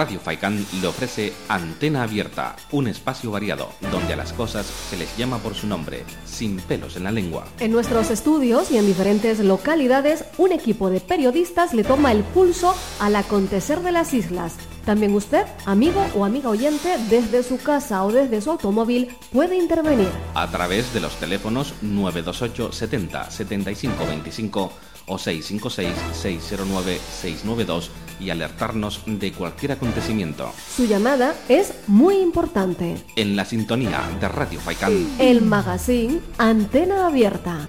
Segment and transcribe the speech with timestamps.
[0.00, 5.14] Radio Faicán le ofrece Antena Abierta, un espacio variado donde a las cosas se les
[5.18, 7.44] llama por su nombre, sin pelos en la lengua.
[7.58, 12.74] En nuestros estudios y en diferentes localidades, un equipo de periodistas le toma el pulso
[12.98, 14.54] al acontecer de las islas.
[14.86, 20.08] También usted, amigo o amiga oyente, desde su casa o desde su automóvil, puede intervenir.
[20.34, 24.72] A través de los teléfonos 928 70 75 25
[25.06, 27.88] o 656-609-692
[28.20, 30.52] y alertarnos de cualquier acontecimiento.
[30.76, 32.96] Su llamada es muy importante.
[33.16, 35.08] En la sintonía de Radio Faicán.
[35.18, 37.66] El magazine Antena Abierta.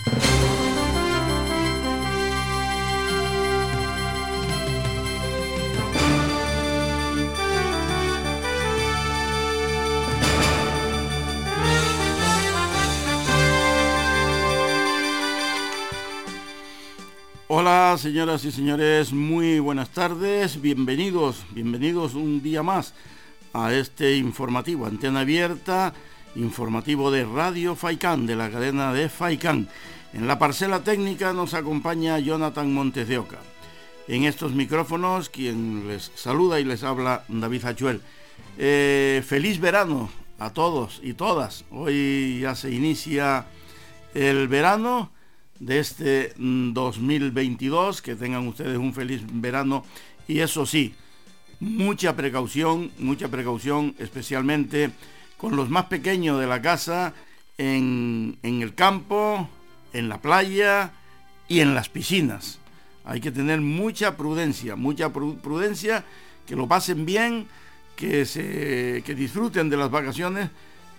[17.71, 22.93] Señoras y señores, muy buenas tardes, bienvenidos, bienvenidos un día más
[23.53, 25.93] a este informativo, antena abierta,
[26.35, 29.69] informativo de Radio Faicán, de la cadena de Faicán.
[30.11, 33.37] En la parcela técnica nos acompaña Jonathan Montes de Oca.
[34.09, 38.01] En estos micrófonos, quien les saluda y les habla, David Hachuel.
[38.57, 41.63] Eh, feliz verano a todos y todas.
[41.71, 43.45] Hoy ya se inicia
[44.13, 45.09] el verano
[45.61, 48.01] de este 2022.
[48.01, 49.85] Mm, que tengan ustedes un feliz verano
[50.27, 50.93] y eso sí,
[51.59, 54.91] mucha precaución, mucha precaución, especialmente
[55.37, 57.13] con los más pequeños de la casa,
[57.57, 59.47] en, en el campo,
[59.93, 60.93] en la playa
[61.47, 62.59] y en las piscinas.
[63.03, 66.03] Hay que tener mucha prudencia, mucha prudencia,
[66.45, 67.47] que lo pasen bien,
[67.95, 70.49] que, se, que disfruten de las vacaciones,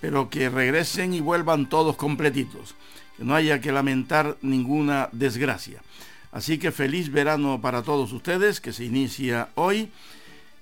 [0.01, 2.75] pero que regresen y vuelvan todos completitos
[3.25, 5.81] no haya que lamentar ninguna desgracia.
[6.33, 9.91] Así que feliz verano para todos ustedes, que se inicia hoy.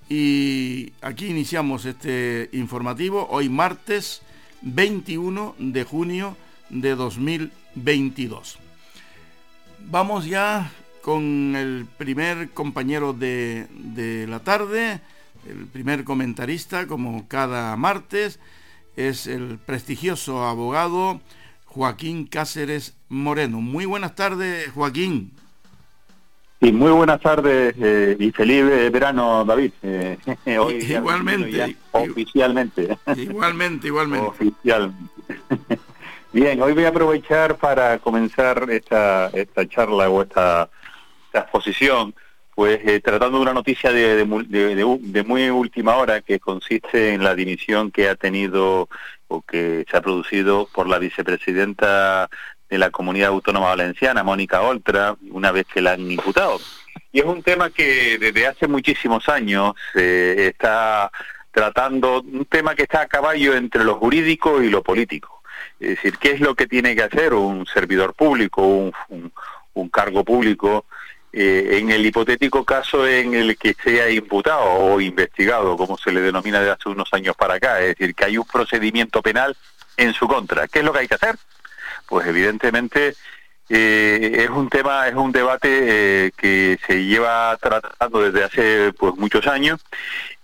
[0.09, 4.21] Y aquí iniciamos este informativo, hoy martes
[4.61, 6.35] 21 de junio
[6.69, 8.59] de 2022.
[9.79, 10.71] Vamos ya
[11.01, 14.99] con el primer compañero de, de la tarde,
[15.47, 18.39] el primer comentarista, como cada martes,
[18.97, 21.21] es el prestigioso abogado
[21.73, 23.61] Joaquín Cáceres Moreno.
[23.61, 25.31] Muy buenas tardes, Joaquín.
[26.59, 29.71] Y muy buenas tardes eh, y feliz verano, David.
[29.81, 31.77] Eh, igualmente.
[31.91, 32.97] oficialmente.
[33.15, 34.27] Igualmente, igualmente.
[34.27, 35.13] Oficialmente.
[36.33, 40.69] Bien, hoy voy a aprovechar para comenzar esta, esta charla o esta,
[41.33, 42.13] exposición,
[42.53, 47.33] pues eh, tratando de una noticia de, de, muy última hora que consiste en la
[47.33, 48.89] dimisión que ha tenido
[49.39, 52.29] que se ha producido por la vicepresidenta
[52.69, 56.59] de la Comunidad Autónoma Valenciana, Mónica Oltra, una vez que la han imputado.
[57.11, 61.11] Y es un tema que desde hace muchísimos años se está
[61.51, 65.41] tratando, un tema que está a caballo entre lo jurídico y lo político.
[65.79, 68.91] Es decir, ¿qué es lo que tiene que hacer un servidor público,
[69.73, 70.85] un cargo público
[71.33, 76.19] eh, en el hipotético caso en el que sea imputado o investigado, como se le
[76.19, 79.55] denomina de hace unos años para acá, es decir, que hay un procedimiento penal
[79.95, 80.67] en su contra.
[80.67, 81.37] ¿Qué es lo que hay que hacer?
[82.07, 83.15] Pues evidentemente
[83.69, 89.15] eh, es un tema, es un debate eh, que se lleva tratando desde hace pues
[89.15, 89.79] muchos años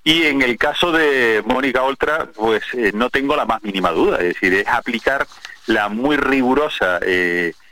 [0.06, 4.36] y en el caso de Mónica Oltra, pues no tengo la más mínima duda, es
[4.36, 5.28] decir, es aplicar
[5.66, 7.67] la muy rigurosa Mm,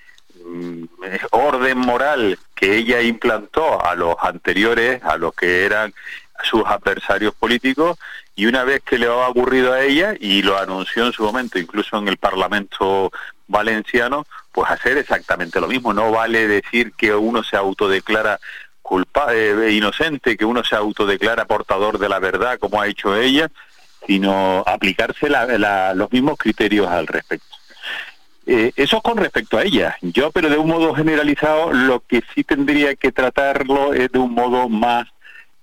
[1.31, 5.93] orden moral que ella implantó a los anteriores, a los que eran
[6.43, 7.97] sus adversarios políticos,
[8.35, 11.57] y una vez que le ha ocurrido a ella, y lo anunció en su momento,
[11.57, 13.11] incluso en el Parlamento
[13.47, 15.93] valenciano, pues hacer exactamente lo mismo.
[15.93, 18.39] No vale decir que uno se autodeclara
[18.81, 23.49] culpable, eh, inocente, que uno se autodeclara portador de la verdad, como ha hecho ella,
[24.05, 25.27] sino aplicarse
[25.95, 27.54] los mismos criterios al respecto.
[28.47, 29.97] Eh, eso con respecto a ella.
[30.01, 34.33] Yo, pero de un modo generalizado, lo que sí tendría que tratarlo es de un
[34.33, 35.07] modo más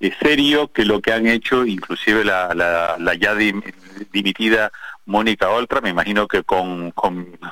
[0.01, 2.53] eh, serio que lo que han hecho inclusive la,
[2.99, 4.73] la, ya dimitida
[5.07, 6.93] Mónica Oltra, me imagino que con,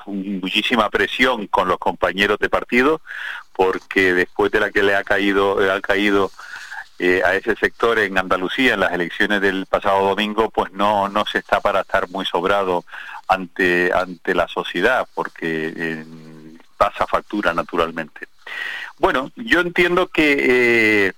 [0.07, 3.01] muchísima presión con los compañeros de partido,
[3.53, 6.33] porque después de la que le ha caído, ha caído
[6.99, 11.25] eh, a ese sector en Andalucía en las elecciones del pasado domingo, pues no, no
[11.27, 12.85] se está para estar muy sobrado
[13.31, 16.05] ante, ante la sociedad, porque eh,
[16.77, 18.27] pasa factura naturalmente.
[18.99, 21.15] Bueno, yo entiendo que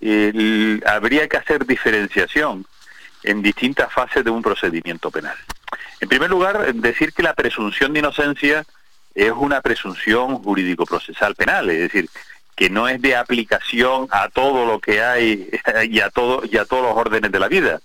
[0.00, 2.66] eh, habría que hacer diferenciación
[3.22, 5.36] en distintas fases de un procedimiento penal.
[6.00, 8.64] En primer lugar, decir que la presunción de inocencia
[9.14, 12.10] es una presunción jurídico-procesal penal, es decir,
[12.56, 15.48] que no es de aplicación a todo lo que hay
[15.88, 17.80] y a todo y a todos los órdenes de la vida,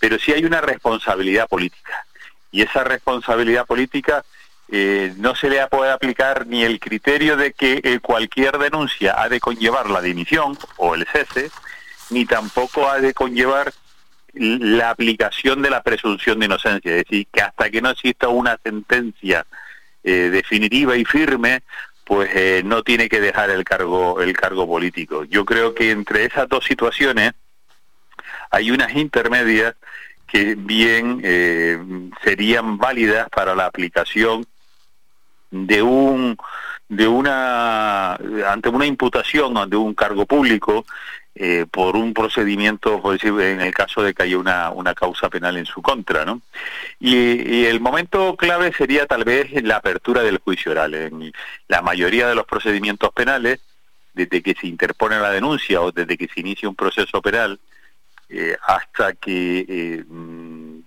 [0.00, 2.06] pero sí hay una responsabilidad política
[2.52, 4.24] y esa responsabilidad política
[4.70, 9.28] eh, no se le puede aplicar ni el criterio de que eh, cualquier denuncia ha
[9.28, 11.50] de conllevar la dimisión o el cese,
[12.10, 13.72] ni tampoco ha de conllevar
[14.34, 18.58] la aplicación de la presunción de inocencia, es decir, que hasta que no exista una
[18.62, 19.44] sentencia
[20.04, 21.62] eh, definitiva y firme,
[22.04, 25.24] pues eh, no tiene que dejar el cargo el cargo político.
[25.24, 27.32] Yo creo que entre esas dos situaciones
[28.50, 29.74] hay unas intermedias
[30.32, 31.78] que bien eh,
[32.24, 34.46] serían válidas para la aplicación
[35.50, 36.38] de un
[36.88, 40.86] de una ante una imputación de un cargo público
[41.34, 45.28] eh, por un procedimiento, por decir, en el caso de que haya una, una causa
[45.28, 46.40] penal en su contra, ¿no?
[47.00, 50.94] Y, el momento clave sería tal vez la apertura del juicio oral.
[50.94, 51.32] En
[51.68, 53.60] la mayoría de los procedimientos penales,
[54.12, 57.58] desde que se interpone la denuncia o desde que se inicia un proceso penal,
[58.34, 60.78] eh, hasta que eh, mm,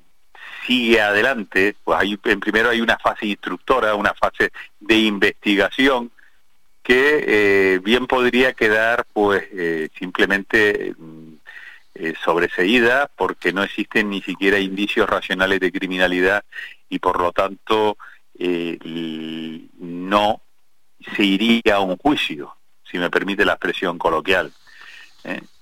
[0.65, 6.09] sigue adelante, pues hay, en primero hay una fase instructora, una fase de investigación,
[6.81, 11.33] que eh, bien podría quedar pues eh, simplemente mm,
[12.23, 16.43] sobreseída porque no existen ni siquiera indicios racionales de criminalidad
[16.89, 17.97] y por lo tanto
[19.79, 20.41] no
[21.15, 24.51] se iría a un juicio, si me permite la expresión coloquial.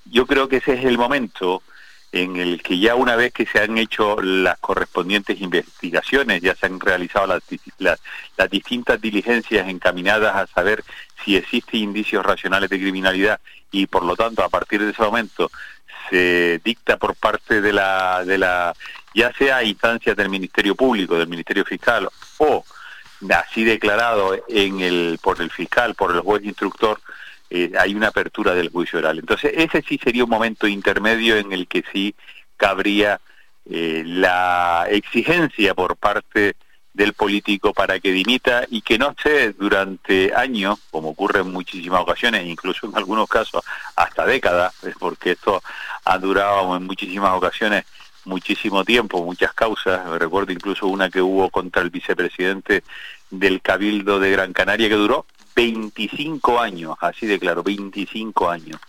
[0.06, 1.62] Yo creo que ese es el momento
[2.14, 6.68] en el que ya una vez que se han hecho las correspondientes investigaciones, ya se
[6.68, 7.42] han realizado las,
[7.80, 10.84] las, distintas diligencias encaminadas a saber
[11.26, 13.40] si existen indicios racionales de criminalidad
[13.72, 15.50] y por lo tanto a partir de ese momento
[16.12, 18.76] se dicta por parte de la, de la
[19.16, 22.08] ya sea instancias del Ministerio Público, del Ministerio Fiscal
[22.38, 22.64] o
[23.32, 27.00] así declarado en el, por el fiscal, por el juez instructor,
[27.56, 29.20] eh, hay una apertura del juicio oral.
[29.20, 32.16] Entonces, ese sí sería un momento intermedio en el que sí
[32.58, 33.22] cabría
[33.70, 36.56] eh, la exigencia por parte
[36.96, 42.02] del político para que dimita y que no esté durante años, como ocurre en muchísimas
[42.02, 43.64] ocasiones, incluso en algunos casos
[43.96, 45.62] hasta décadas, porque esto
[46.06, 47.86] ha durado en muchísimas ocasiones
[48.26, 50.10] muchísimo tiempo, muchas causas.
[50.18, 52.84] Recuerdo incluso una que hubo contra el vicepresidente
[53.30, 58.80] del Cabildo de Gran Canaria que duró 25 años, así de claro, 25 años.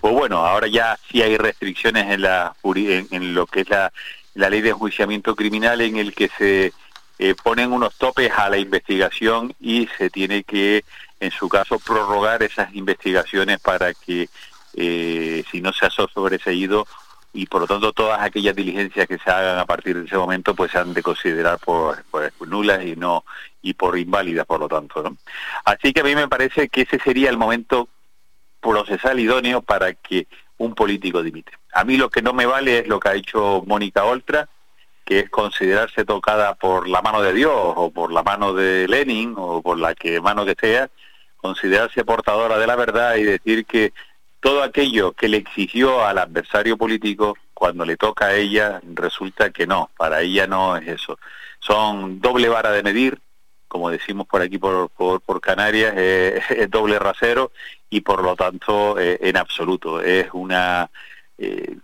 [0.00, 3.92] Pues bueno, ahora ya sí hay restricciones en, la, en, lo que es la,
[4.34, 6.72] ley de enjuiciamiento criminal en el que se
[7.18, 10.84] eh, ponen unos topes a la investigación y se tiene que,
[11.18, 14.28] en su caso, prorrogar esas investigaciones para que,
[14.74, 16.86] eh, si no se ha sobreseído,
[17.38, 20.56] y por lo tanto todas aquellas diligencias que se hagan a partir de ese momento
[20.56, 22.02] pues se han de considerar por,
[22.48, 23.24] nulas y no
[23.62, 25.16] y por inválidas por lo tanto ¿no?
[25.64, 27.88] así que a mí me parece que ese sería el momento
[28.60, 30.26] procesal idóneo para que
[30.56, 33.62] un político dimite a mí lo que no me vale es lo que ha hecho
[33.66, 34.48] Mónica Oltra
[35.04, 39.34] que es considerarse tocada por la mano de Dios o por la mano de Lenin
[39.36, 40.90] o por la que mano que sea
[41.36, 43.92] considerarse portadora de la verdad y decir que
[44.40, 49.66] todo aquello que le exigió al adversario político, cuando le toca a ella, resulta que
[49.66, 51.18] no, para ella no es eso.
[51.58, 53.20] Son doble vara de medir,
[53.66, 57.52] como decimos por aquí por, por, Canarias, es doble rasero
[57.90, 60.88] y por lo tanto eh, en absoluto es una,
[61.36, 61.76] eh,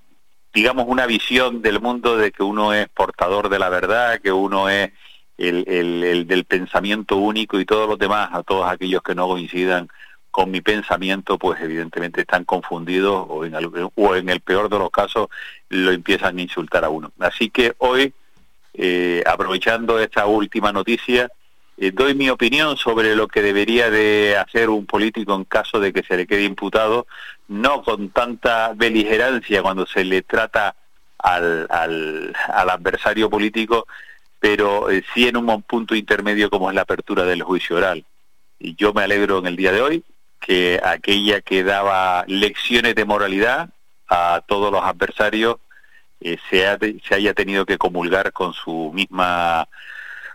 [0.52, 4.68] digamos, una visión del mundo de que uno es portador de la verdad, que uno
[4.68, 4.92] es
[5.38, 9.26] el, el, el del pensamiento único y todos los demás, a todos aquellos que no
[9.26, 9.88] coincidan
[10.34, 14.80] con mi pensamiento, pues evidentemente están confundidos o en, el, o en el peor de
[14.80, 15.28] los casos
[15.68, 17.12] lo empiezan a insultar a uno.
[17.20, 18.12] Así que hoy,
[18.72, 21.30] eh, aprovechando esta última noticia,
[21.76, 25.92] eh, doy mi opinión sobre lo que debería de hacer un político en caso de
[25.92, 27.06] que se le quede imputado,
[27.46, 30.74] no con tanta beligerancia cuando se le trata
[31.16, 32.34] al, al,
[32.70, 33.86] adversario político,
[34.40, 38.04] pero eh, sí en un punto intermedio como es la apertura del juicio oral.
[38.58, 40.04] Y yo me alegro en el día de hoy
[40.44, 43.70] que aquella que daba lecciones de moralidad
[44.08, 45.56] a todos los adversarios
[46.20, 49.66] eh, se, se haya tenido que comulgar con su misma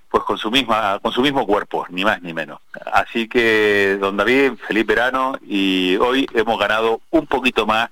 [0.09, 2.59] pues con su misma con su mismo cuerpo ni más ni menos
[2.91, 7.91] así que don David feliz verano y hoy hemos ganado un poquito más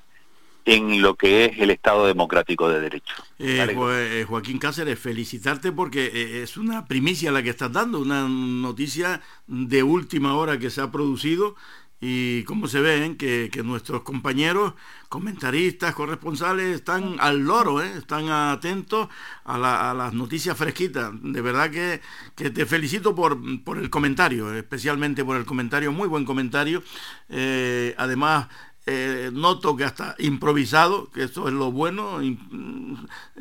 [0.65, 3.13] en lo que es el Estado democrático de derecho.
[3.39, 9.21] Eh, eh, Joaquín Cáceres, felicitarte porque es una primicia la que estás dando, una noticia
[9.47, 11.55] de última hora que se ha producido
[11.99, 14.73] y como se ven que, nuestros compañeros
[15.09, 17.91] comentaristas, corresponsales están al loro, ¿eh?
[17.97, 19.07] están atentos
[19.45, 21.11] a, las noticias fresquitas.
[21.21, 22.01] De verdad que,
[22.35, 26.83] te felicito por, por, el comentario, especialmente por el comentario, muy buen comentario.
[27.29, 28.47] Eh, además,
[28.89, 32.95] eh, noto que hasta improvisado, que eso es lo bueno, mm,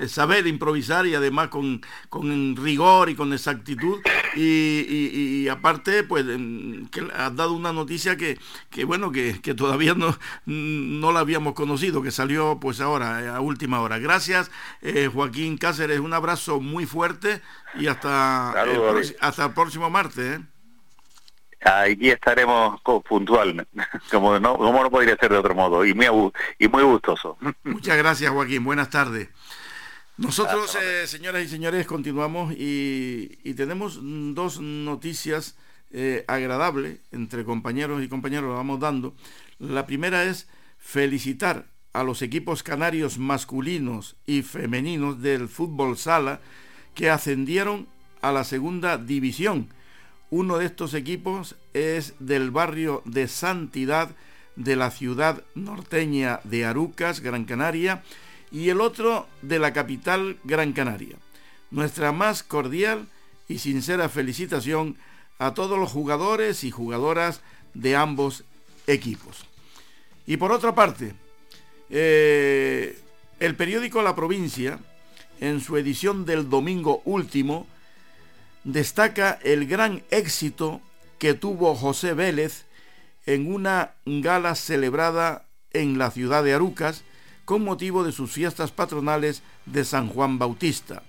[0.08, 1.80] saber improvisar y además con,
[2.56, 4.00] rigor y con exactitud.
[4.34, 6.26] Y, aparte, pues
[6.90, 8.38] que has dado una noticia que,
[8.84, 13.80] bueno, que, todavía no, no la habíamos conocido, que salió pues ahora, eh, a última
[13.80, 13.98] hora.
[14.00, 14.50] Gracias,
[14.82, 17.40] eh, Joaquín Cáceres, un abrazo muy fuerte
[17.78, 18.50] y hasta,
[19.20, 20.40] hasta el próximo martes.
[21.66, 23.66] Aquí estaremos puntual,
[24.12, 26.06] como no, como no podría ser de otro modo, y muy,
[26.60, 27.36] y muy gustoso.
[27.64, 28.62] Muchas gracias, Joaquín.
[28.62, 29.28] Buenas tardes.
[30.16, 35.58] Nosotros, eh, señoras y señores, continuamos y, tenemos dos noticias
[35.90, 39.14] eh, agradables entre compañeros y compañeros, lo vamos dando.
[39.58, 46.40] La primera es felicitar a los equipos canarios masculinos y femeninos del fútbol sala
[46.94, 47.88] que ascendieron
[48.22, 49.68] a la segunda división
[50.30, 54.10] uno de estos equipos es del barrio de Santidad
[54.56, 58.02] de la ciudad norteña de Arucas, Gran Canaria,
[58.50, 61.16] y el otro de la capital Gran Canaria.
[61.70, 63.06] Nuestra más cordial
[63.48, 64.96] y sincera felicitación
[65.38, 67.40] a todos los jugadores y jugadoras
[67.74, 68.44] de ambos
[68.86, 69.46] equipos.
[70.26, 71.14] Y por otra parte,
[71.90, 72.98] eh,
[73.38, 74.78] el periódico La Provincia,
[75.40, 77.66] en su edición del domingo último,
[78.66, 80.80] destaca el gran éxito
[81.18, 82.66] que tuvo José Vélez
[83.24, 87.04] en una gala celebrada en la ciudad de Arucas
[87.44, 91.04] con motivo de sus fiestas patronales de San Juan Bautista.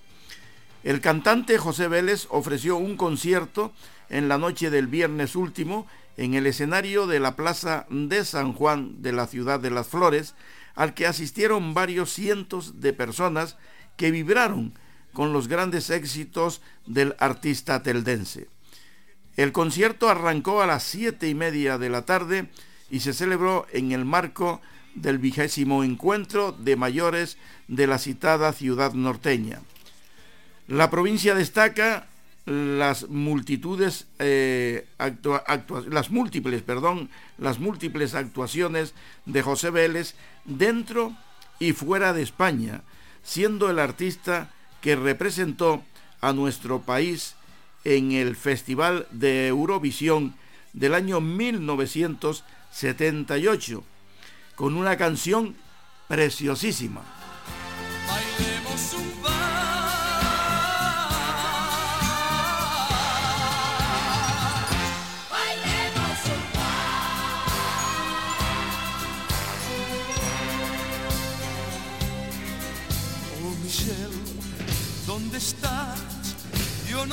[0.84, 3.74] El cantante José Vélez ofreció un concierto
[4.10, 9.02] en la noche del viernes último en el escenario de la Plaza de San Juan
[9.02, 10.36] de la ciudad de las Flores,
[10.76, 13.58] al que asistieron varios cientos de personas
[13.98, 14.74] que vibraron
[15.18, 18.50] con los grandes éxitos del artista teldense.
[19.36, 22.52] El concierto arrancó a las siete y media de la tarde
[22.92, 24.62] y se celebró en el marco
[24.94, 29.64] del vigésimo encuentro de mayores de la citada ciudad norteña.
[30.68, 32.06] La provincia destaca
[32.46, 34.86] las multitudes eh,
[35.90, 37.10] las múltiples perdón
[37.40, 38.94] las múltiples actuaciones
[39.26, 40.14] de José Vélez
[40.46, 41.18] dentro
[41.58, 42.84] y fuera de España
[43.24, 44.52] siendo el artista
[44.88, 45.84] que representó
[46.22, 47.36] a nuestro país
[47.84, 50.34] en el Festival de Eurovisión
[50.72, 53.84] del año 1978,
[54.56, 55.58] con una canción
[56.08, 57.17] preciosísima.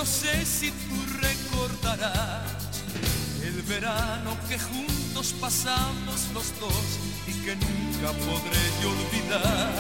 [0.04, 2.42] No sé si tú recordarás
[3.42, 6.84] el verano que juntos pasamos los dos
[7.26, 9.72] y que nunca podré yo olvidar.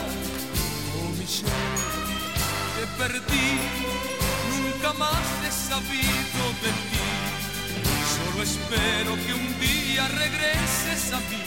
[0.96, 1.52] Oh Michelle,
[2.74, 3.50] te perdí,
[4.48, 7.06] nunca más he sabido de ti.
[8.16, 11.42] Solo espero que un día regreses a mí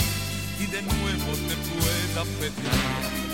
[0.59, 3.26] y de nuevo te pueda pedir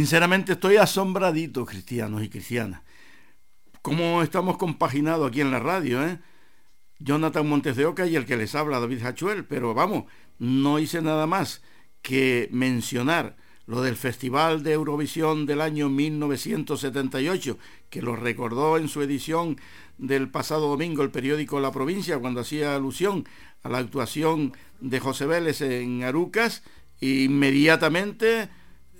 [0.00, 2.80] Sinceramente estoy asombradito, cristianos y cristianas.
[3.82, 6.02] ¿Cómo estamos compaginados aquí en la radio?
[6.02, 6.18] Eh?
[7.00, 10.04] Jonathan Montes de Oca y el que les habla David Hachuel, pero vamos,
[10.38, 11.60] no hice nada más
[12.00, 17.58] que mencionar lo del Festival de Eurovisión del año 1978,
[17.90, 19.60] que lo recordó en su edición
[19.98, 23.28] del pasado domingo el periódico La Provincia, cuando hacía alusión
[23.62, 26.62] a la actuación de José Vélez en Arucas,
[27.02, 28.48] e inmediatamente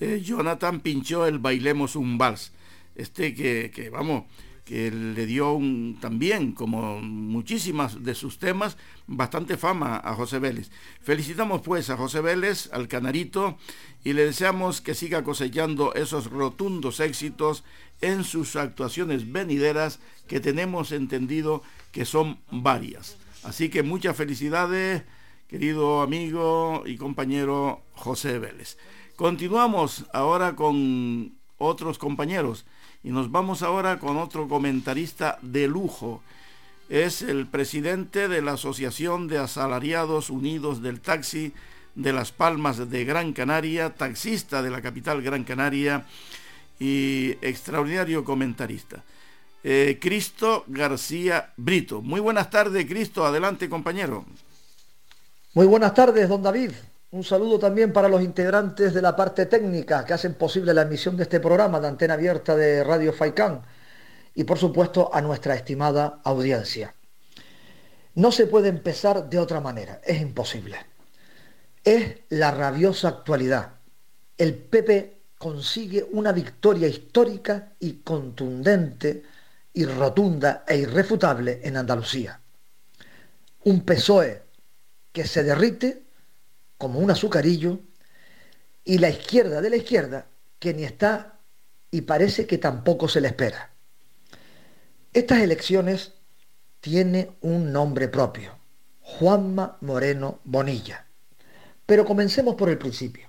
[0.00, 2.52] eh, Jonathan pinchó el Bailemos un Vals.
[2.96, 4.24] Este que, vamos,
[4.64, 5.58] que le dio
[6.00, 8.76] también, como muchísimas de sus temas,
[9.06, 10.70] bastante fama a José Vélez.
[11.02, 13.58] Felicitamos pues a José Vélez, al Canarito,
[14.02, 17.64] y le deseamos que siga cosechando esos rotundos éxitos
[18.00, 23.16] en sus actuaciones venideras que tenemos entendido que son varias.
[23.42, 25.02] Así que muchas felicidades,
[25.48, 28.76] querido amigo y compañero José Vélez.
[29.20, 32.64] Continuamos ahora con otros compañeros.
[33.04, 36.22] Y nos vamos ahora con otro comentarista de lujo.
[36.88, 41.52] Es el presidente de la Asociación de Asalariados Unidos del Taxi
[41.94, 46.06] de Las Palmas de Gran Canaria, taxista de la capital Gran Canaria
[46.78, 49.04] y extraordinario comentarista.
[49.62, 52.00] Eh, Cristo García Brito.
[52.00, 53.26] Muy buenas tardes, Cristo.
[53.26, 54.24] Adelante, compañero.
[55.52, 56.70] Muy buenas tardes, don David.
[57.12, 61.16] Un saludo también para los integrantes de la parte técnica que hacen posible la emisión
[61.16, 63.62] de este programa de antena abierta de Radio Faicán
[64.32, 66.94] y por supuesto a nuestra estimada audiencia.
[68.14, 70.76] No se puede empezar de otra manera, es imposible.
[71.82, 73.72] Es la rabiosa actualidad.
[74.38, 79.24] El PP consigue una victoria histórica y contundente
[79.72, 82.40] y rotunda e irrefutable en Andalucía.
[83.64, 84.42] Un PSOE
[85.10, 86.09] que se derrite
[86.80, 87.78] como un azucarillo,
[88.86, 91.38] y la izquierda de la izquierda, que ni está
[91.90, 93.68] y parece que tampoco se le espera.
[95.12, 96.14] Estas elecciones
[96.80, 98.56] tiene un nombre propio,
[99.02, 101.04] Juanma Moreno Bonilla.
[101.84, 103.28] Pero comencemos por el principio.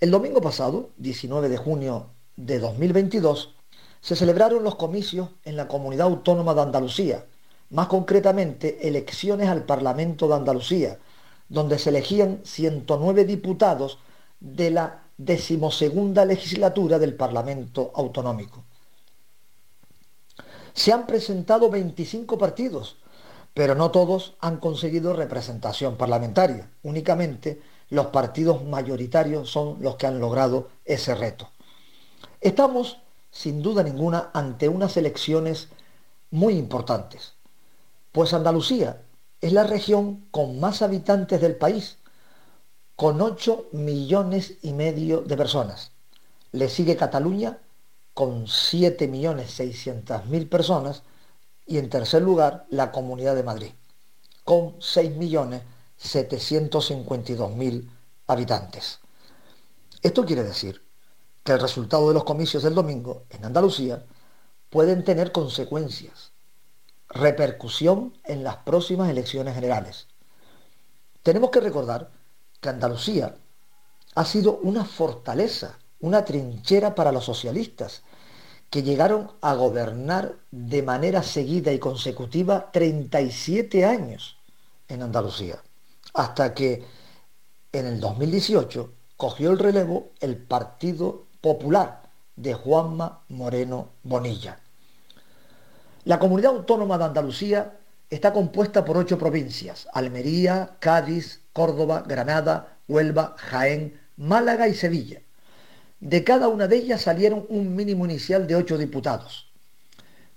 [0.00, 3.54] El domingo pasado, 19 de junio de 2022,
[4.00, 7.26] se celebraron los comicios en la Comunidad Autónoma de Andalucía,
[7.68, 10.98] más concretamente elecciones al Parlamento de Andalucía,
[11.50, 13.98] donde se elegían 109 diputados
[14.38, 18.64] de la decimosegunda legislatura del Parlamento Autonómico.
[20.72, 22.96] Se han presentado 25 partidos,
[23.52, 26.70] pero no todos han conseguido representación parlamentaria.
[26.84, 31.50] Únicamente los partidos mayoritarios son los que han logrado ese reto.
[32.40, 32.98] Estamos,
[33.30, 35.68] sin duda ninguna, ante unas elecciones
[36.30, 37.34] muy importantes,
[38.12, 39.02] pues Andalucía
[39.40, 41.98] es la región con más habitantes del país,
[42.96, 45.92] con 8 millones y medio de personas.
[46.52, 47.58] Le sigue Cataluña
[48.12, 51.02] con 7 millones 600 mil personas
[51.66, 53.70] y en tercer lugar la Comunidad de Madrid
[54.44, 55.62] con 6 millones
[55.96, 57.90] 752 mil
[58.26, 58.98] habitantes.
[60.02, 60.82] Esto quiere decir
[61.44, 64.04] que el resultado de los comicios del domingo en Andalucía
[64.70, 66.29] pueden tener consecuencias
[67.10, 70.06] repercusión en las próximas elecciones generales.
[71.22, 72.10] Tenemos que recordar
[72.60, 73.36] que Andalucía
[74.14, 78.02] ha sido una fortaleza, una trinchera para los socialistas,
[78.70, 84.36] que llegaron a gobernar de manera seguida y consecutiva 37 años
[84.88, 85.60] en Andalucía,
[86.14, 86.84] hasta que
[87.72, 94.60] en el 2018 cogió el relevo el Partido Popular de Juanma Moreno Bonilla.
[96.10, 97.78] La comunidad autónoma de Andalucía
[98.10, 105.22] está compuesta por ocho provincias, Almería, Cádiz, Córdoba, Granada, Huelva, Jaén, Málaga y Sevilla.
[106.00, 109.52] De cada una de ellas salieron un mínimo inicial de ocho diputados.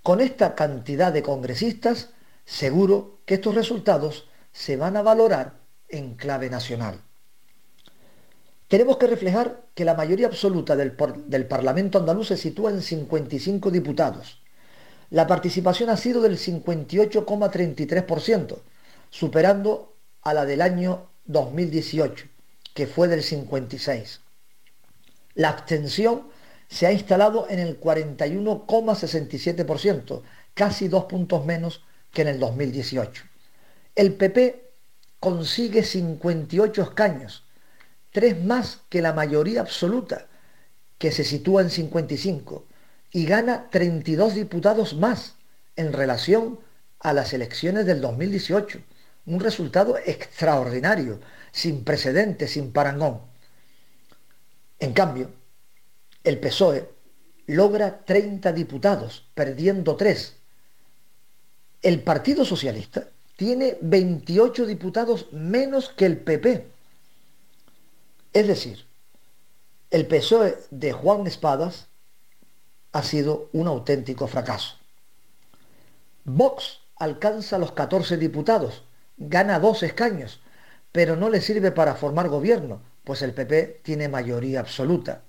[0.04, 2.12] Con esta cantidad de congresistas,
[2.46, 5.54] seguro que estos resultados se van a valorar
[5.90, 7.02] en clave nacional.
[8.68, 13.72] Tenemos que reflejar que la mayoría absoluta del, del Parlamento andaluz se sitúa en 55
[13.72, 14.43] diputados
[15.14, 18.58] la participación ha sido del 58,33%,
[19.12, 22.26] superando a la del año 2018,
[22.74, 24.18] que fue del 56%.
[25.36, 26.30] La abstención
[26.68, 30.24] se ha instalado en el 41,67%,
[30.56, 33.24] casi dos puntos menos que en el 2018.
[33.94, 34.72] El PP
[35.20, 37.44] consigue 58 escaños,
[38.12, 40.26] tres más que la mayoría absoluta,
[40.98, 42.66] que se sitúa en 55,
[43.14, 45.36] y gana 32 diputados más
[45.76, 46.60] en relación
[47.00, 48.80] a las elecciones del 2018.
[49.28, 51.22] Un resultado extraordinario,
[51.52, 53.22] sin precedentes, sin parangón.
[54.80, 55.30] En cambio,
[56.24, 56.90] el PSOE
[57.46, 60.36] logra 30 diputados, perdiendo 3.
[61.84, 66.68] El Partido Socialista tiene 28 diputados menos que el PP.
[68.34, 68.86] Es decir,
[69.92, 71.88] el PSOE de Juan Espadas
[72.94, 74.78] ha sido un auténtico fracaso.
[76.24, 78.84] Vox alcanza los 14 diputados,
[79.18, 80.42] gana dos escaños,
[80.92, 85.24] pero no le sirve para formar gobierno, pues el PP tiene mayoría absoluta.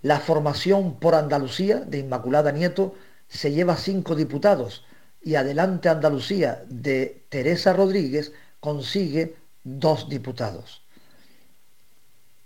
[0.00, 2.94] La formación por Andalucía de Inmaculada Nieto
[3.28, 4.84] se lleva cinco diputados
[5.20, 10.84] y Adelante Andalucía de Teresa Rodríguez consigue dos diputados.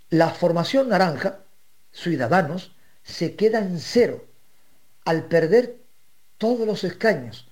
[0.09, 1.41] La formación naranja,
[1.91, 4.30] Ciudadanos, se queda en cero
[5.05, 5.81] al perder
[6.37, 7.47] todos los escaños,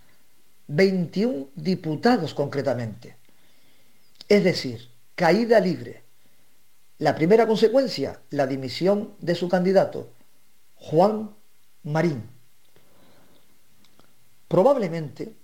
[0.67, 3.17] 21 diputados concretamente.
[4.27, 6.03] Es decir, caída libre.
[6.99, 10.09] La primera consecuencia, la dimisión de su candidato,
[10.75, 11.35] Juan
[11.83, 12.23] Marín.
[14.47, 15.35] Probablemente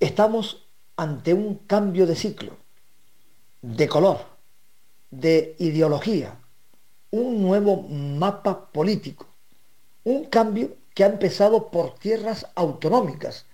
[0.00, 2.56] estamos ante un cambio de ciclo,
[3.62, 4.26] de color,
[5.10, 6.38] de ideología,
[7.10, 9.26] un nuevo mapa político,
[10.04, 13.46] un cambio que ha empezado por tierras autonómicas,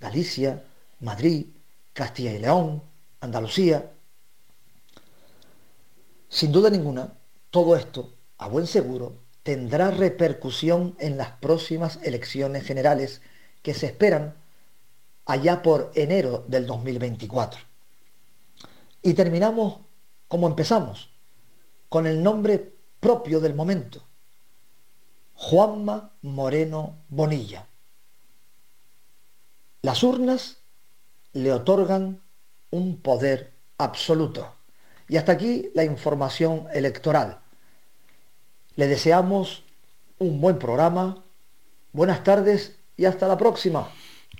[0.00, 0.64] Galicia,
[1.00, 1.46] Madrid,
[1.92, 2.82] Castilla y León,
[3.20, 3.90] Andalucía.
[6.28, 7.12] Sin duda ninguna,
[7.50, 13.20] todo esto, a buen seguro, tendrá repercusión en las próximas elecciones generales
[13.62, 14.34] que se esperan
[15.26, 17.60] allá por enero del 2024.
[19.02, 19.80] Y terminamos
[20.28, 21.10] como empezamos,
[21.88, 24.04] con el nombre propio del momento,
[25.42, 27.66] Juanma Moreno Bonilla.
[29.80, 30.58] Las urnas
[31.32, 32.20] le otorgan
[32.68, 34.54] un poder absoluto.
[35.08, 37.40] Y hasta aquí la información electoral.
[38.76, 39.64] Le deseamos
[40.18, 41.24] un buen programa,
[41.92, 43.88] buenas tardes y hasta la próxima.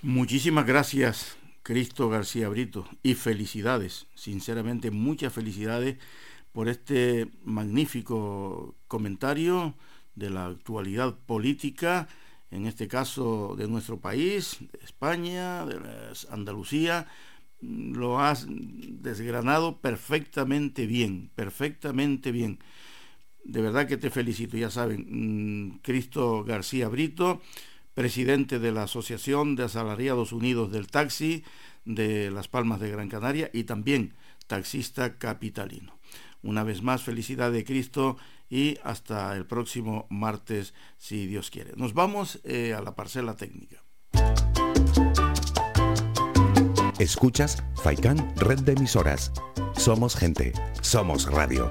[0.02, 5.96] Muchísimas gracias, Cristo García Brito, y felicidades, sinceramente muchas felicidades
[6.52, 9.74] por este magnífico comentario
[10.14, 12.08] de la actualidad política,
[12.50, 15.78] en este caso de nuestro país, de España, de
[16.30, 17.06] Andalucía,
[17.60, 22.58] lo has desgranado perfectamente bien, perfectamente bien.
[23.44, 27.40] De verdad que te felicito, ya saben, mm, Cristo García Brito,
[27.94, 31.44] presidente de la Asociación de Asalariados Unidos del Taxi
[31.84, 34.14] de Las Palmas de Gran Canaria y también
[34.46, 35.98] taxista capitalino.
[36.42, 38.16] Una vez más, felicidad de Cristo
[38.50, 41.72] y hasta el próximo martes, si Dios quiere.
[41.76, 43.82] Nos vamos eh, a la parcela técnica.
[46.98, 49.32] Escuchas Faikán Red de Emisoras.
[49.74, 51.70] Somos gente, somos radio.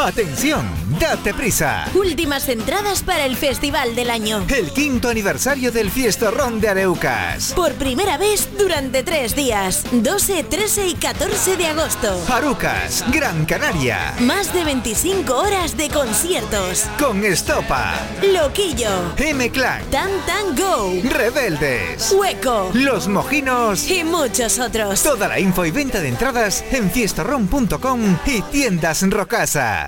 [0.00, 0.64] ¡Atención!
[1.00, 1.84] ¡Date prisa!
[1.94, 4.44] Últimas entradas para el Festival del Año.
[4.48, 7.52] El quinto aniversario del Fiestorrón de Areucas.
[7.54, 9.84] Por primera vez durante tres días.
[9.90, 12.20] 12, 13 y 14 de agosto.
[12.32, 14.14] Arucas, Gran Canaria.
[14.20, 16.84] Más de 25 horas de conciertos.
[16.98, 17.94] Con Estopa.
[18.32, 19.14] Loquillo.
[19.16, 19.82] M-Clan.
[19.90, 20.92] Tan Tan Go.
[21.10, 22.12] Rebeldes.
[22.12, 22.70] Hueco.
[22.72, 23.90] Los Mojinos.
[23.90, 25.02] Y muchos otros.
[25.02, 29.87] Toda la info y venta de entradas en fiestorrón.com y tiendas Rocasa.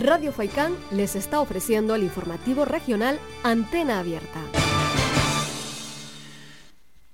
[0.00, 4.67] Radio Faikán les está ofreciendo el informativo regional Antena Abierta.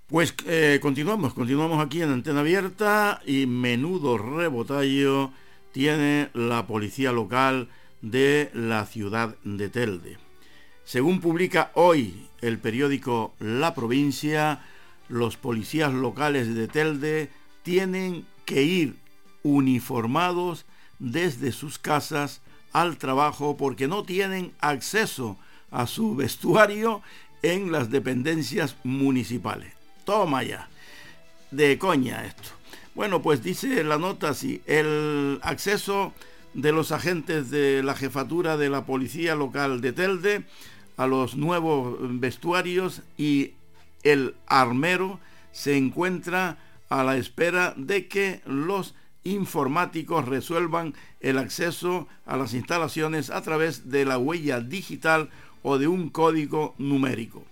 [0.07, 5.33] Pues eh, continuamos, continuamos aquí en Antena Abierta y menudo rebotallo
[5.73, 7.71] tiene la policía local
[8.03, 10.19] de la ciudad de Telde.
[10.85, 14.61] Según publica hoy el periódico La Provincia,
[15.09, 17.31] los policías locales de Telde
[17.63, 18.97] tienen que ir
[19.43, 20.67] uniformados
[20.99, 25.39] desde sus casas al trabajo porque no tienen acceso
[25.71, 27.01] a su vestuario
[27.41, 29.74] en las dependencias municipales.
[30.05, 30.69] Toma ya.
[31.51, 32.51] De coña esto.
[32.95, 36.13] Bueno, pues dice la nota así, el acceso
[36.53, 40.45] de los agentes de la jefatura de la policía local de Telde
[40.97, 43.53] a los nuevos vestuarios y
[44.05, 45.19] el armero
[45.51, 53.31] se encuentra a la espera de que los informáticos resuelvan el acceso a las instalaciones
[53.31, 55.31] a través de la huella digital
[55.63, 57.43] o de un código numérico.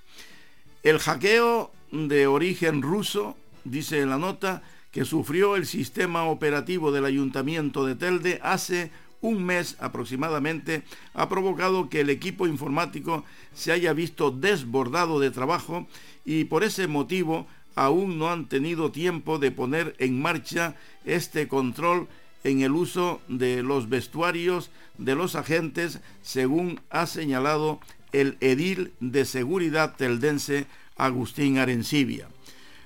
[0.83, 7.87] El hackeo de origen ruso, dice la nota, que sufrió el sistema operativo del ayuntamiento
[7.87, 10.83] de Telde hace un mes aproximadamente,
[11.15, 13.25] ha provocado que el equipo informático
[13.55, 15.87] se haya visto desbordado de trabajo
[16.25, 20.75] y por ese motivo aún no han tenido tiempo de poner en marcha
[21.05, 22.09] este control
[22.45, 27.81] en el uso de los vestuarios de los agentes, según ha señalado
[28.13, 30.67] el edil de seguridad teldense
[31.05, 32.29] Agustín Arencibia.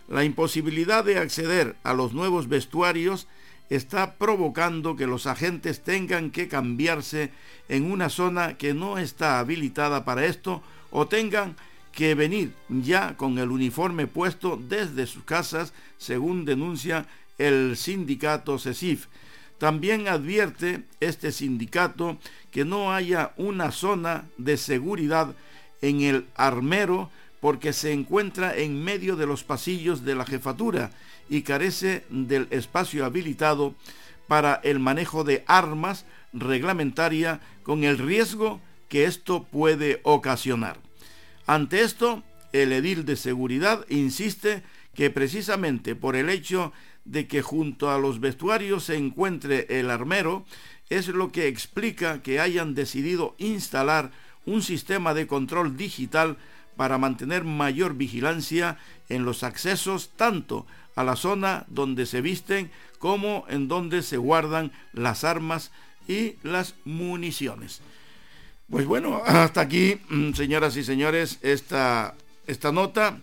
[0.09, 3.27] La imposibilidad de acceder a los nuevos vestuarios
[3.71, 7.31] está provocando que los agentes tengan que cambiarse
[7.69, 11.57] en una zona que no está habilitada para esto o tengan
[11.93, 17.07] que venir ya con el uniforme puesto desde sus casas, según denuncia
[17.39, 19.07] el sindicato CESIF.
[19.59, 22.19] También advierte este sindicato
[22.51, 25.35] que no haya una zona de seguridad
[25.81, 30.91] en el armero porque se encuentra en medio de los pasillos de la jefatura
[31.29, 33.75] y carece del espacio habilitado
[34.27, 40.79] para el manejo de armas reglamentaria con el riesgo que esto puede ocasionar.
[41.47, 42.23] Ante esto,
[42.53, 44.63] el edil de seguridad insiste
[44.95, 46.73] que precisamente por el hecho
[47.05, 50.45] de que junto a los vestuarios se encuentre el armero,
[50.89, 54.11] es lo que explica que hayan decidido instalar
[54.45, 56.37] un sistema de control digital
[56.77, 63.45] para mantener mayor vigilancia en los accesos tanto a la zona donde se visten como
[63.49, 65.71] en donde se guardan las armas
[66.09, 67.81] y las municiones.
[68.71, 72.15] Pues bueno, hasta aquí, mm, señoras y señores, esta,
[72.47, 73.19] esta nota,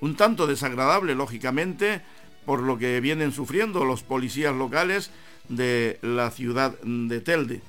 [0.00, 2.00] un tanto desagradable, lógicamente,
[2.46, 5.10] por lo que vienen sufriendo los policías locales
[5.48, 7.60] de la ciudad de Telde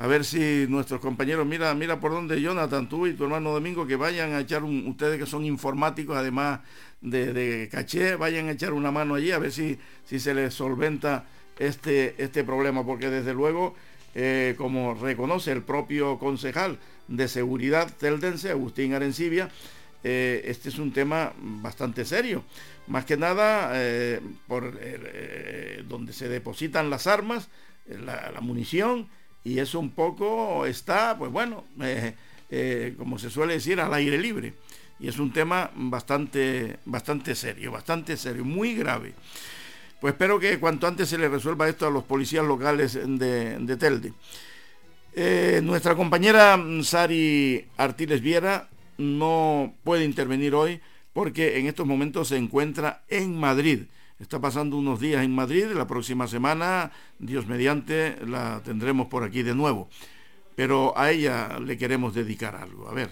[0.00, 3.86] a ver si nuestros compañeros, mira, mira por dónde Jonathan, tú y tu hermano Domingo,
[3.86, 6.60] que vayan a echar un, ustedes que son informáticos, además
[7.02, 11.26] de, caché, vayan a echar una mano allí a ver si, si se les solventa
[11.58, 13.74] este, este problema, porque desde luego,
[14.14, 19.50] eh, como reconoce el propio concejal de seguridad teldense, Agustín Arencibia,
[20.02, 22.42] eh, este es un tema bastante serio.
[22.86, 24.80] Más que nada, eh, por
[25.86, 27.50] donde se depositan las armas,
[27.86, 29.06] la munición,
[29.44, 32.14] y eso un poco está, pues bueno, eh,
[32.50, 34.54] eh, como se suele decir, al aire libre.
[34.98, 39.14] Y es un tema bastante, bastante serio, bastante serio, muy grave.
[40.00, 44.12] Pues espero que cuanto antes se le resuelva esto a los policías locales de, Telde.
[45.14, 50.80] Eh, nuestra compañera Sari Artiles Viera no puede intervenir hoy
[51.12, 53.84] porque en estos momentos se encuentra en Madrid
[54.20, 59.42] está pasando unos días en Madrid, la próxima semana, Dios mediante, la tendremos por aquí
[59.42, 59.88] de nuevo.
[60.54, 62.88] Pero a ella le queremos dedicar algo.
[62.88, 63.10] A ver.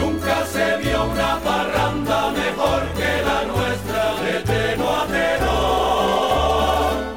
[0.00, 5.56] Nunca se vio una parranda mejor que la nuestra de teno a teno.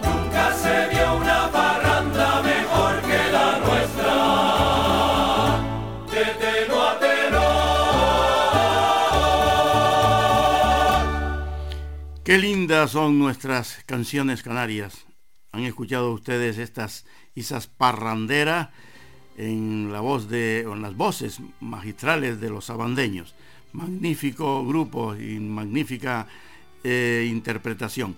[0.03, 4.15] Nunca se vio una parranda mejor que la nuestra
[6.11, 6.99] de teno a
[12.25, 15.07] Qué lindas son nuestras canciones canarias.
[15.51, 18.69] Han escuchado ustedes estas isas parranderas
[19.39, 23.33] en la voz de, en las voces magistrales de los sabandeños.
[23.71, 26.27] Magnífico grupo y magnífica
[26.83, 28.17] eh, interpretación.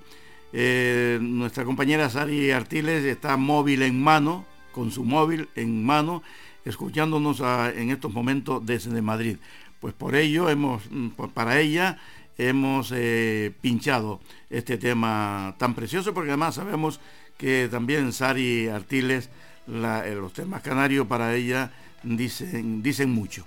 [0.51, 6.23] Eh, nuestra compañera Sari Artiles está móvil en mano, con su móvil en mano,
[6.65, 9.37] escuchándonos a- en estos momentos desde Madrid.
[9.79, 11.99] Pues por ello hemos, mm, para ella
[12.37, 16.99] hemos eh, pinchado este tema tan precioso, porque además sabemos
[17.37, 19.29] que también Sari Artiles,
[19.67, 21.71] la- los temas canarios para ella
[22.03, 23.45] dicen, dicen mucho.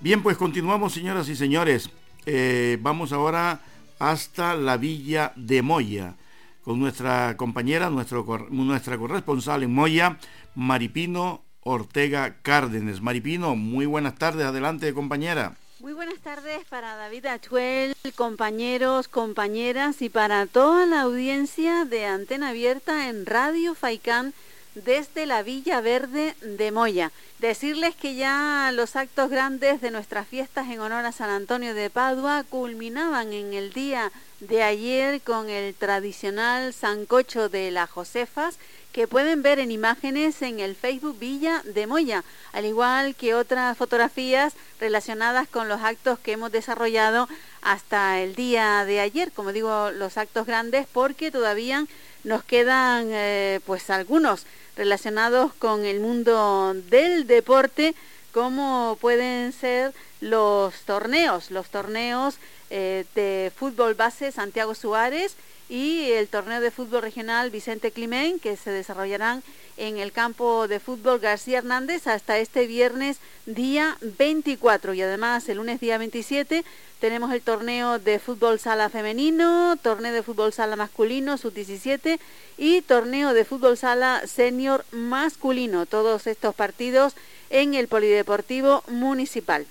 [0.00, 1.90] Bien, pues continuamos, señoras y señores.
[2.26, 3.60] Eh, vamos ahora
[3.98, 6.14] hasta la villa de Moya,
[6.62, 10.18] con nuestra compañera, nuestro, nuestra corresponsal en Moya,
[10.54, 13.00] Maripino Ortega Cárdenas.
[13.00, 15.56] Maripino, muy buenas tardes, adelante compañera.
[15.80, 22.50] Muy buenas tardes para David Achuel, compañeros, compañeras y para toda la audiencia de Antena
[22.50, 24.34] Abierta en Radio Faicán
[24.74, 27.12] desde la Villa Verde de Moya.
[27.38, 31.90] Decirles que ya los actos grandes de nuestras fiestas en honor a San Antonio de
[31.90, 38.58] Padua culminaban en el día de ayer con el tradicional sancocho de las Josefas
[38.92, 43.76] que pueden ver en imágenes en el Facebook Villa de Moya, al igual que otras
[43.76, 47.28] fotografías relacionadas con los actos que hemos desarrollado
[47.62, 51.86] hasta el día de ayer, como digo, los actos grandes, porque todavía
[52.24, 57.94] nos quedan eh, pues algunos relacionados con el mundo del deporte,
[58.32, 62.36] como pueden ser los torneos, los torneos
[62.70, 65.34] eh, de fútbol base Santiago Suárez
[65.70, 69.44] y el torneo de fútbol regional Vicente Climent, que se desarrollarán
[69.76, 75.58] en el campo de fútbol García Hernández hasta este viernes día 24 y además el
[75.58, 76.64] lunes día 27
[76.98, 82.18] tenemos el torneo de fútbol sala femenino, torneo de fútbol sala masculino sub-17
[82.58, 87.14] y torneo de fútbol sala senior masculino, todos estos partidos
[87.48, 89.66] en el Polideportivo Municipal.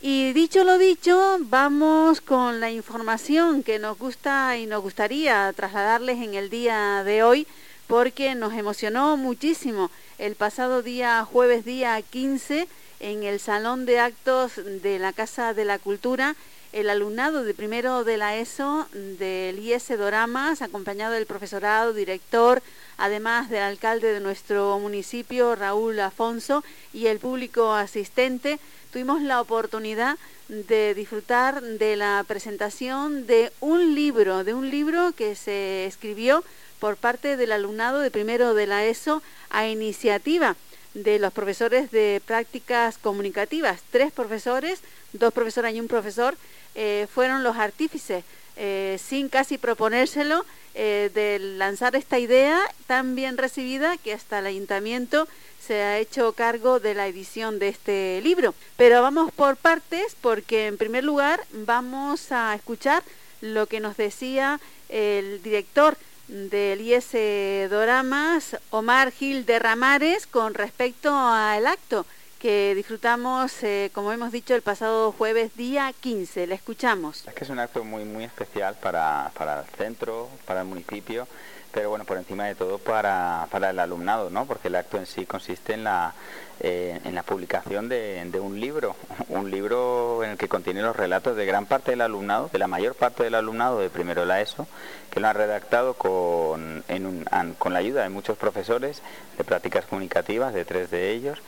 [0.00, 6.18] Y dicho lo dicho, vamos con la información que nos gusta y nos gustaría trasladarles
[6.18, 7.48] en el día de hoy,
[7.88, 9.90] porque nos emocionó muchísimo.
[10.18, 12.68] El pasado día jueves día 15
[13.00, 16.36] en el Salón de Actos de la Casa de la Cultura
[16.72, 22.62] el alumnado de primero de la ESO del IS Doramas, acompañado del profesorado, director,
[22.98, 28.58] además del alcalde de nuestro municipio, Raúl Afonso, y el público asistente,
[28.92, 30.18] tuvimos la oportunidad
[30.48, 36.42] de disfrutar de la presentación de un libro, de un libro que se escribió
[36.78, 40.56] por parte del alumnado de primero de la ESO a iniciativa
[40.94, 43.82] de los profesores de prácticas comunicativas.
[43.90, 44.80] Tres profesores,
[45.12, 46.36] dos profesoras y un profesor,
[46.74, 48.24] eh, fueron los artífices
[48.60, 50.44] eh, sin casi proponérselo,
[50.74, 55.28] eh, de lanzar esta idea tan bien recibida que hasta el ayuntamiento
[55.64, 58.54] se ha hecho cargo de la edición de este libro.
[58.76, 63.02] Pero vamos por partes porque en primer lugar vamos a escuchar
[63.40, 65.96] lo que nos decía el director
[66.26, 72.06] del IS Doramas, Omar Gil de Ramares, con respecto al acto
[72.38, 76.46] que disfrutamos, eh, como hemos dicho, el pasado jueves día 15.
[76.46, 77.26] Le escuchamos.
[77.26, 81.26] Es que es un acto muy, muy especial para, para el centro, para el municipio,
[81.72, 84.46] pero bueno, por encima de todo para, para el alumnado, ¿no?
[84.46, 86.14] Porque el acto en sí consiste en la,
[86.60, 88.96] eh, en la publicación de, un libro,
[89.28, 92.66] un libro en el que contiene los relatos de gran parte del alumnado, de la
[92.66, 94.66] mayor parte del alumnado de primero la ESO,
[95.10, 97.24] que lo han redactado con, en un,
[97.58, 99.02] con la ayuda de muchos profesores
[99.36, 101.38] de prácticas comunicativas, de tres de ellos,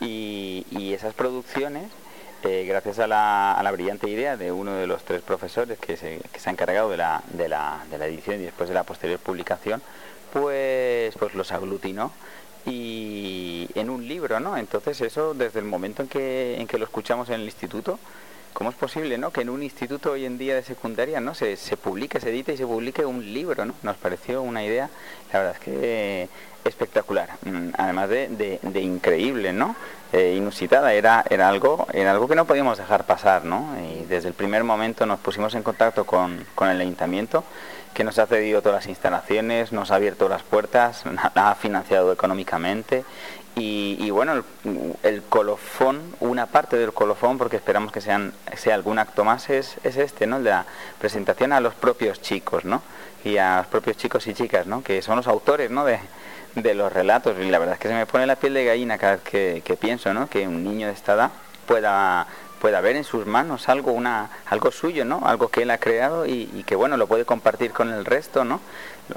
[0.00, 1.90] y, y esas producciones
[2.42, 5.98] eh, gracias a la, a la, brillante idea de uno de los tres profesores que
[5.98, 8.74] se, que se ha encargado de la, de, la, de la, edición y después de
[8.74, 9.82] la posterior publicación,
[10.32, 12.12] pues, pues los aglutinó
[12.66, 14.56] y en un libro, ¿no?
[14.56, 17.98] Entonces eso desde el momento en que, en que lo escuchamos en el instituto,
[18.52, 19.32] ¿cómo es posible, ¿no?
[19.32, 21.34] Que en un instituto hoy en día de secundaria, ¿no?
[21.34, 23.74] Se, se publique, se edite y se publique un libro, ¿no?
[23.82, 24.90] Nos pareció una idea,
[25.32, 26.28] la verdad es que
[26.64, 29.76] espectacular, mm, además de, de, increíble, ¿no?
[30.12, 33.68] Eh, inusitada, era, era, algo, era algo que no podíamos dejar pasar, ¿no?
[33.80, 37.44] Y desde el primer momento nos pusimos en contacto con, con el ayuntamiento,
[37.94, 43.04] que nos ha cedido todas las instalaciones, nos ha abierto las puertas, ha financiado económicamente
[43.56, 44.42] y, bueno,
[45.02, 49.76] el, colofón, una parte del colofón, porque esperamos que sean, sea algún acto más, es,
[49.84, 50.36] es este, ¿no?
[50.36, 50.64] El de la
[50.98, 52.82] presentación a los propios chicos, ¿no?
[53.22, 54.82] Y a los propios chicos y chicas, ¿no?
[54.82, 55.84] Que son los autores, ¿no?
[55.84, 55.98] De,
[56.54, 58.98] de los relatos y la verdad es que se me pone la piel de gallina
[58.98, 60.28] cada vez que, que pienso ¿no?
[60.28, 61.30] que un niño de esta edad
[61.66, 62.26] pueda
[62.60, 66.26] pueda ver en sus manos algo una algo suyo no algo que él ha creado
[66.26, 68.60] y, que bueno lo puede compartir con el resto no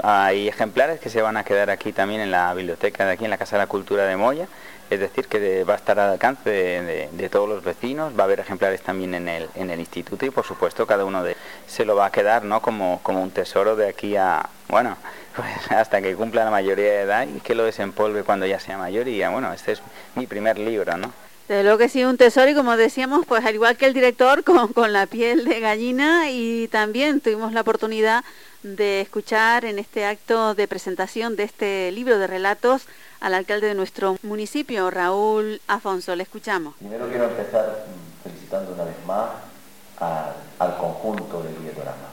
[0.01, 3.29] hay ejemplares que se van a quedar aquí también en la biblioteca de aquí en
[3.29, 4.47] la casa de la cultura de Moya.
[4.89, 8.13] Es decir que va a estar al alcance de, todos los vecinos.
[8.17, 11.23] Va a haber ejemplares también en el en el instituto y por supuesto cada uno
[11.23, 11.35] de
[11.67, 14.97] se lo va a quedar no como como un tesoro de aquí a bueno
[15.35, 18.77] pues hasta que cumpla la mayoría de edad y que lo desempolve cuando ya sea
[18.77, 19.07] mayor.
[19.07, 19.81] Y ya, bueno, este es
[20.15, 21.22] mi primer libro, ¿no?
[21.47, 24.43] De lo que sí, un tesoro y como decíamos, pues al igual que el director,
[24.45, 28.23] con, con la piel de gallina y también tuvimos la oportunidad
[28.63, 32.83] de escuchar en este acto de presentación de este libro de relatos
[33.19, 36.15] al alcalde de nuestro municipio, Raúl Afonso.
[36.15, 36.75] Le escuchamos.
[36.75, 37.85] Primero quiero empezar
[38.23, 39.29] felicitando una vez más
[40.59, 42.09] al conjunto del Dietorama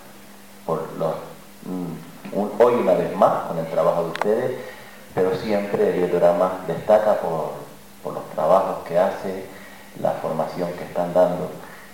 [0.66, 0.88] por
[1.66, 1.98] un,
[2.58, 4.60] hoy una vez más con el trabajo de ustedes,
[5.14, 7.54] pero siempre el Dietorama destaca por,
[8.02, 9.44] por los trabajos que hace,
[10.00, 11.50] la formación que están dando.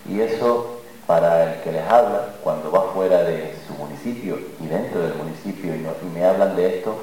[0.09, 0.77] Y eso
[1.07, 5.75] para el que les habla, cuando va fuera de su municipio y dentro del municipio
[5.75, 6.97] y, me hablan de esto,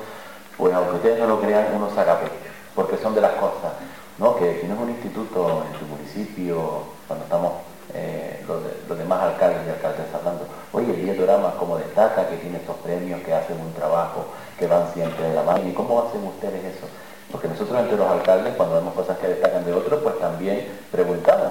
[0.57, 2.33] pues aunque ustedes no lo crean, uno saca pecho,
[2.75, 3.73] porque son de las cosas,
[4.17, 4.35] ¿no?
[4.35, 7.53] Que si no es un instituto en su municipio, cuando estamos
[7.93, 12.37] eh, los, de, los, demás alcaldes y alcaldes hablando, oye, el Dietorama cómo destaca, que
[12.37, 14.25] tiene estos premios, que hacen un trabajo,
[14.59, 16.87] que van siempre de la mano, ¿y cómo hacen ustedes eso?
[17.33, 21.47] Porque nosotros entre los alcaldes, cuando vemos cosas que destacan de otros, pues también preguntamos.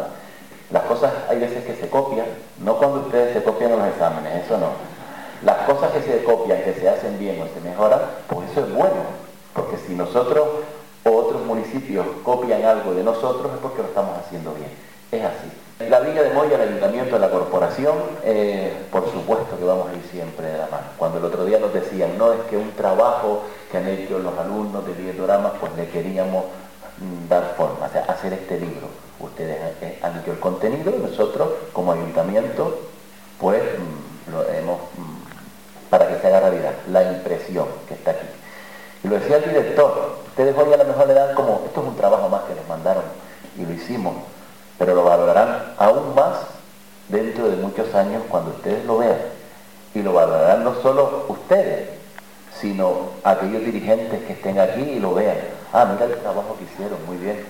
[0.70, 2.24] Las cosas hay veces que se copian,
[2.60, 4.68] no cuando ustedes se copian los exámenes, eso no.
[5.44, 8.72] Las cosas que se copian, que se hacen bien o se mejoran, pues eso es
[8.72, 9.02] bueno.
[9.54, 10.46] Porque si nosotros
[11.02, 14.70] o otros municipios copian algo de nosotros es porque lo estamos haciendo bien.
[15.10, 15.90] Es así.
[15.90, 20.02] La Villa de Moya, el Ayuntamiento, la Corporación, eh, por supuesto que vamos a ir
[20.12, 20.86] siempre de la mano.
[20.96, 23.42] Cuando el otro día nos decían, no, es que un trabajo
[23.72, 26.44] que han hecho los alumnos de Dietorama, pues le queríamos
[26.98, 28.86] mm, dar forma, o sea, hacer este libro.
[29.18, 32.80] Ustedes eh, han hecho el contenido y nosotros, como Ayuntamiento,
[33.40, 38.26] pues mm, lo hemos, mm, para que se haga realidad, la impresión que está aquí.
[39.04, 41.88] Y lo decía el director, ustedes hoy a lo mejor le dan como, esto es
[41.88, 43.04] un trabajo más que nos mandaron
[43.56, 44.14] y lo hicimos,
[44.78, 46.40] pero lo valorarán aún más
[47.08, 49.18] dentro de muchos años cuando ustedes lo vean.
[49.94, 52.01] Y lo valorarán no solo ustedes,
[52.62, 55.36] sino aquellos dirigentes que estén aquí y lo vean.
[55.72, 57.44] Ah, mira el trabajo que hicieron, muy bien.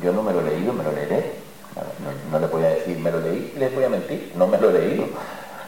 [0.00, 1.32] Yo no me lo he leído, me lo leeré.
[1.74, 4.58] No, no, le voy a decir, me lo leí, les voy a mentir, no me
[4.58, 5.06] lo he leído,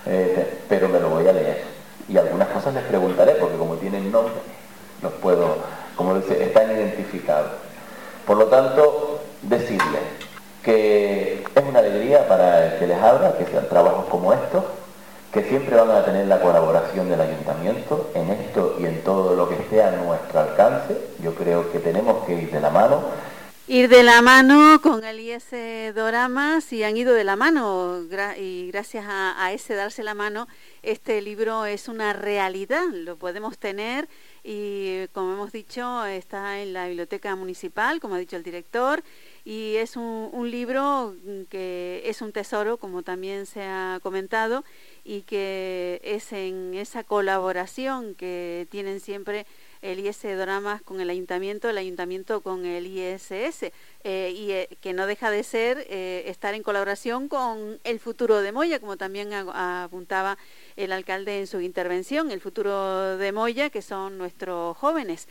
[0.06, 1.64] eh, pero me lo voy a leer.
[2.08, 4.34] Y algunas cosas les preguntaré, porque como tienen nombre,
[5.02, 5.56] los puedo,
[5.96, 7.52] como dice, están identificados.
[8.26, 10.02] Por lo tanto, decirles,
[10.62, 14.64] que es una alegría para el que les habla, que sean trabajos como estos,
[15.32, 19.48] que siempre van a tener la colaboración del ayuntamiento en esto y en todo lo
[19.48, 20.96] que esté a nuestro alcance.
[21.22, 23.02] Yo creo que tenemos que ir de la mano.
[23.68, 28.00] Ir de la mano con el IS Doramas y han ido de la mano
[28.36, 30.48] y gracias a, ese darse la mano,
[30.82, 34.08] este libro es una realidad, lo podemos tener
[34.42, 39.04] y como hemos dicho está en la biblioteca municipal, como ha dicho el director,
[39.44, 41.14] y es un libro
[41.48, 44.64] que es un tesoro, como también se ha comentado,
[45.04, 49.46] y que es en esa colaboración que tienen siempre
[49.82, 53.72] el IS Dramas con el ayuntamiento, el ayuntamiento con el ISS,
[54.04, 58.42] eh, y eh, que no deja de ser eh, estar en colaboración con el futuro
[58.42, 60.36] de Moya, como también apuntaba
[60.76, 65.28] el alcalde en su intervención, el futuro de Moya, que son nuestros jóvenes.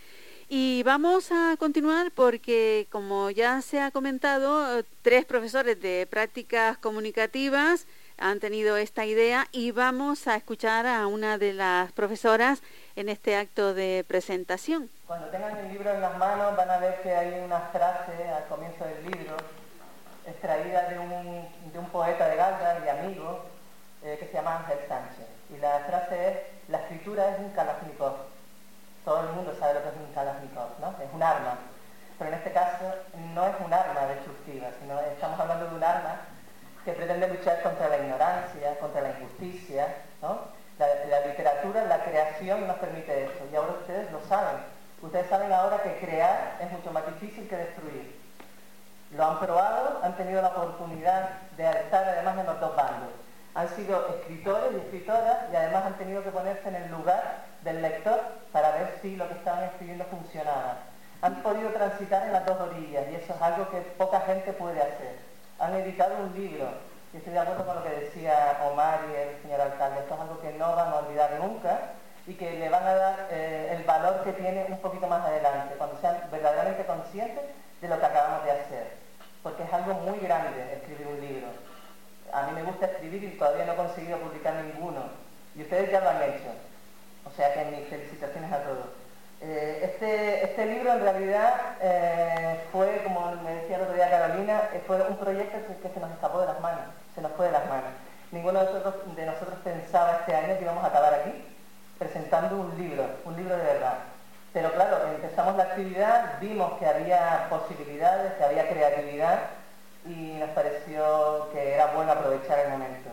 [0.51, 7.85] Y vamos a continuar porque, como ya se ha comentado, tres profesores de prácticas comunicativas
[8.19, 12.61] han tenido esta idea y vamos a escuchar a una de las profesoras
[12.95, 14.89] en este acto de presentación.
[15.07, 18.45] Cuando tengan el libro en las manos van a ver que hay una frase al
[18.47, 19.37] comienzo del libro
[20.25, 23.45] extraída de un, de un poeta de Galda y amigo
[24.03, 25.27] eh, que se llama Ángel Sánchez.
[25.49, 26.37] Y la frase es,
[26.69, 28.15] la escritura es un kalashnikov.
[29.03, 30.89] Todo el mundo sabe lo que es un kalashnikov, ¿no?
[31.03, 31.57] Es un arma.
[32.17, 32.85] Pero en este caso
[33.33, 36.19] no es un arma destructiva, sino estamos hablando de un arma
[36.89, 40.39] que pretende luchar contra la ignorancia, contra la injusticia, ¿no?
[40.79, 40.87] La,
[41.27, 44.61] literatura, la creación nos permite eso, y ahora ustedes lo saben.
[45.01, 48.19] Ustedes saben ahora que crear es mucho más difícil que destruir.
[49.15, 53.09] Lo han probado, han tenido la oportunidad de estar además en los dos bandos.
[53.53, 57.81] Han sido escritores y escritoras y además han tenido que ponerse en el lugar del
[57.81, 58.19] lector
[58.51, 60.77] para ver si lo que estaban escribiendo funcionaba.
[61.21, 64.81] Han podido transitar en las dos orillas y eso es algo que poca gente puede
[64.81, 65.28] hacer.
[65.59, 66.69] Han editado un libro,
[67.13, 69.99] y estoy de acuerdo con lo que decía Omar y el señor alcalde.
[69.99, 71.79] Esto es algo que no van a olvidar nunca
[72.27, 75.75] y que le van a dar eh, el valor que tiene un poquito más adelante,
[75.77, 77.43] cuando sean verdaderamente conscientes
[77.81, 78.87] de lo que acabamos de hacer.
[79.41, 81.47] Porque es algo muy grande escribir un libro.
[82.31, 85.01] A mí me gusta escribir y todavía no he conseguido publicar ninguno.
[85.55, 86.53] Y ustedes ya lo han hecho.
[87.25, 88.98] O sea que mis felicitaciones a todos.
[89.41, 94.63] Eh, este, este, libro en realidad eh, fue, como me decía el otro día Carolina,
[94.85, 96.85] fue un proyecto que se nos escapó de las manos
[97.19, 97.91] se nos fue de las manos.
[98.31, 101.43] Ninguno de nosotros, de nosotros pensaba este año que íbamos a acabar aquí
[101.97, 103.95] presentando un libro, un libro de verdad.
[104.53, 109.39] Pero claro, empezamos la actividad, vimos que había posibilidades, que había creatividad
[110.05, 113.09] y nos pareció que era bueno aprovechar el momento.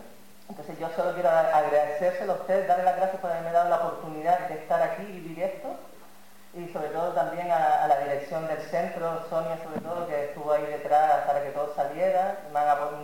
[0.49, 4.47] Entonces yo solo quiero agradecérselo a ustedes, darle las gracias por haberme dado la oportunidad
[4.47, 5.75] de estar aquí y vivir esto
[6.57, 10.65] y sobre todo también a, la dirección del centro, Sonia sobre todo, que estuvo ahí
[10.65, 12.39] detrás para que todo saliera,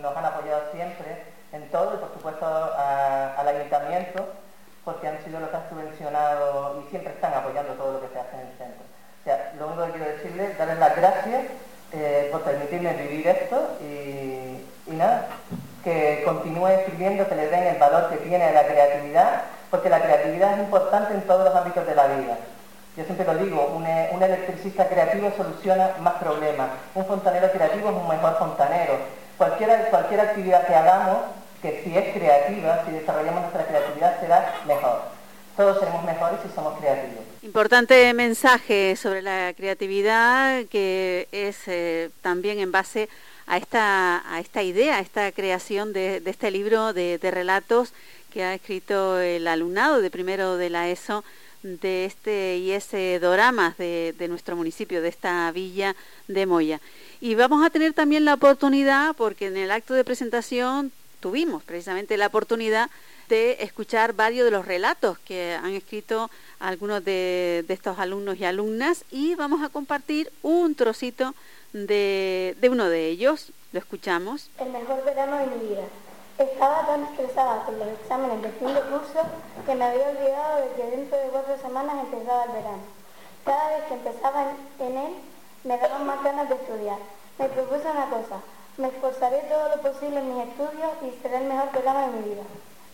[0.02, 4.26] nos han apoyado siempre en todo y por supuesto al ayuntamiento,
[4.84, 8.18] porque han sido los que han subvencionado y siempre están apoyando todo lo que se
[8.18, 8.82] hace en el centro.
[9.20, 11.44] O sea, lo único que quiero decirles, es darles las gracias
[11.92, 15.28] eh, por permitirme vivir esto y, y nada,
[15.84, 20.54] que continúe escribiendo, que le den el valor que tiene la creatividad, porque la creatividad
[20.54, 22.36] es importante en todos los ámbitos de la vida.
[22.96, 26.70] Yo siempre lo digo, un, un, electricista creativo soluciona más problemas.
[26.94, 28.98] Un fontanero creativo es un mejor fontanero.
[29.36, 31.18] Cualquier, cualquier actividad que hagamos,
[31.60, 35.02] que si es creativa, si desarrollamos nuestra creatividad, será mejor.
[35.56, 37.24] Todos seremos mejores si somos creativos.
[37.42, 43.08] Importante mensaje sobre la creatividad que es eh, también en base
[43.46, 47.92] a esta, a esta idea, a esta creación de, este libro de relatos
[48.32, 51.24] que ha escrito el alumnado de primero de la ESO
[51.64, 55.96] de este y ese Doramas de, de, nuestro municipio, de esta villa
[56.28, 56.80] de Moya.
[57.20, 62.18] Y vamos a tener también la oportunidad, porque en el acto de presentación tuvimos precisamente
[62.18, 62.90] la oportunidad
[63.30, 68.44] de escuchar varios de los relatos que han escrito algunos de, de estos alumnos y
[68.44, 71.34] alumnas y vamos a compartir un trocito
[71.72, 73.52] de, de uno de ellos.
[73.72, 74.50] Lo escuchamos.
[74.58, 75.84] El mejor verano de mi vida.
[76.38, 79.20] Estaba tan estresada con los exámenes de fin curso
[79.64, 82.82] que me había olvidado de que dentro de cuatro semanas empezaba el verano.
[83.44, 84.46] Cada vez que empezaba
[84.80, 85.14] en él,
[85.62, 86.98] me daban más ganas de estudiar.
[87.38, 88.42] Me propuse una cosa,
[88.78, 92.28] me esforzaré todo lo posible en mis estudios y seré el mejor verano de mi
[92.30, 92.42] vida.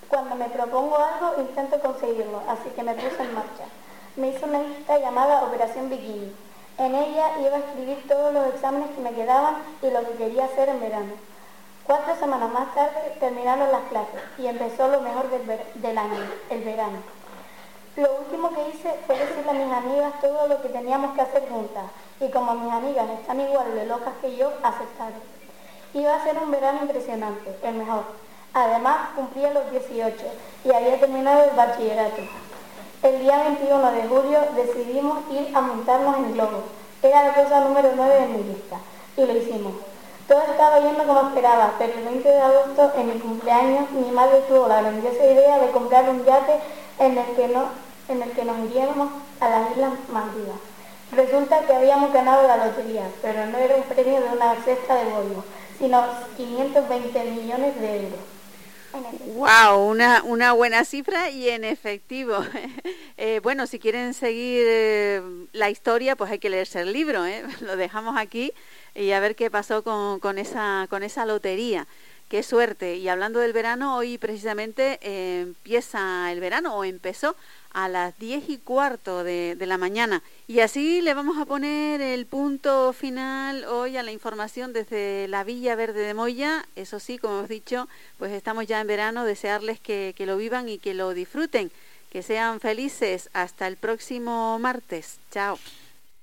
[0.08, 3.64] Cuando me propongo algo, intento conseguirlo, así que me puse en marcha.
[4.16, 6.34] Me hice una lista llamada Operación Bikini.
[6.76, 10.44] En ella iba a escribir todos los exámenes que me quedaban y lo que quería
[10.44, 11.12] hacer en verano.
[11.90, 16.98] Cuatro semanas más tarde terminaron las clases y empezó lo mejor del, año, el verano.
[17.96, 21.48] Lo último que hice fue decirle a mis amigas todo lo que teníamos que hacer
[21.48, 21.86] juntas
[22.20, 25.20] y como mis amigas están igual de locas que yo, aceptaron.
[25.92, 28.04] Iba a ser un verano impresionante, el mejor.
[28.54, 30.14] Además, cumplía los 18
[30.66, 32.22] y había terminado el bachillerato.
[33.02, 36.62] El día 21 de julio decidimos ir a montarnos en globo.
[37.02, 38.76] Era la cosa número 9 de mi lista
[39.16, 39.89] y lo hicimos.
[40.30, 44.44] Todo estaba yendo como esperaba, pero el 20 de agosto, en mi cumpleaños, mi madre
[44.46, 46.52] tuvo la grandiosa idea de comprar un yate
[47.00, 47.64] en el que, no,
[48.08, 49.10] en el que nos iríamos
[49.40, 50.60] a las Islas Maldivas.
[51.10, 55.10] Resulta que habíamos ganado la lotería, pero no era un premio de una cesta de
[55.10, 55.42] bollo,
[55.80, 56.04] sino
[56.36, 58.20] 520 millones de euros.
[59.34, 62.36] Wow, una, una buena cifra y en efectivo.
[63.22, 65.20] Eh, bueno, si quieren seguir eh,
[65.52, 67.26] la historia, pues hay que leerse el libro.
[67.26, 67.44] ¿eh?
[67.60, 68.50] Lo dejamos aquí
[68.94, 71.86] y a ver qué pasó con, con, esa, con esa lotería.
[72.30, 72.96] Qué suerte.
[72.96, 77.34] Y hablando del verano, hoy precisamente eh, empieza el verano o empezó
[77.72, 80.22] a las 10 y cuarto de, de, la mañana.
[80.46, 85.42] Y así le vamos a poner el punto final hoy a la información desde la
[85.42, 86.66] Villa Verde de Moya.
[86.76, 90.68] Eso sí, como hemos dicho, pues estamos ya en verano, desearles que, que lo vivan
[90.68, 91.72] y que lo disfruten.
[92.12, 93.28] Que sean felices.
[93.32, 95.18] Hasta el próximo martes.
[95.32, 95.58] Chao.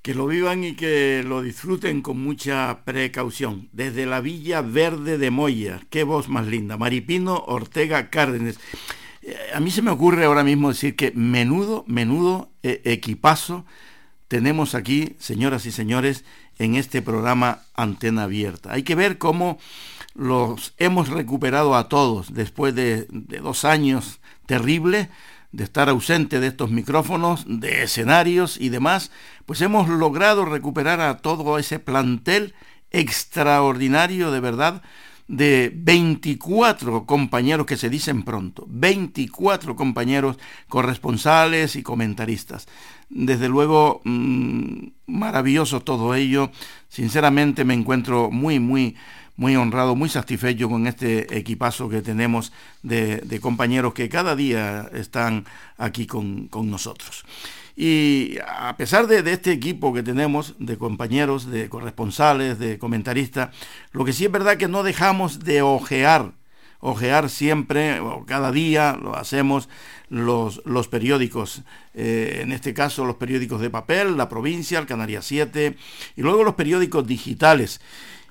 [0.07, 3.67] Que lo vivan y que lo disfruten con mucha precaución.
[3.73, 5.81] Desde la Villa Verde de Moya.
[5.89, 6.77] Qué voz más linda.
[6.77, 8.57] Maripino Ortega Cárdenas
[9.53, 13.65] a mí se me ocurre ahora mismo decir que menudo, menudo eh, equipazo
[14.29, 16.23] tenemos aquí, señoras y señores,
[16.57, 18.71] en este programa Antena Abierta.
[18.71, 19.59] Hay que ver cómo
[20.15, 25.09] los hemos recuperado a todos después de, de dos años terribles
[25.57, 29.09] de estar ausente de estos micrófonos, de escenarios y demás,
[29.47, 32.53] pues hemos logrado recuperar a todo ese plantel
[32.91, 34.83] extraordinario de verdad
[35.27, 40.37] de 24 compañeros que se dicen pronto, 24 compañeros
[40.69, 42.67] corresponsales y comentaristas.
[43.09, 46.51] Desde luego, mmm, maravilloso todo ello.
[46.87, 48.95] Sinceramente me encuentro muy, muy,
[49.37, 52.51] muy honrado, muy satisfecho con este equipazo que tenemos
[52.83, 55.45] de, de compañeros que cada día están
[55.77, 57.23] aquí con, con nosotros.
[57.75, 63.55] Y a pesar de, de, este equipo que tenemos, de compañeros, de corresponsales, de comentaristas,
[63.91, 66.31] lo que sí es verdad que no dejamos de ojear,
[66.79, 69.69] ojear siempre, o cada día lo hacemos,
[70.09, 71.61] los, los periódicos,
[71.93, 75.77] eh, en este caso los periódicos de papel, La Provincia, el Canarias 7,
[76.15, 77.79] y luego los periódicos digitales.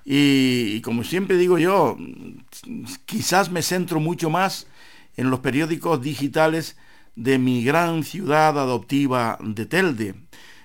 [0.09, 1.99] Y, como siempre digo yo,
[3.07, 4.69] quizás me centro mucho más
[5.17, 6.77] en los periódicos digitales,
[7.17, 10.15] de mi gran ciudad adoptiva de Telde.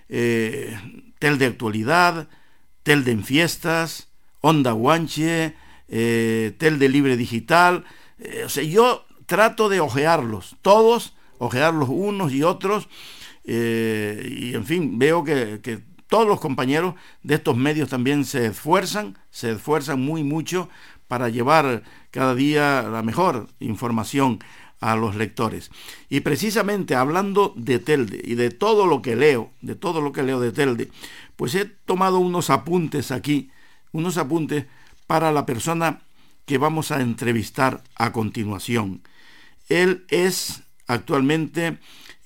[0.09, 0.77] Eh,
[1.17, 2.27] Telde Actualidad,
[2.83, 4.09] Telde en Fiestas,
[4.41, 5.55] Onda Guanche,
[5.87, 7.85] eh, Telde Libre Digital.
[8.19, 12.89] Eh, o sea, yo trato de ojearlos, todos, ojearlos unos y otros.
[13.43, 15.81] y en fin, veo que
[16.11, 20.67] todos los compañeros de estos medios también se esfuerzan, se esfuerzan muy mucho
[21.07, 24.39] para llevar cada día la mejor información
[24.81, 25.71] a los lectores.
[26.09, 30.23] Y precisamente hablando de Telde y de todo lo que leo, de todo lo que
[30.23, 30.91] leo de Telde,
[31.37, 33.49] pues he tomado unos apuntes aquí,
[33.93, 34.65] unos apuntes
[35.07, 36.01] para la persona
[36.45, 39.01] que vamos a entrevistar a continuación.
[39.69, 41.77] Él es actualmente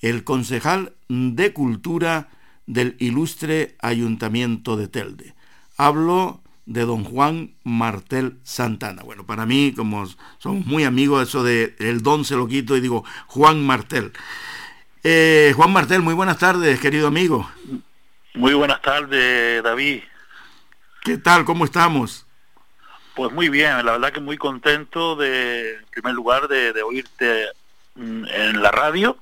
[0.02, 2.30] el concejal de Cultura
[2.66, 5.36] del ilustre Ayuntamiento de Telde.
[5.78, 9.04] Hablo de don Juan Martel Santana.
[9.04, 10.06] Bueno, para mí, como
[10.40, 14.12] somos muy amigos, eso de el don se lo quito y digo Juan Martel.
[15.04, 17.50] Eh, Juan Martel, muy buenas tardes, querido amigo.
[18.34, 20.02] Muy buenas tardes, David.
[21.04, 21.46] ¿Qué tal?
[21.46, 22.26] ¿Cómo estamos?
[23.14, 27.46] Pues muy bien, la verdad que muy contento de, en primer lugar, de, de oírte
[27.96, 29.18] mm, en la radio,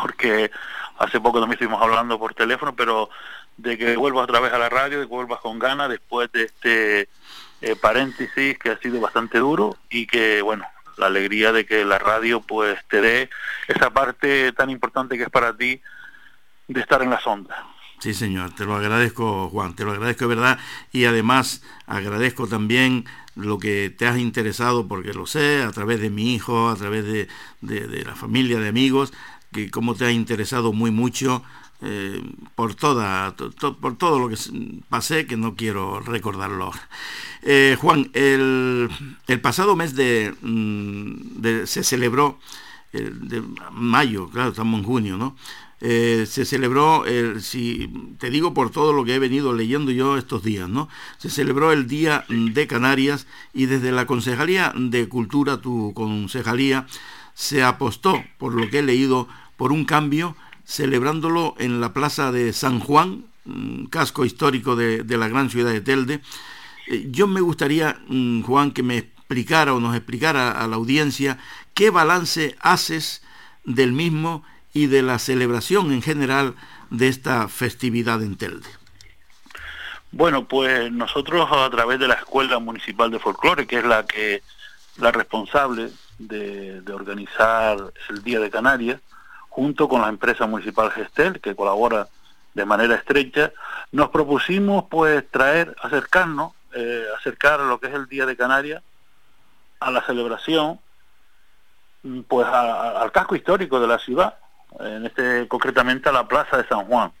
[0.00, 0.50] porque
[0.98, 3.08] hace poco también estuvimos hablando por teléfono, pero
[3.56, 6.44] de que vuelvas otra vez a la radio, de que vuelvas con ganas después de
[6.44, 7.08] este
[7.60, 10.64] eh, paréntesis que ha sido bastante duro y que, bueno,
[10.96, 13.30] la alegría de que la radio pues te dé
[13.66, 15.80] esa parte tan importante que es para ti
[16.66, 17.66] de estar en la sonda.
[18.00, 20.58] Sí, señor, te lo agradezco, Juan, te lo agradezco de verdad
[20.92, 26.10] y además agradezco también lo que te has interesado, porque lo sé, a través de
[26.10, 27.28] mi hijo, a través de,
[27.60, 29.12] de la familia, de amigos,
[29.52, 31.42] que cómo te ha interesado muy mucho
[31.80, 32.20] eh,
[32.54, 34.36] por toda to, to, por todo lo que
[34.88, 36.72] pasé que no quiero recordarlo
[37.42, 38.88] eh, Juan el,
[39.28, 42.38] el, pasado mes de, mm, se celebró
[43.70, 45.36] mayo claro estamos en junio no
[45.80, 47.88] eh, se celebró el, si
[48.18, 50.88] te digo por todo lo que he venido leyendo yo estos días no
[51.18, 56.88] se celebró el día de Canarias y desde la concejalía de cultura tu concejalía
[57.38, 60.34] se apostó por lo que he leído por un cambio
[60.64, 63.26] celebrándolo en la plaza de San Juan,
[63.90, 66.20] casco histórico de, la gran ciudad de Telde.
[66.88, 71.38] Eh, yo me gustaría, mm, Juan, que me explicara o nos explicara a la audiencia
[71.74, 73.22] qué balance haces
[73.62, 74.42] del mismo
[74.74, 76.56] y de la celebración en general
[76.90, 78.68] de esta festividad en Telde.
[80.10, 84.42] Bueno, pues nosotros a través de la Escuela Municipal de Folclore, que es la que
[84.96, 87.78] la responsable de, organizar
[88.10, 89.00] el Día de Canarias,
[89.48, 92.08] junto con la empresa municipal Gestel, que colabora
[92.54, 93.52] de manera estrecha,
[93.92, 98.82] nos propusimos pues traer, acercarnos, eh, acercar lo que es el Día de Canarias
[99.80, 100.80] a la celebración,
[102.02, 104.38] mm, pues a- al casco histórico de la ciudad,
[104.80, 107.12] en este concretamente a la Plaza de San Juan.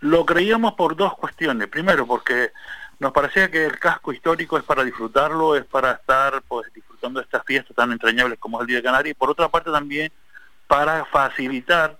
[0.00, 1.68] Lo creíamos por dos cuestiones.
[1.68, 2.52] Primero, porque
[2.98, 7.44] nos parecía que el casco histórico es para disfrutarlo, es para estar pues disfrutando estas
[7.44, 10.10] fiestas tan entrañables como es el Día de Canarias, y por otra parte también
[10.66, 11.98] para facilitar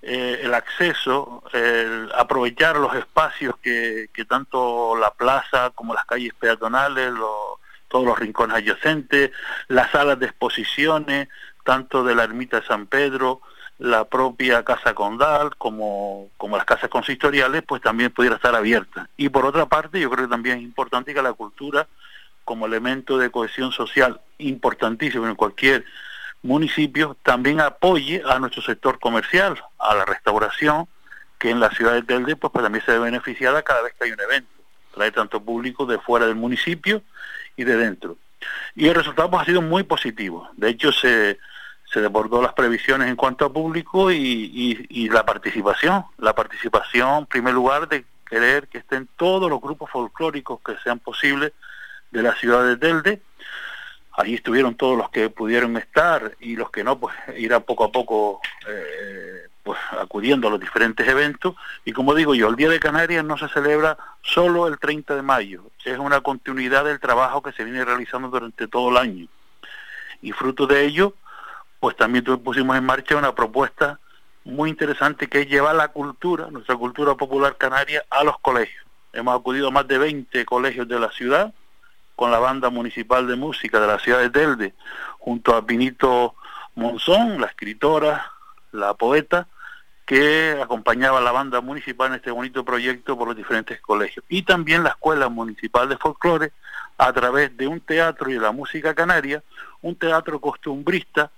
[0.00, 6.32] eh, el acceso, el aprovechar los espacios que, que tanto la plaza como las calles
[6.34, 9.30] peatonales, lo- todos los rincones adyacentes,
[9.68, 11.28] las salas de exposiciones,
[11.64, 13.40] tanto de la ermita de San Pedro,
[13.78, 19.08] la propia Casa Condal, como, como las casas consistoriales, pues también pudiera estar abierta.
[19.16, 21.86] Y por otra parte, yo creo que también es importante que la cultura,
[22.44, 25.84] como elemento de cohesión social importantísimo en cualquier
[26.42, 30.88] municipio, también apoye a nuestro sector comercial, a la restauración,
[31.38, 34.06] que en la ciudad de Telde pues, pues, también se ve beneficiada cada vez que
[34.06, 34.50] hay un evento.
[34.92, 37.02] Trae tanto público de fuera del municipio
[37.56, 38.16] y de dentro.
[38.74, 40.48] Y el resultado pues, ha sido muy positivo.
[40.56, 41.38] De hecho, se,
[41.92, 46.04] se desbordó las previsiones en cuanto a público y, y- la participación.
[46.18, 50.98] La participación, en primer lugar, de querer que estén todos los grupos folclóricos que sean
[50.98, 51.52] posibles
[52.10, 53.22] de la ciudad de Telde.
[54.18, 57.92] Allí estuvieron todos los que pudieron estar y los que no, pues irán poco a
[57.92, 61.54] poco eh, pues acudiendo a los diferentes eventos.
[61.84, 65.22] Y como digo yo, el Día de Canarias no se celebra solo el 30 de
[65.22, 69.26] mayo, es una continuidad del trabajo que se viene realizando durante todo el año.
[70.20, 71.14] Y fruto de ello,
[71.80, 73.98] pues también pusimos en marcha una propuesta
[74.44, 78.84] muy interesante que es llevar la cultura, nuestra cultura popular canaria, a los colegios.
[79.12, 81.52] Hemos acudido a más de 20 colegios de la ciudad
[82.16, 84.74] con la banda municipal de música de la ciudad de Telde,
[85.18, 86.34] junto a Pinito
[86.74, 88.32] Monzón, la escritora,
[88.72, 89.46] la poeta,
[90.04, 94.24] que acompañaba a la banda municipal en este bonito proyecto por los diferentes colegios.
[94.28, 96.52] Y también la Escuela Municipal de Folclore,
[96.96, 99.42] a través de un teatro y de la música canaria,
[99.82, 101.30] un teatro costumbrista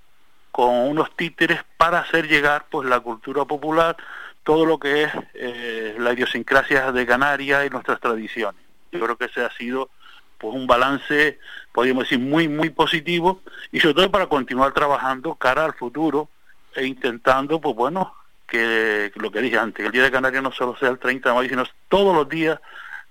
[0.51, 3.97] con unos títeres para hacer llegar pues la cultura popular,
[4.43, 8.61] todo lo que es eh, la idiosincrasia de Canarias y nuestras tradiciones.
[8.93, 9.91] Yo creo que ese ha sido
[10.39, 11.39] pues un balance,
[11.73, 16.31] podríamos decir, muy, muy positivo y sobre todo para continuar trabajando cara al futuro
[16.75, 18.15] e intentando, pues bueno,
[18.47, 21.29] que lo que dije antes, que el Día de Canarias no solo sea el 30
[21.29, 22.59] de mayo, sino todos los días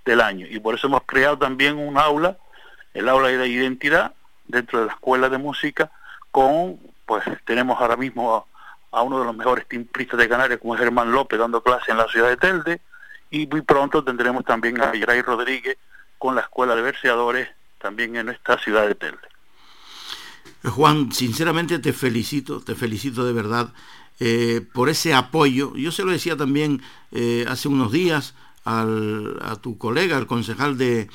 [0.06, 0.48] del año.
[0.50, 2.38] Y por eso hemos creado también un aula,
[2.94, 4.14] el aula de identidad,
[4.48, 5.92] dentro de la escuela de música,
[6.32, 6.80] con,
[7.10, 8.46] pues tenemos ahora mismo
[8.92, 11.98] a, uno de los mejores timbristas de Canarias, como es Germán López, dando clase en
[11.98, 12.82] la ciudad de Telde,
[13.32, 15.78] y muy pronto tendremos también a Yeray Rodríguez
[16.20, 17.50] con la escuela de verseadores
[17.80, 19.28] también en esta ciudad de Telde.
[20.64, 23.74] Juan, sinceramente te felicito, te felicito de verdad
[24.20, 25.76] eh, por ese apoyo.
[25.76, 28.36] Yo se lo decía también eh, hace unos días
[28.66, 31.10] al- a tu colega, el concejal de,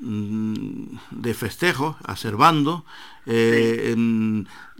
[0.00, 2.84] de festejo, a Servando.
[3.26, 3.96] Eh,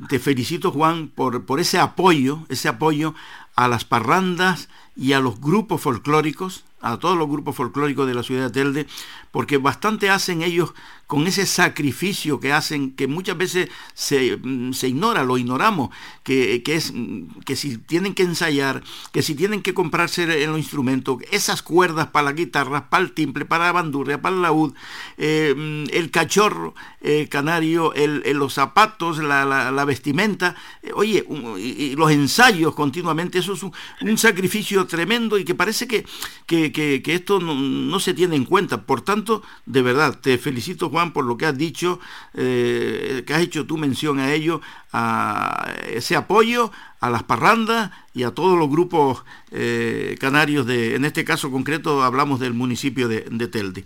[0.09, 3.14] te felicito, Juan, por, por ese apoyo, ese apoyo
[3.57, 8.23] a las parrandas y a los grupos folclóricos, a todos los grupos folclóricos de la
[8.23, 8.87] ciudad de Telde,
[9.31, 10.75] porque bastante hacen ellos
[11.09, 15.89] con ese sacrificio que hacen, que muchas veces se, mm, se ignora, lo ignoramos,
[16.23, 20.51] que, que es mm, que si tienen que ensayar, que si tienen que comprarse en
[20.51, 24.43] los instrumentos, esas cuerdas para la guitarra, para el timple, para la bandurria, para el
[24.43, 24.75] laúd,
[25.17, 31.25] eh, mm, el cachorro eh, canario, el- los zapatos, la, la- vestimenta, eh, oye,
[31.59, 33.73] y, los ensayos continuamente, eso es un,
[34.19, 36.05] sacrificio tremendo y que parece que,
[36.47, 38.83] que, que- que esto no, no se tiene en cuenta.
[38.85, 42.01] Por tanto, de verdad, te felicito Juan por lo que has dicho,
[42.35, 44.61] eh, que has hecho tu mención a ello,
[44.93, 46.71] a ese apoyo
[47.01, 52.03] a las parrandas y a todos los grupos eh, canarios de, en este caso concreto
[52.03, 53.85] hablamos del municipio de, de Telde.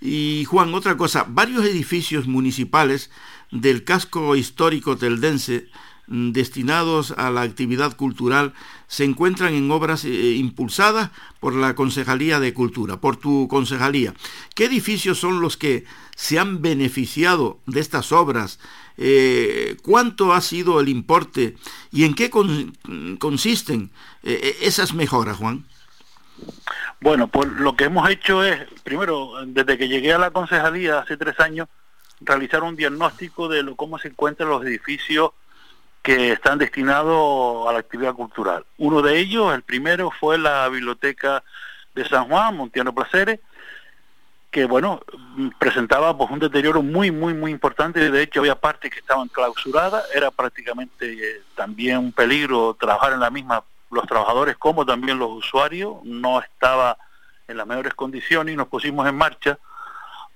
[0.00, 3.10] Y Juan, otra cosa, varios edificios municipales
[3.50, 5.68] del casco histórico teldense
[6.06, 8.54] mm, destinados a la actividad cultural
[8.90, 14.14] se encuentran en obras eh, impulsadas por la Concejalía de Cultura, por tu concejalía.
[14.56, 15.84] ¿Qué edificios son los que
[16.16, 18.58] se han beneficiado de estas obras?
[18.96, 21.56] Eh, ¿Cuánto ha sido el importe
[21.92, 22.76] y en qué con-
[23.20, 23.92] consisten
[24.24, 25.64] eh, esas mejoras, Juan?
[27.00, 31.16] Bueno, pues lo que hemos hecho es, primero, desde que llegué a la concejalía hace
[31.16, 31.68] tres años,
[32.20, 35.30] realizar un diagnóstico de lo, cómo se encuentran los edificios
[36.02, 38.64] que están destinados a la actividad cultural.
[38.78, 41.42] Uno de ellos, el primero, fue la biblioteca
[41.94, 43.40] de San Juan, Montiano Placeres,
[44.50, 45.00] que bueno,
[45.58, 48.10] presentaba pues un deterioro muy, muy, muy importante.
[48.10, 53.20] De hecho, había partes que estaban clausuradas, era prácticamente eh, también un peligro trabajar en
[53.20, 56.96] la misma, los trabajadores como también los usuarios, no estaba
[57.46, 59.58] en las mejores condiciones y nos pusimos en marcha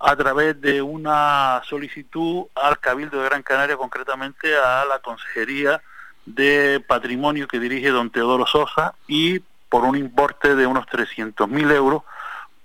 [0.06, 5.80] a través de una solicitud al Cabildo de Gran Canaria, concretamente a la Consejería
[6.26, 9.38] de Patrimonio que dirige don Teodoro Sosa y
[9.70, 12.02] por un importe de unos 300.000 euros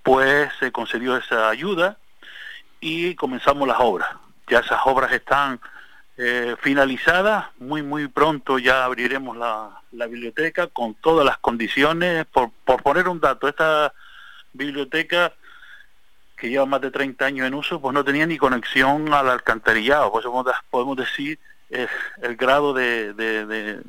[0.03, 1.97] pues se concedió esa ayuda
[2.81, 4.09] y comenzamos las obras.
[4.49, 5.61] Ya esas obras están
[6.17, 12.25] eh, finalizadas, muy muy pronto ya abriremos la, la biblioteca con todas las condiciones.
[12.25, 13.93] Por, por, poner un dato, esta
[14.51, 15.31] biblioteca
[16.39, 20.11] que lleva más de 30 años en uso, pues no tenía ni conexión al alcantarillado,
[20.11, 21.37] pues podemos, podemos decir
[21.69, 23.81] el grado de, de, de,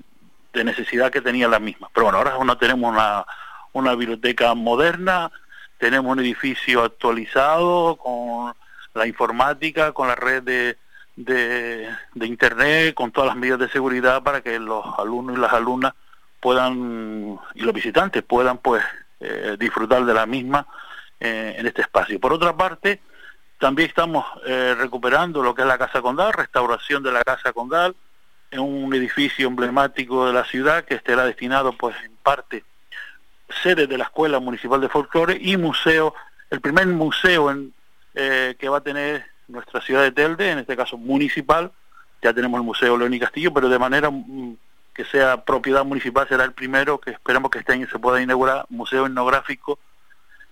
[0.53, 1.89] de, necesidad que tenía la misma.
[1.95, 3.25] Pero bueno, ahora no tenemos una,
[3.73, 5.31] una biblioteca moderna,
[5.79, 8.53] tenemos un edificio actualizado con
[8.95, 10.77] la informática, con la red de,
[11.17, 15.53] de, de, internet, con todas las medidas de seguridad para que los alumnos y las
[15.53, 15.95] alumnas
[16.41, 18.83] puedan, y los visitantes puedan pues
[19.21, 20.67] eh, disfrutar de la misma
[21.21, 22.19] eh, en este espacio.
[22.19, 23.01] Por otra parte,
[23.59, 27.95] también estamos eh, recuperando lo que es la Casa Condal, restauración de la Casa Condal,
[28.51, 32.65] en un edificio emblemático de la ciudad que estará destinado pues en parte
[33.63, 36.15] sede de la Escuela Municipal de Folclore y museo,
[36.49, 37.75] el primer museo en,
[38.15, 41.71] eh, que va a tener nuestra ciudad de Telde, en este caso municipal,
[42.23, 44.57] ya tenemos el Museo León y Castillo, pero de manera mm,
[44.95, 48.65] que sea propiedad municipal será el primero que esperamos que este año se pueda inaugurar,
[48.69, 49.79] museo etnográfico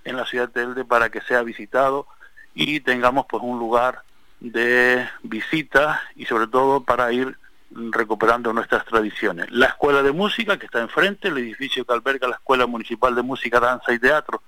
[0.04, 2.06] en la ciudad de Telde para que sea visitado
[2.54, 4.02] y tengamos pues un lugar
[4.40, 7.36] de visita y sobre todo para ir
[7.70, 9.50] recuperando nuestras tradiciones.
[9.50, 13.22] La Escuela de Música, que está enfrente, el edificio que alberga la Escuela Municipal de
[13.22, 14.42] Música, Danza y Teatro,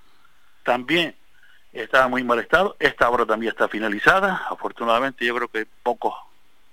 [0.62, 1.14] también
[1.72, 2.76] está muy mal estado.
[2.78, 4.46] Esta obra también está finalizada.
[4.48, 6.14] Afortunadamente, yo creo que en pocos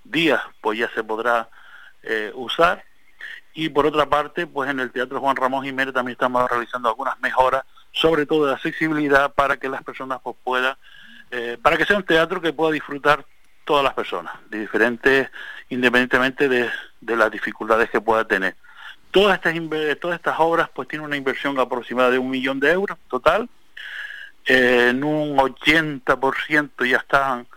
[0.03, 1.49] días pues ya se podrá
[2.03, 2.83] eh, usar.
[3.53, 7.19] Y por otra parte, pues en el Teatro Juan Ramón Jiménez también estamos realizando algunas
[7.19, 7.63] mejoras,
[7.99, 10.75] sobre todo de accesibilidad, para que las personas pues puedan,
[11.31, 13.25] eh, para que sea un teatro que pueda disfrutar
[13.65, 15.29] todas las personas, de diferentes,
[15.69, 16.69] independientemente de,
[17.01, 18.55] de las dificultades que pueda tener.
[19.11, 19.53] Todas estas,
[19.99, 23.49] todas estas obras pues tienen una inversión aproximada de un millón de euros total,
[24.45, 27.47] eh, en un 80% ya están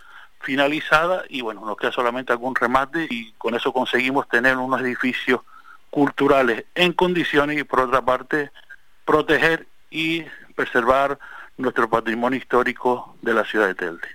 [0.41, 5.41] finalizadas y bueno, nos queda solamente algún remate y con eso conseguimos tener unos edificios
[5.89, 8.51] culturales en condiciones y por otra parte
[9.05, 10.23] proteger y
[10.55, 11.19] preservar
[11.57, 14.07] nuestro patrimonio histórico de la ciudad de Telde.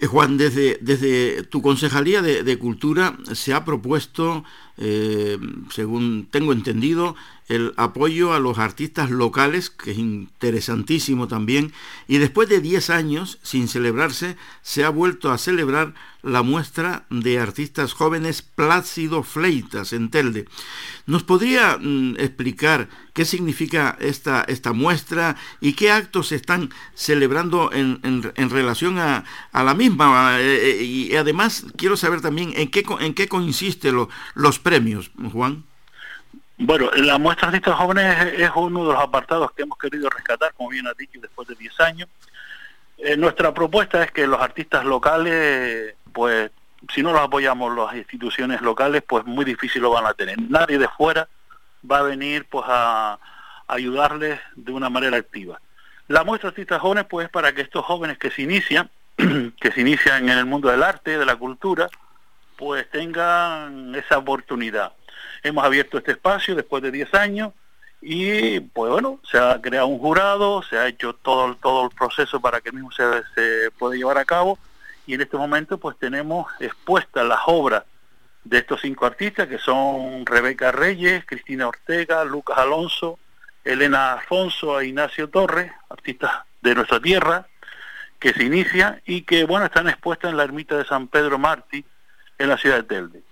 [0.00, 4.44] Eh, Juan, desde, desde tu Concejalía de, de Cultura se ha propuesto,
[4.78, 5.38] eh,
[5.70, 7.16] según tengo entendido,
[7.48, 11.72] el apoyo a los artistas locales, que es interesantísimo también,
[12.06, 17.38] y después de 10 años sin celebrarse, se ha vuelto a celebrar la muestra de
[17.38, 20.46] artistas jóvenes Plácido Fleitas en Telde.
[21.06, 27.72] ¿Nos podría mm, explicar qué significa esta, esta muestra y qué actos se están celebrando
[27.72, 30.40] en, en, relación a, a, la misma?
[30.40, 35.10] Eh, eh, y además quiero saber también en qué, en qué consiste lo, los premios,
[35.32, 35.64] Juan.
[36.58, 40.52] Bueno, la muestra de artistas jóvenes es, uno de los apartados que hemos querido rescatar,
[40.52, 42.08] como bien ha dicho, después de 10 años.
[42.98, 46.50] Eh, nuestra propuesta es que los artistas locales, pues,
[46.92, 50.36] si no los apoyamos las instituciones locales, pues muy difícil lo van a tener.
[50.50, 51.28] Nadie de fuera
[51.90, 53.18] va a venir, pues, a
[53.68, 55.60] ayudarles de una manera activa.
[56.08, 59.72] La muestra de artistas jóvenes, pues, es para que estos jóvenes que se inician, que
[59.72, 61.88] se inician en el mundo del arte, de la cultura,
[62.58, 64.92] pues tengan esa oportunidad.
[65.44, 67.52] Hemos abierto este espacio después de 10 años
[68.02, 72.40] y pues bueno, se ha creado un jurado, se ha hecho todo, todo el proceso
[72.40, 73.04] para que mismo se,
[73.34, 74.58] se pueda llevar a cabo
[75.06, 77.84] y en este momento pues tenemos expuestas las obras
[78.42, 83.20] de estos cinco artistas que son Rebeca Reyes, Cristina Ortega, Lucas Alonso,
[83.64, 87.46] Elena Afonso e Ignacio Torres, artistas de nuestra tierra,
[88.18, 91.84] que se inicia y que bueno están expuestas en la ermita de San Pedro Martí
[92.38, 93.22] en la ciudad de Telde.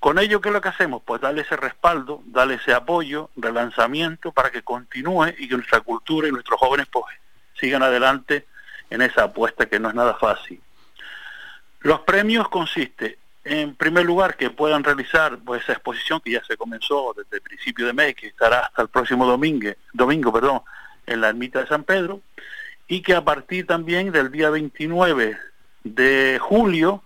[0.00, 1.02] Con ello, ¿qué es lo que hacemos?
[1.04, 6.28] Pues darle ese respaldo, darle ese apoyo, relanzamiento para que continúe y que nuestra cultura
[6.28, 7.06] y nuestros jóvenes pues,
[7.54, 8.46] sigan adelante
[8.90, 10.60] en esa apuesta que no es nada fácil.
[11.80, 16.56] Los premios consisten, en primer lugar, que puedan realizar pues, esa exposición que ya se
[16.56, 20.62] comenzó desde el principio de mes, que estará hasta el próximo domingo, domingo perdón,
[21.06, 22.20] en la ermita de San Pedro,
[22.88, 25.38] y que a partir también del día 29
[25.84, 27.02] de julio,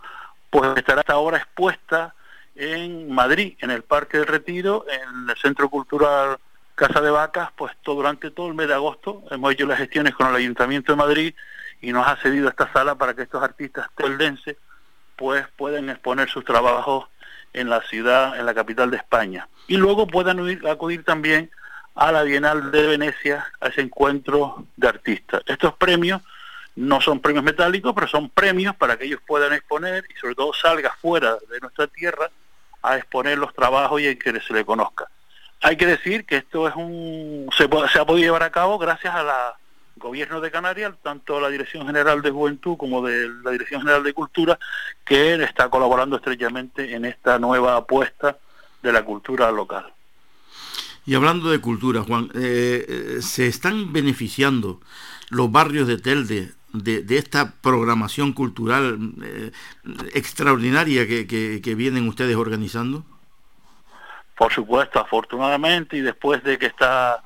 [0.50, 2.14] pues estará hasta ahora expuesta
[2.54, 6.36] en Madrid, en el Parque del Retiro, en el Centro Cultural
[6.74, 10.14] Casa de Vacas, pues todo, durante todo el mes de agosto hemos hecho las gestiones
[10.14, 11.34] con el Ayuntamiento de Madrid
[11.80, 14.56] y nos ha cedido esta sala para que estos artistas teldenses
[15.16, 17.06] pues pueden exponer sus trabajos
[17.52, 19.48] en la ciudad, en la capital de España.
[19.66, 21.50] Y luego puedan acudir también
[21.94, 25.42] a la Bienal de Venecia, a ese encuentro de artistas.
[25.46, 26.22] Estos premios
[26.80, 30.52] no son premios metálicos, pero son premios para que ellos puedan exponer y sobre todo
[30.54, 32.30] salga fuera de nuestra tierra
[32.82, 35.08] a exponer los trabajos y a que se le conozca.
[35.60, 39.14] Hay que decir que esto es un se, se ha podido llevar a cabo gracias
[39.14, 39.56] a la
[39.96, 44.14] gobierno de Canarias, tanto la Dirección General de Juventud como de la Dirección General de
[44.14, 44.58] Cultura,
[45.04, 48.38] que está colaborando estrechamente en esta nueva apuesta
[48.82, 49.92] de la cultura local.
[51.04, 54.80] Y hablando de cultura, Juan, eh, eh, ¿se están beneficiando
[55.28, 59.52] los barrios de Telde de, esta programación cultural eh,
[60.14, 63.04] extraordinaria que, que vienen ustedes organizando?
[64.36, 67.22] Por supuesto, afortunadamente, y después de que esta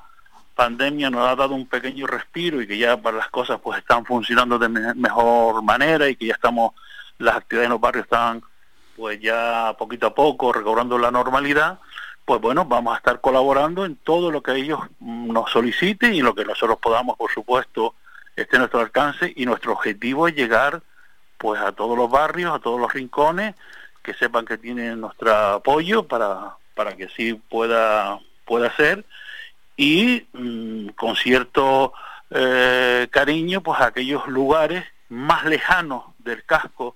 [0.55, 4.05] pandemia nos ha dado un pequeño respiro y que ya para las cosas pues están
[4.05, 6.73] funcionando de mejor manera y que ya estamos,
[7.17, 8.41] las actividades en los barrios están
[8.95, 11.79] pues ya poquito a poco recobrando la normalidad,
[12.23, 16.33] pues bueno, vamos a estar colaborando en todo lo que ellos nos soliciten y lo
[16.33, 17.95] que nosotros podamos, por supuesto,
[18.35, 20.81] esté a nuestro alcance y nuestro objetivo es llegar
[21.37, 23.55] pues a todos los barrios, a todos los rincones,
[24.01, 29.05] que sepan que tienen nuestro apoyo para, para que así pueda, pueda ser.
[29.77, 31.93] Y mm, con cierto
[32.29, 36.95] eh, cariño pues a aquellos lugares más lejanos del casco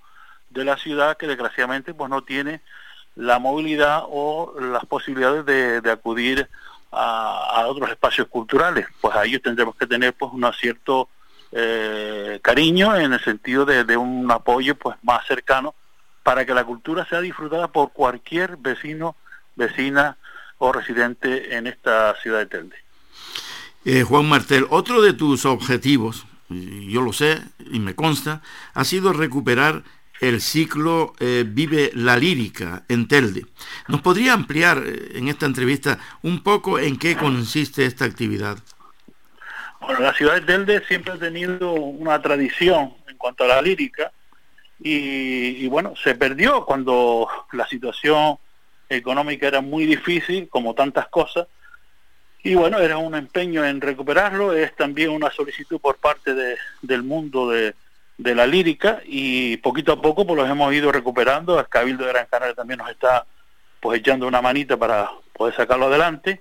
[0.50, 2.60] de la ciudad que desgraciadamente pues no tiene
[3.16, 5.44] la movilidad o las posibilidades
[5.82, 6.48] de, acudir
[6.90, 8.86] a, otros espacios culturales.
[9.00, 11.08] Pues a ellos tendremos que tener pues un cierto
[11.52, 15.74] eh, cariño en el sentido de, un apoyo pues más cercano
[16.22, 19.16] para que la cultura sea disfrutada por cualquier vecino
[19.56, 20.16] vecina
[20.58, 22.76] o residente en esta ciudad de Telde.
[23.84, 28.42] Eh, Juan Martel, otro de tus objetivos, yo lo sé y me consta,
[28.74, 29.82] ha sido recuperar
[30.20, 33.46] el ciclo eh, Vive la Lírica en Telde.
[33.88, 38.58] ¿Nos podría ampliar en esta entrevista un poco en qué consiste esta actividad?
[39.80, 44.12] Bueno, la ciudad de Telde siempre ha tenido una tradición en cuanto a la lírica
[44.82, 48.38] y bueno, se perdió cuando la situación
[48.88, 51.46] económica era muy difícil, como tantas cosas,
[52.42, 57.02] y bueno, era un empeño en recuperarlo, es también una solicitud por parte de, del
[57.02, 57.74] mundo de,
[58.16, 62.12] de, la lírica y poquito a poco pues los hemos ido recuperando, el Cabildo de
[62.12, 63.26] Gran Canaria también nos está
[63.78, 66.40] pues echando una manita para poder sacarlo adelante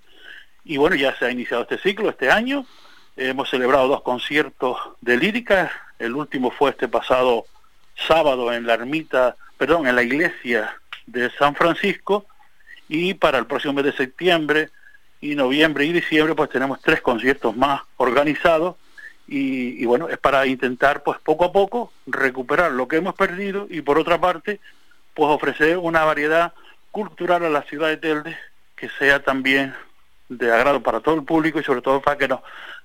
[0.63, 2.65] y bueno, ya se ha iniciado este ciclo este año,
[3.19, 7.45] hemos celebrado dos conciertos de lírica, el último fue este pasado
[8.07, 12.25] sábado en la ermita, perdón, en la iglesia de San Francisco,
[12.87, 14.69] y para el próximo mes de septiembre
[15.21, 18.75] y noviembre y diciembre pues tenemos tres conciertos más organizados.
[19.31, 23.81] Y, bueno, es para intentar pues poco a poco recuperar lo que hemos perdido y
[23.81, 24.59] por otra parte
[25.13, 26.53] pues ofrecer una variedad
[26.89, 28.35] cultural a la ciudad de Telde
[28.75, 29.75] que sea también
[30.29, 32.41] de agrado para todo el público y sobre todo para que no,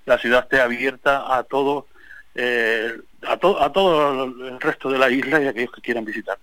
[0.07, 1.87] la ciudad esté abierta a todo
[2.35, 2.93] eh,
[3.23, 6.39] a, todo a todo el resto de la isla y a aquellos que quieran visitar.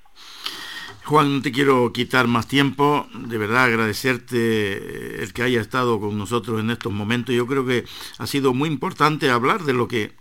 [1.03, 5.99] Juan, no te quiero quitar más tiempo, de verdad agradecerte eh, el que haya estado
[5.99, 7.33] con nosotros en estos momentos.
[7.33, 7.85] Yo creo que
[8.19, 10.13] ha sido muy importante hablar de lo que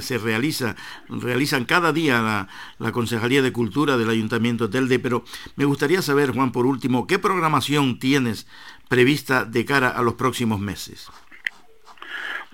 [0.00, 0.76] se realiza,
[1.08, 5.24] realizan cada día la, la, Concejalía de Cultura del Ayuntamiento de Telde, pero
[5.56, 8.46] me gustaría saber, Juan, por último, ¿qué programación tienes
[8.88, 11.08] prevista de cara a los próximos meses?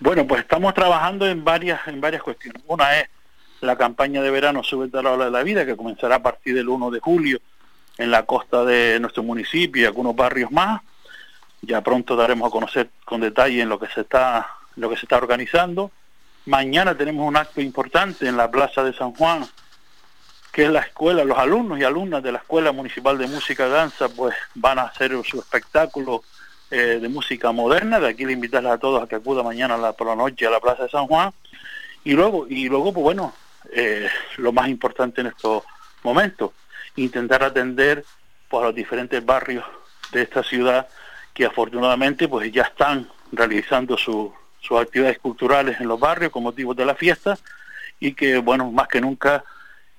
[0.04, 2.62] Bueno, pues estamos trabajando en varias, en varias cuestiones.
[2.66, 3.08] Una es
[3.62, 6.54] la campaña de verano Sube a la ola de la vida, que comenzará a partir
[6.54, 7.40] del 1 de julio
[7.96, 10.82] en la costa de nuestro municipio y algunos barrios más.
[11.62, 14.46] Ya pronto daremos a conocer con detalle en lo que se está,
[14.76, 15.90] lo que se está organizando.
[16.44, 19.46] Mañana tenemos un acto importante en la Plaza de San Juan,
[20.52, 24.10] que es la escuela, los alumnos y alumnas de la Escuela Municipal de Música Danza,
[24.10, 26.22] pues van a hacer su espectáculo
[26.70, 28.00] eh, de música moderna.
[28.00, 30.50] De aquí le invitarles a todos a que acudan mañana la, por la noche a
[30.50, 31.32] la Plaza de San Juan.
[32.04, 33.34] Y luego, y luego pues bueno,
[33.72, 35.62] eh, lo más importante en estos
[36.02, 36.52] momentos,
[36.96, 38.04] intentar atender
[38.48, 39.64] pues, a los diferentes barrios
[40.12, 40.86] de esta ciudad
[41.32, 44.30] que afortunadamente pues ya están realizando sus
[44.78, 47.36] actividades culturales en los barrios con motivo de la fiesta
[47.98, 49.44] y que bueno más que nunca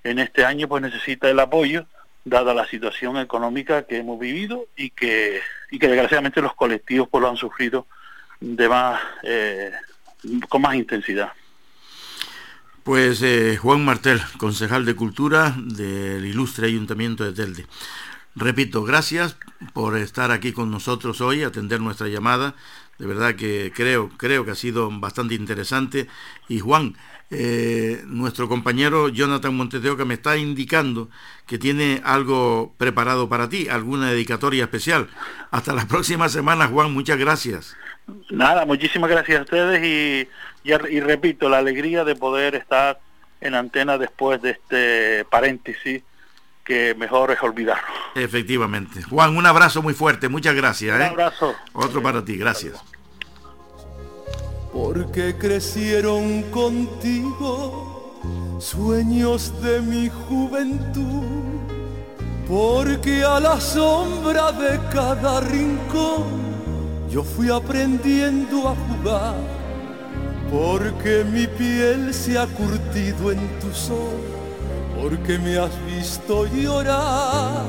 [0.03, 1.85] en este año pues necesita el apoyo
[2.25, 5.39] dada la situación económica que hemos vivido y que
[5.71, 7.87] y que desgraciadamente los colectivos pues lo han sufrido
[8.39, 9.71] de más eh,
[10.49, 11.31] con más intensidad.
[12.83, 17.65] Pues eh, Juan Martel, concejal de Cultura del ilustre Ayuntamiento de Telde.
[18.35, 19.37] Repito, gracias
[19.73, 22.53] por estar aquí con nosotros hoy, atender nuestra llamada.
[22.99, 26.07] De verdad que creo, creo que ha sido bastante interesante.
[26.47, 26.95] Y Juan,
[27.31, 31.09] eh, nuestro compañero Jonathan Monteseo que me está indicando
[31.47, 35.09] que tiene algo preparado para ti, alguna dedicatoria especial.
[35.51, 37.75] Hasta la próxima semana, Juan, muchas gracias.
[38.29, 40.27] Nada, muchísimas gracias a ustedes y,
[40.63, 42.99] y, y repito, la alegría de poder estar
[43.41, 46.03] en antena después de este paréntesis
[46.63, 47.93] que mejor es olvidarlo.
[48.15, 49.03] Efectivamente.
[49.03, 50.95] Juan, un abrazo muy fuerte, muchas gracias.
[50.95, 51.05] Un ¿eh?
[51.05, 51.55] abrazo.
[51.73, 52.83] Otro para ti, gracias.
[54.75, 58.13] Porque crecieron contigo
[58.59, 61.23] sueños de mi juventud.
[62.45, 66.25] Porque a la sombra de cada rincón
[67.09, 69.35] yo fui aprendiendo a jugar.
[70.51, 74.19] Porque mi piel se ha curtido en tu sol.
[75.01, 77.63] Porque me has visto llorar.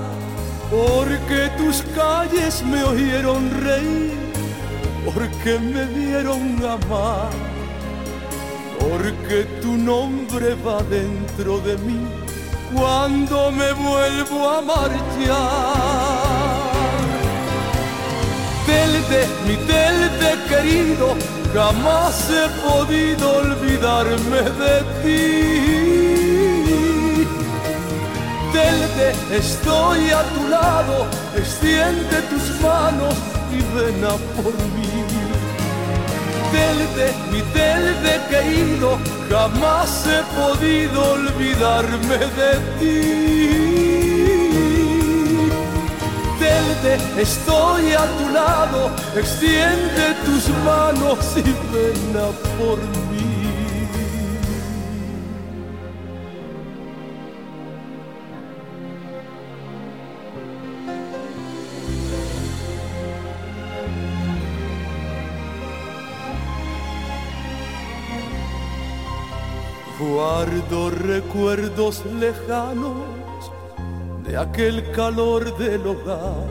[0.68, 4.35] Porque tus calles me oyeron reír
[5.14, 7.30] porque me dieron amar,
[8.78, 12.00] porque tu nombre va dentro de mí
[12.74, 15.06] cuando me vuelvo a marchar.
[18.66, 21.14] Telde, mi Telde querido,
[21.54, 25.66] jamás he podido olvidarme de ti.
[28.52, 33.14] Telde, estoy a tu lado, extiende tus manos
[33.52, 34.95] y ven a por mí.
[36.52, 38.98] Telde, mi Telde querido,
[39.30, 43.26] jamás he podido olvidarme de ti.
[46.38, 52.28] Telde, estoy a tu lado, extiende tus manos y ven a
[52.58, 52.78] por
[53.10, 53.35] mí.
[70.16, 73.52] Guardo recuerdos lejanos
[74.24, 76.46] de aquel calor del hogar,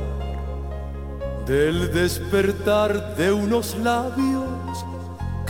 [1.47, 4.85] del despertar de unos labios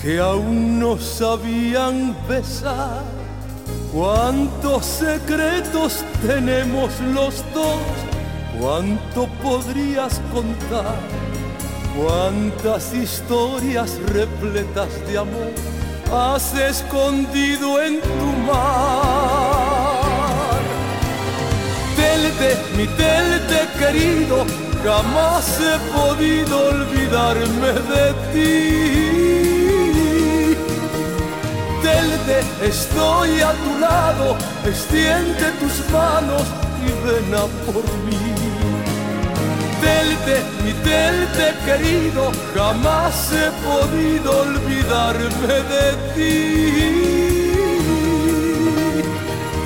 [0.01, 3.03] que aún no sabían besar.
[3.93, 7.82] Cuántos secretos tenemos los dos,
[8.57, 10.95] cuánto podrías contar,
[11.97, 20.06] cuántas historias repletas de amor has escondido en tu mar.
[21.95, 24.45] Telde, mi Telde querido,
[24.84, 28.56] jamás he podido olvidarme de ti.
[31.82, 36.43] Telde, estoy a tu lado, extiende tus manos
[36.84, 38.35] y ven a por mí.
[39.86, 46.32] Telde, mi Telde querido, jamás he podido olvidarme de ti.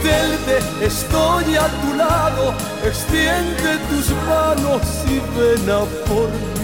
[0.03, 2.53] Telde, estoy a tu lado,
[2.84, 6.59] extiende tus manos y ven a por mí.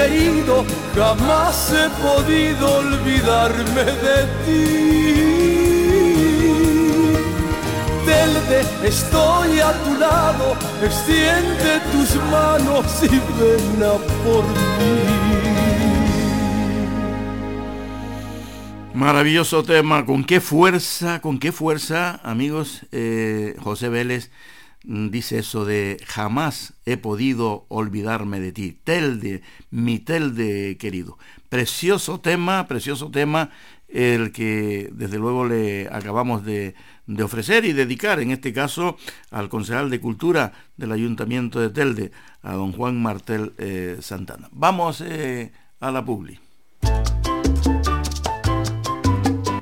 [0.00, 0.64] Querido,
[0.94, 5.20] jamás he podido olvidarme de ti.
[8.06, 13.92] Telde, estoy a tu lado, extiende tus manos y ven a
[14.24, 14.44] por
[14.78, 15.00] mí.
[18.94, 24.30] Maravilloso tema, con qué fuerza, con qué fuerza, amigos, eh, José Vélez
[24.84, 28.78] dice eso de jamás he podido olvidarme de ti.
[28.84, 31.18] Telde, mi Telde querido.
[31.48, 33.50] Precioso tema, precioso tema
[33.88, 36.74] el que desde luego le acabamos de,
[37.06, 38.96] de ofrecer y dedicar, en este caso,
[39.30, 42.12] al concejal de Cultura del Ayuntamiento de Telde,
[42.42, 44.48] a don Juan Martel eh, Santana.
[44.52, 46.38] Vamos eh, a la publi.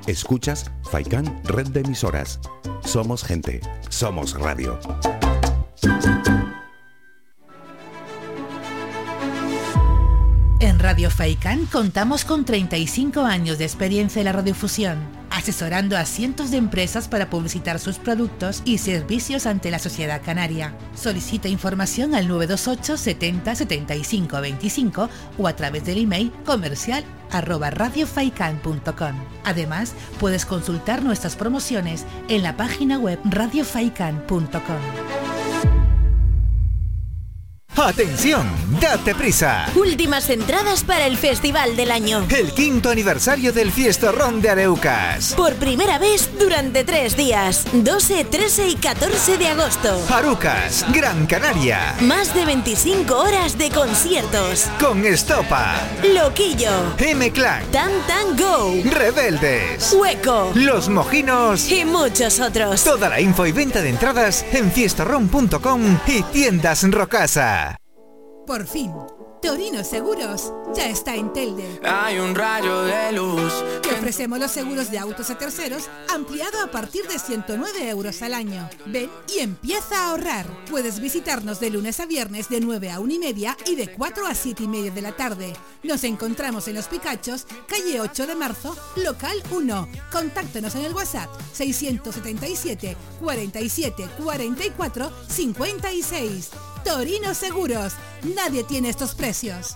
[0.09, 2.39] Escuchas Faikán Red de Emisoras.
[2.83, 4.79] Somos gente, somos radio.
[10.59, 14.97] En Radio Faicán contamos con 35 años de experiencia en la radiofusión,
[15.39, 20.75] asesorando a cientos de empresas para publicitar sus productos y servicios ante la sociedad canaria.
[20.95, 27.03] Solicita información al 928 70 75 25 o a través del email comercial.
[29.45, 35.38] Además, puedes consultar nuestras promociones en la página web radiofaikan.com.
[37.81, 38.45] Atención,
[38.81, 39.65] date prisa.
[39.73, 42.25] Últimas entradas para el festival del año.
[42.29, 45.33] El quinto aniversario del Fiestorrón de Areucas.
[45.35, 50.01] Por primera vez durante tres días, 12, 13 y 14 de agosto.
[50.13, 51.95] Arucas, Gran Canaria.
[52.01, 54.65] Más de 25 horas de conciertos.
[54.79, 55.75] Con Estopa.
[56.13, 56.71] Loquillo.
[56.97, 57.63] M-Clan.
[57.71, 58.73] Tan Tan Go.
[58.91, 59.93] Rebeldes.
[59.93, 60.51] Hueco.
[60.53, 61.71] Los Mojinos.
[61.71, 62.83] Y muchos otros.
[62.83, 67.68] Toda la info y venta de entradas en fiestorron.com y tiendas Rocasa.
[68.49, 68.91] Por fin,
[69.43, 71.79] Torino Seguros ya está en Telde.
[71.83, 73.53] Hay un rayo de luz.
[73.83, 78.33] Te ofrecemos los seguros de autos a terceros ampliado a partir de 109 euros al
[78.33, 78.67] año.
[78.87, 80.47] Ven y empieza a ahorrar.
[80.67, 84.25] Puedes visitarnos de lunes a viernes de 9 a 1 y media y de 4
[84.25, 85.53] a 7 y media de la tarde.
[85.83, 89.89] Nos encontramos en Los Picachos, calle 8 de marzo, local 1.
[90.11, 96.49] Contáctanos en el WhatsApp 677 47 44 56.
[96.83, 97.93] Torino Seguros.
[98.35, 99.75] Nadie tiene estos precios.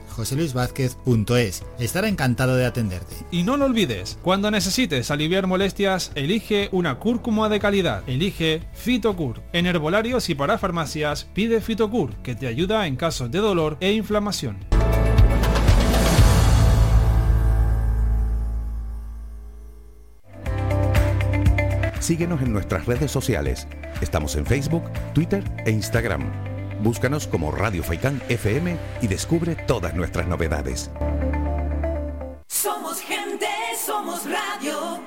[0.11, 1.63] joseluisvázquez.es.
[1.79, 3.15] Estará encantado de atenderte.
[3.31, 8.03] Y no lo olvides, cuando necesites aliviar molestias, elige una cúrcuma de calidad.
[8.07, 9.41] Elige Fitocur.
[9.53, 13.93] En herbolarios y para farmacias, pide Fitocur, que te ayuda en casos de dolor e
[13.93, 14.57] inflamación.
[21.99, 23.67] Síguenos en nuestras redes sociales.
[24.01, 24.83] Estamos en Facebook,
[25.13, 26.50] Twitter e Instagram.
[26.81, 30.89] Búscanos como Radio Faicán FM y descubre todas nuestras novedades.
[32.47, 33.45] Somos gente,
[33.85, 34.99] somos radio.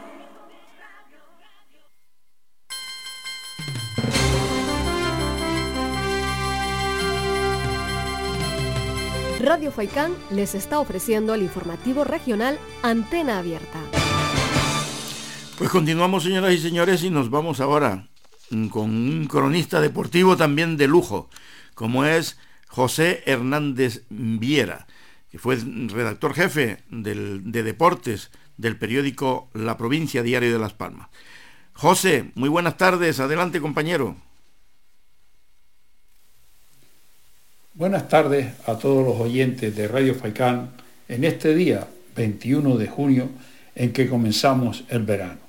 [9.40, 13.80] Radio Faicán les está ofreciendo el informativo regional Antena Abierta.
[15.58, 18.06] Pues continuamos, señoras y señores, y nos vamos ahora
[18.50, 21.28] mm, con un cronista deportivo también de lujo,
[21.74, 22.38] como es
[22.68, 24.86] José Hernández Viera,
[25.30, 31.08] que fue redactor jefe del- de deportes del periódico La Provincia Diario de Las Palmas.
[31.72, 34.16] José, muy buenas tardes, adelante compañero.
[37.74, 40.70] Buenas tardes a todos los oyentes de Radio Faicán
[41.08, 43.28] en este día 21 de junio
[43.74, 45.43] en que comenzamos el verano.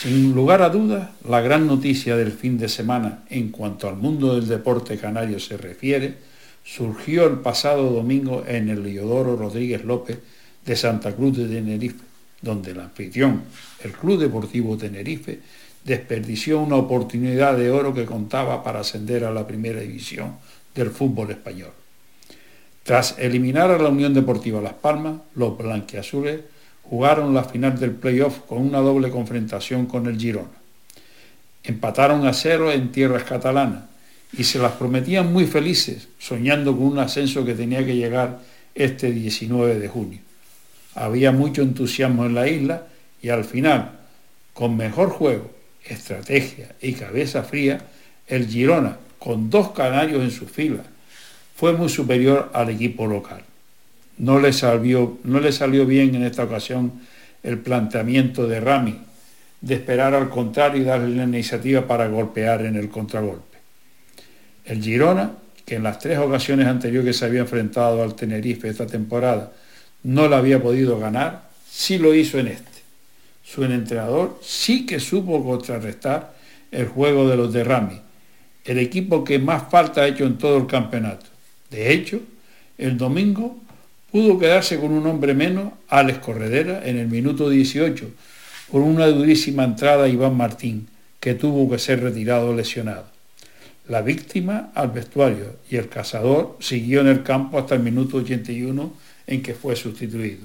[0.00, 4.36] Sin lugar a dudas, la gran noticia del fin de semana en cuanto al mundo
[4.36, 6.14] del deporte canario se refiere
[6.62, 10.20] surgió el pasado domingo en el Leodoro Rodríguez López
[10.64, 12.04] de Santa Cruz de Tenerife,
[12.40, 13.42] donde el anfitrión,
[13.82, 15.40] el Club Deportivo Tenerife,
[15.82, 20.36] desperdició una oportunidad de oro que contaba para ascender a la primera división
[20.76, 21.72] del fútbol español.
[22.84, 26.38] Tras eliminar a la Unión Deportiva Las Palmas, los blanquiazules
[26.88, 30.48] jugaron la final del playoff con una doble confrontación con el Girona.
[31.62, 33.84] Empataron a cero en tierras catalanas
[34.36, 38.40] y se las prometían muy felices, soñando con un ascenso que tenía que llegar
[38.74, 40.20] este 19 de junio.
[40.94, 42.86] Había mucho entusiasmo en la isla
[43.22, 43.98] y al final,
[44.54, 45.50] con mejor juego,
[45.84, 47.80] estrategia y cabeza fría,
[48.26, 50.84] el Girona, con dos canarios en su fila,
[51.54, 53.42] fue muy superior al equipo local.
[54.18, 56.92] No le, salió, no le salió bien en esta ocasión
[57.42, 58.98] el planteamiento de Rami,
[59.60, 63.58] de esperar al contrario y darle la iniciativa para golpear en el contragolpe.
[64.64, 65.32] El Girona,
[65.64, 69.52] que en las tres ocasiones anteriores que se había enfrentado al Tenerife esta temporada
[70.02, 72.78] no la había podido ganar, sí lo hizo en este.
[73.44, 76.34] Su entrenador sí que supo contrarrestar
[76.70, 78.00] el juego de los de Rami,
[78.64, 81.26] el equipo que más falta ha hecho en todo el campeonato.
[81.70, 82.20] De hecho,
[82.76, 83.58] el domingo
[84.10, 88.10] pudo quedarse con un hombre menos, Alex Corredera, en el minuto 18,
[88.70, 90.88] por una durísima entrada a Iván Martín,
[91.20, 93.06] que tuvo que ser retirado lesionado.
[93.88, 98.92] La víctima al vestuario y el cazador siguió en el campo hasta el minuto 81
[99.26, 100.44] en que fue sustituido.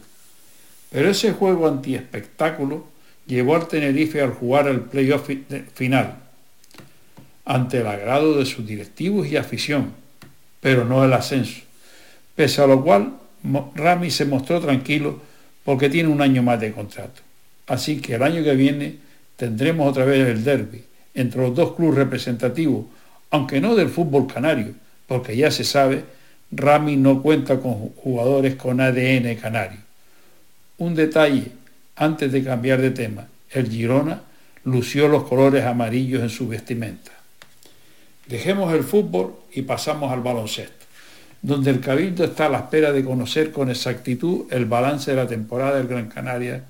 [0.90, 2.85] Pero ese juego antiespectáculo
[3.26, 5.30] llevó al Tenerife al jugar el playoff
[5.73, 6.18] final,
[7.45, 9.91] ante el agrado de sus directivos y afición,
[10.61, 11.61] pero no el ascenso,
[12.35, 13.14] pese a lo cual
[13.76, 15.20] Rami se mostró tranquilo
[15.64, 17.22] porque tiene un año más de contrato.
[17.68, 18.98] Así que el año que viene
[19.36, 20.84] tendremos otra vez el derby
[21.14, 22.86] entre los dos clubes representativos,
[23.30, 24.74] aunque no del fútbol canario,
[25.07, 26.03] porque ya se sabe,
[26.52, 29.80] Rami no cuenta con jugadores con ADN canario.
[30.78, 31.52] Un detalle,
[31.95, 34.22] antes de cambiar de tema, el Girona
[34.64, 37.11] lució los colores amarillos en su vestimenta.
[38.28, 40.82] Dejemos el fútbol y pasamos al baloncesto,
[41.44, 45.28] donde el Cabildo está a la espera de conocer con exactitud el balance de la
[45.28, 46.64] temporada del Gran Canaria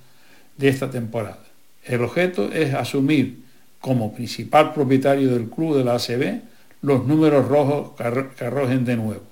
[0.58, 1.40] de esta temporada.
[1.86, 3.44] El objeto es asumir
[3.80, 6.42] como principal propietario del club de la ACB
[6.82, 7.92] los números rojos
[8.36, 9.24] que arrojen de nuevo.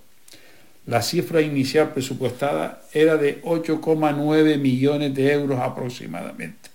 [0.85, 6.69] La cifra inicial presupuestada era de 8,9 millones de euros aproximadamente,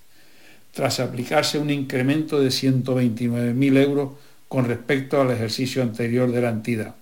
[0.73, 4.11] tras aplicarse un incremento de 129.000 euros
[4.49, 6.95] con respecto al ejercicio anterior de la entidad,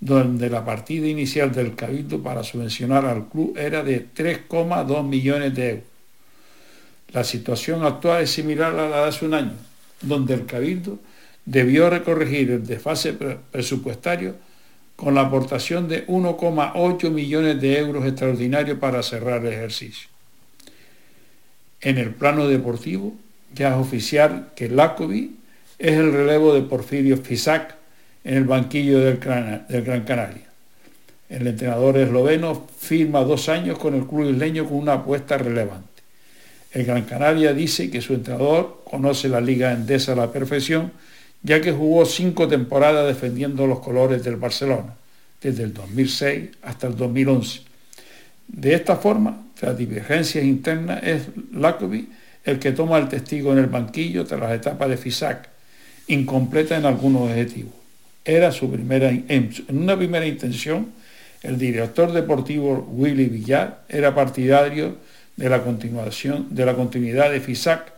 [0.00, 5.68] donde la partida inicial del Cabildo para subvencionar al club era de 3,2 millones de
[5.68, 5.84] euros.
[7.12, 9.52] La situación actual es similar a la de hace un año,
[10.00, 10.98] donde el Cabildo
[11.44, 14.36] debió recorregir el desfase presupuestario
[14.96, 20.08] con la aportación de 1,8 millones de euros extraordinarios para cerrar el ejercicio.
[21.80, 23.14] En el plano deportivo,
[23.54, 25.36] ya es oficial que Lacovi
[25.78, 27.79] es el relevo de Porfirio Fisac
[28.24, 30.48] en el banquillo del, Gran Canaria.
[31.28, 35.88] El entrenador esloveno firma dos años con el club isleño con una apuesta relevante.
[36.72, 40.92] El Gran Canaria dice que su entrenador conoce la Liga Endesa a la perfección,
[41.42, 44.94] ya que jugó cinco temporadas defendiendo los colores del Barcelona,
[45.40, 47.62] desde el 2006 hasta el 2011.
[48.48, 51.22] De esta forma, tras divergencias internas, es
[51.52, 52.08] Lakovic
[52.44, 55.48] el que toma el testigo en el banquillo tras las etapas de FISAC,
[56.08, 57.79] incompleta en algunos objetivos.
[58.24, 60.92] Era su primera, en una primera intención,
[61.42, 64.96] el director deportivo Willy Villar era partidario
[65.36, 67.92] de la, continuación, de la continuidad de FISAC,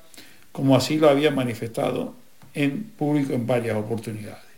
[0.52, 2.14] como así lo había manifestado
[2.54, 4.52] en público en varias oportunidades.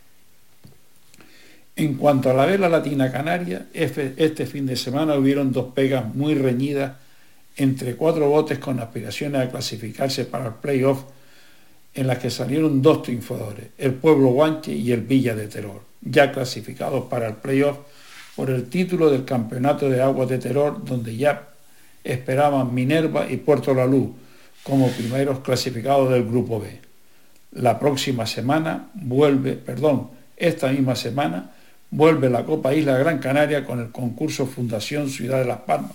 [1.75, 6.35] En cuanto a la vela latina canaria, este fin de semana hubieron dos pegas muy
[6.35, 6.93] reñidas
[7.57, 11.03] entre cuatro botes con aspiraciones a clasificarse para el playoff,
[11.95, 16.31] en las que salieron dos triunfadores, el Pueblo Guanche y el Villa de Terror, ya
[16.31, 17.77] clasificados para el playoff
[18.35, 21.47] por el título del Campeonato de Aguas de Terror, donde ya
[22.03, 24.09] esperaban Minerva y Puerto La Luz
[24.61, 26.81] como primeros clasificados del Grupo B.
[27.53, 31.51] La próxima semana vuelve, perdón, esta misma semana
[31.91, 35.93] vuelve la Copa Isla Gran Canaria con el concurso Fundación Ciudad de Las Palmas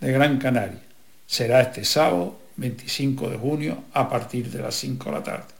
[0.00, 0.80] de Gran Canaria.
[1.26, 5.58] Será este sábado 25 de junio a partir de las 5 de la tarde.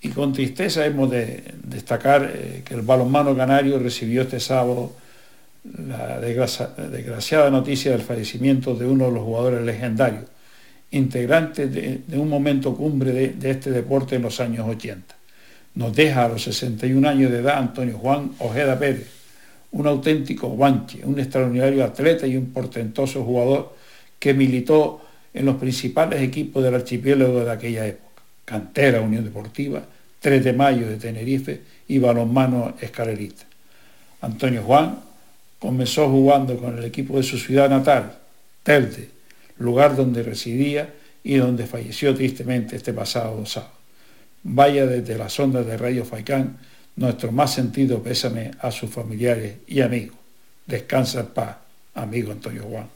[0.00, 4.92] Y con tristeza hemos de destacar eh, que el balonmano canario recibió este sábado
[5.64, 10.24] la desgraciada noticia del fallecimiento de uno de los jugadores legendarios,
[10.90, 15.16] integrante de, un momento cumbre de, este deporte en los años 80.
[15.76, 19.08] Nos deja a los 61 años de edad Antonio Juan Ojeda Pérez,
[19.72, 23.74] un auténtico guanche, un extraordinario atleta y un portentoso jugador
[24.18, 25.03] que militó
[25.34, 29.84] en los principales equipos del archipiélago de aquella época, Cantera Unión Deportiva,
[30.20, 33.44] 3 de Mayo de Tenerife y Balonmano Escalerita.
[34.22, 34.98] Antonio Juan
[35.64, 38.18] Comenzó jugando con el equipo de su ciudad natal,
[38.62, 39.08] Telde,
[39.56, 40.92] lugar donde residía
[41.22, 43.72] y donde falleció tristemente este pasado sábado.
[44.42, 46.58] Vaya desde las ondas de Radio Faicán
[46.96, 50.18] nuestro más sentido pésame a sus familiares y amigos.
[50.66, 51.56] Descansa en paz,
[51.94, 52.86] amigo Antonio Juan.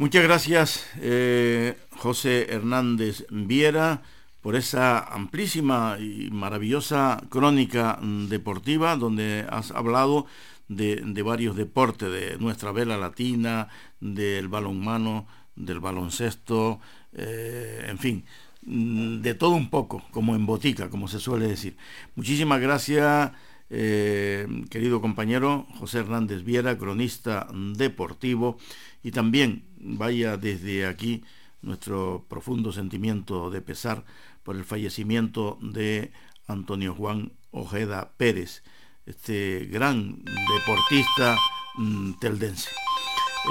[0.00, 4.00] Muchas gracias, eh, José Hernández Viera
[4.40, 10.24] por esa amplísima y maravillosa crónica deportiva donde has hablado
[10.68, 13.68] de, varios deportes, de nuestra vela latina,
[14.00, 16.80] del balonmano, del baloncesto,
[17.12, 18.24] eh, en fin,
[18.62, 21.76] de todo un poco, como en botica, como se suele decir.
[22.14, 23.32] Muchísimas gracias,
[23.68, 28.56] eh, querido compañero José Hernández Viera, cronista deportivo,
[29.02, 31.24] y también vaya desde aquí
[31.62, 34.04] nuestro profundo sentimiento de pesar
[34.42, 36.12] por el fallecimiento de
[36.46, 38.62] Antonio Juan Ojeda Pérez,
[39.06, 41.36] este gran deportista
[41.76, 42.70] mm, teldense.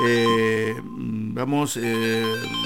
[0.05, 2.23] Eh, mm, vamos, eh,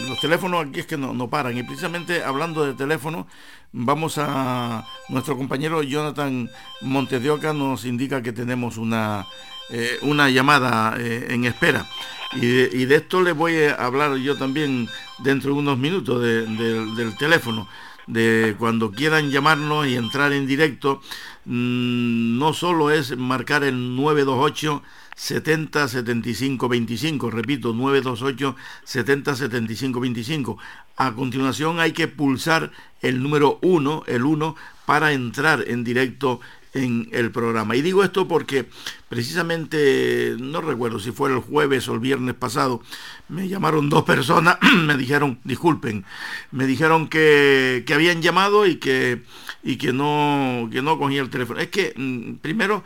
[0.08, 3.28] los teléfonos aquí es que no, paran y precisamente hablando de teléfono,
[3.72, 6.50] vamos a nuestro compañero Jonathan
[6.82, 9.26] Montedioca nos indica que tenemos una,
[9.70, 11.88] eh, una llamada en espera.
[12.36, 14.90] Y de, esto les voy a hablar yo también
[15.20, 17.68] dentro de unos minutos del teléfono
[18.08, 21.02] de cuando quieran llamarnos y entrar en directo,
[21.46, 24.84] mm, no solo es marcar el 928
[25.16, 30.58] 70 75 25, repito, 928 70 75 25.
[30.98, 34.56] A continuación hay que pulsar el número 1, el 1,
[34.86, 36.42] para entrar en directo
[36.74, 37.76] en el programa.
[37.76, 38.66] Y digo esto porque
[39.10, 42.82] precisamente, no recuerdo si fue el jueves o el viernes pasado,
[43.30, 46.06] me llamaron dos personas, me dijeron, disculpen,
[46.52, 49.22] me dijeron que, que habían llamado y que,
[49.64, 51.60] y que no, que no cogía el teléfono.
[51.60, 52.84] Es que, mm, primero,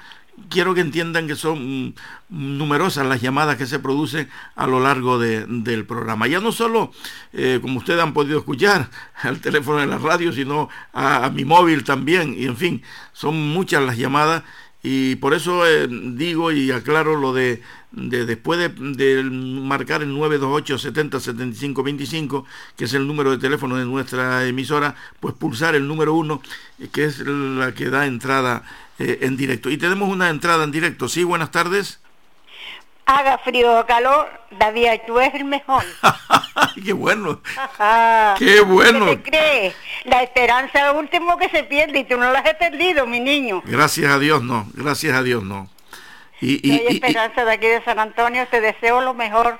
[0.49, 1.95] quiero que entiendan que son
[2.29, 6.27] numerosas las llamadas que se producen a lo largo del programa.
[6.27, 6.91] Ya no solo,
[7.33, 8.89] eh, como ustedes han podido escuchar,
[9.21, 12.35] al teléfono de la radio, sino a, mi móvil también.
[12.37, 12.81] Y en fin,
[13.13, 14.43] son muchas las llamadas
[14.83, 21.19] y por eso eh, digo y aclaro lo de, después de, marcar el 928 70
[21.19, 22.45] 75 25,
[22.75, 26.41] que es el número de teléfono de nuestra emisora, pues pulsar el número uno,
[26.91, 28.63] que es la que da entrada
[28.99, 29.69] eh, en directo.
[29.69, 31.09] Y tenemos una entrada en directo.
[31.09, 31.99] Sí, buenas tardes.
[33.09, 35.81] Haga frío o calor, David, tú es el mejor.
[36.85, 37.39] ¡Qué bueno!
[38.37, 39.05] ¡Qué bueno!
[39.05, 39.75] ¿Qué te crees?
[40.03, 43.21] La esperanza es lo último que se pierde y tú no la has perdido, mi
[43.21, 43.63] niño.
[43.65, 45.69] Gracias a Dios no, gracias a Dios no.
[46.41, 49.57] Y, y, esperanza de aquí de San Antonio, te deseo lo mejor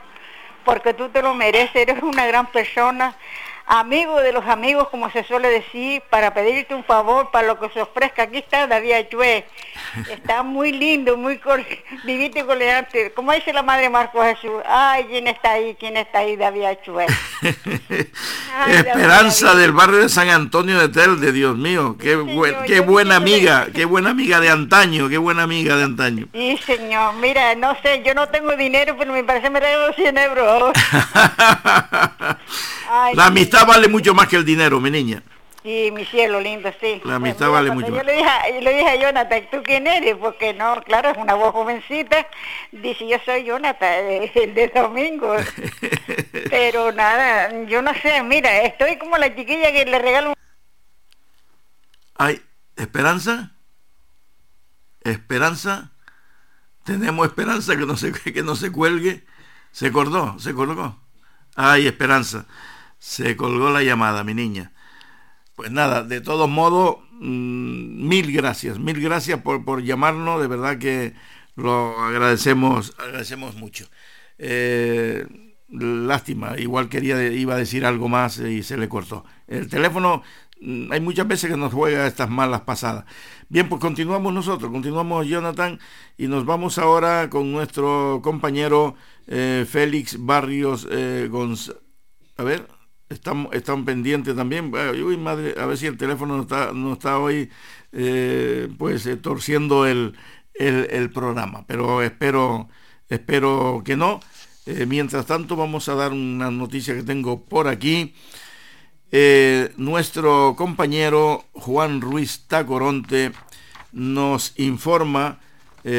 [0.66, 3.16] porque tú te lo mereces, eres una gran persona
[3.68, 7.70] amigo de los amigos, como se suele decir, para pedirte un favor, para lo que
[7.70, 8.24] se ofrezca.
[8.24, 9.46] Aquí está David Chue.
[10.10, 11.40] Está muy lindo, muy
[12.06, 13.12] vivito y coleante.
[13.14, 15.76] Como dice la Madre Marco Jesús, ay, ¿quién está ahí?
[15.78, 17.06] ¿Quién está ahí, David Chue?
[18.68, 21.98] Esperanza del barrio de San Antonio de Telde, Dios mío.
[22.00, 22.18] Qué,
[22.66, 26.28] qué buena amiga, qué buena amiga de antaño, qué buena amiga de antaño.
[26.34, 27.16] Sí, señor.
[27.16, 30.72] Mira, no sé, yo no tengo dinero, pero me parece me regaló 100 euros.
[33.14, 35.24] la amistad vale mucho más que el dinero, mi niña.
[35.68, 37.02] Sí, mi cielo lindo, sí.
[37.04, 40.16] La amistad vale mucho yo Le dije, yo le dije a Jonathan, ¿tú quién eres?
[40.16, 42.26] Porque no, claro, es una voz jovencita.
[42.72, 44.06] Dice, yo soy Jonathan,
[44.36, 45.36] el de domingo.
[46.50, 50.36] Pero nada, yo no sé, mira, estoy como la chiquilla que le regalo un...
[52.16, 52.42] ¿Hay
[52.78, 53.52] esperanza?
[55.02, 55.92] ¿Esperanza?
[56.86, 59.26] ¿Tenemos esperanza que no se, que no se cuelgue?
[59.72, 60.98] Se acordó, se colgó.
[61.58, 62.46] Ay, esperanza.
[63.00, 64.74] Se colgó la llamada, mi niña.
[65.56, 70.78] Pues nada, de todos modos, mm, mil gracias, mil gracias por, por, llamarnos, de verdad
[70.78, 71.16] que
[71.56, 73.88] lo agradecemos, agradecemos mucho.
[74.38, 75.26] Eh,
[75.70, 79.26] lástima, igual quería, iba a decir algo más y se le cortó.
[79.48, 80.22] El teléfono,
[80.62, 83.06] mm, hay muchas veces que nos juega estas malas pasadas.
[83.50, 85.80] Bien, pues continuamos nosotros, continuamos Jonathan
[86.18, 88.96] y nos vamos ahora con nuestro compañero
[89.26, 91.82] eh, Félix Barrios eh, González.
[92.38, 92.68] A ver,
[93.10, 94.72] están, pendientes también.
[94.72, 97.50] Madre, a ver si el teléfono no está, no hoy
[97.94, 100.14] eh, pues eh, torciendo el,
[100.54, 102.68] el, programa, pero espero,
[103.10, 104.20] espero que no.
[104.66, 108.14] Eh, mientras tanto, vamos a dar una noticia que tengo por aquí.
[109.78, 113.32] nuestro compañero Juan Ruiz Tacoronte
[113.94, 115.40] nos informa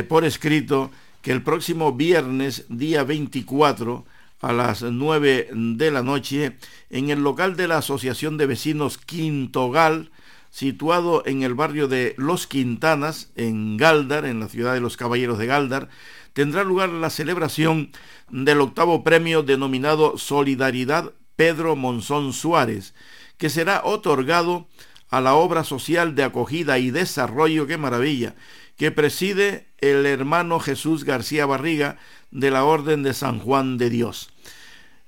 [0.09, 0.90] por escrito
[1.22, 4.05] que el próximo viernes, día 24,
[4.40, 6.56] a las 9 de la noche
[6.90, 10.10] en el local de la Asociación de Vecinos Quintogal,
[10.51, 15.39] situado en el barrio de Los Quintanas, en Galdar, en la ciudad de los Caballeros
[15.39, 15.89] de Galdar,
[16.32, 17.90] tendrá lugar la celebración
[18.31, 22.94] del octavo premio denominado Solidaridad Pedro Monzón Suárez,
[23.36, 24.69] que será otorgado
[25.10, 28.35] a la obra social de acogida y desarrollo, qué maravilla,
[28.78, 31.98] que preside el hermano Jesús García Barriga,
[32.30, 34.30] de la Orden de San Juan de Dios.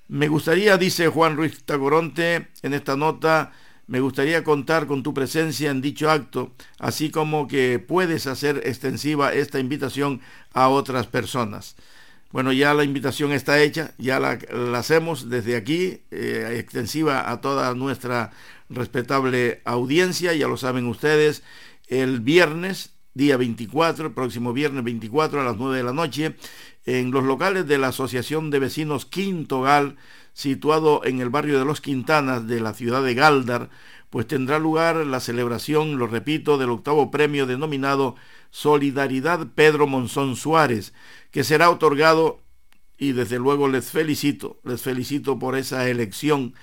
[0.08, 3.52] Me gustaría, dice Juan Ruiz Tagoronte en esta nota,
[3.86, 9.32] me gustaría contar con tu presencia en dicho acto, así como que puedes hacer extensiva
[9.32, 10.20] esta invitación
[10.52, 11.76] a otras personas.
[12.32, 14.38] Bueno, ya la invitación está hecha, ya la,
[14.76, 18.30] hacemos desde aquí, eh, extensiva a toda nuestra
[18.68, 21.42] respetable audiencia, ya lo saben ustedes,
[21.88, 26.36] el viernes, día 24, el próximo viernes 24 a las 9 de la noche,
[26.86, 29.96] en los locales de la Asociación de Vecinos Quinto Gal,
[30.32, 33.70] situado en el barrio de Los Quintanas de la ciudad de Galdar,
[34.10, 38.16] pues tendrá lugar la celebración, lo repito, del octavo premio denominado
[38.50, 40.92] Solidaridad Pedro Monzón Suárez,
[41.30, 42.40] que será otorgado,
[42.98, 46.54] y desde luego les felicito, les felicito por esa elección,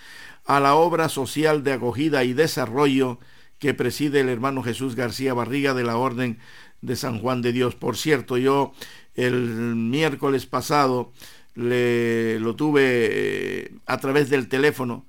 [0.45, 3.19] a la obra social de acogida y desarrollo
[3.59, 6.39] que preside el hermano Jesús García Barriga de la Orden
[6.81, 7.75] de San Juan de Dios.
[7.75, 8.73] Por cierto, yo
[9.15, 11.11] el miércoles pasado
[11.55, 15.05] le, lo tuve eh, a través del teléfono,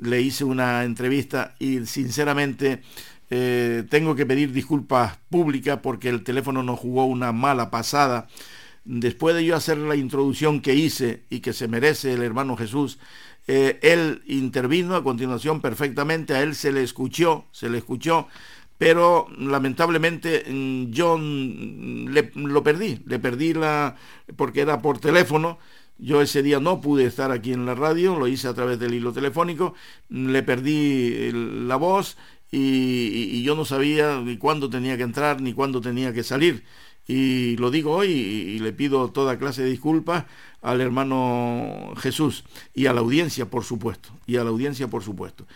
[0.00, 2.82] le hice una entrevista y sinceramente
[3.30, 8.28] eh, tengo que pedir disculpas públicas porque el teléfono nos jugó una mala pasada.
[8.84, 12.98] Después de yo hacer la introducción que hice y que se merece el hermano Jesús,
[13.48, 18.28] eh, él intervino a continuación perfectamente, a él se le escuchó, se le escuchó,
[18.76, 23.96] pero lamentablemente mm, yo mm, lo perdí, le perdí la,
[24.36, 25.58] porque era por teléfono,
[25.96, 28.94] yo ese día no pude estar aquí en la radio, lo hice a través del
[28.94, 29.74] hilo telefónico,
[30.10, 32.16] le perdí la voz
[32.50, 36.64] y, yo no sabía ni cuándo tenía que entrar ni cuándo tenía que salir.
[37.06, 40.26] Y lo digo hoy y, le pido toda clase de disculpas
[40.62, 42.44] al hermano Jesús
[42.74, 45.46] y a la audiencia, por supuesto, y a la audiencia, por supuesto.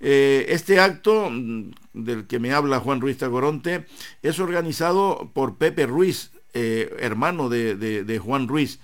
[0.00, 3.86] Eh, este acto mm, del que me habla Juan Ruiz Tagoronte
[4.22, 8.80] es organizado por Pepe Ruiz, eh, hermano de Juan Ruiz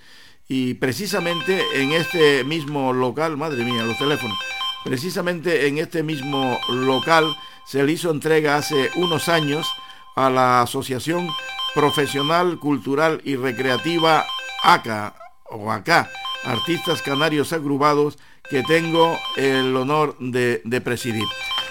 [0.49, 4.37] y precisamente en este mismo local, madre mía, los teléfonos,
[4.85, 7.35] precisamente en este mismo local
[7.67, 9.67] se le hizo entrega hace unos años
[10.17, 11.29] a la Asociación
[11.75, 14.27] Profesional, Cultural y Recreativa
[14.63, 15.15] ACA
[15.51, 16.11] o ACA,
[16.45, 18.19] Artistas Canarios Agrupados,
[18.49, 21.25] que tengo el honor de, presidir.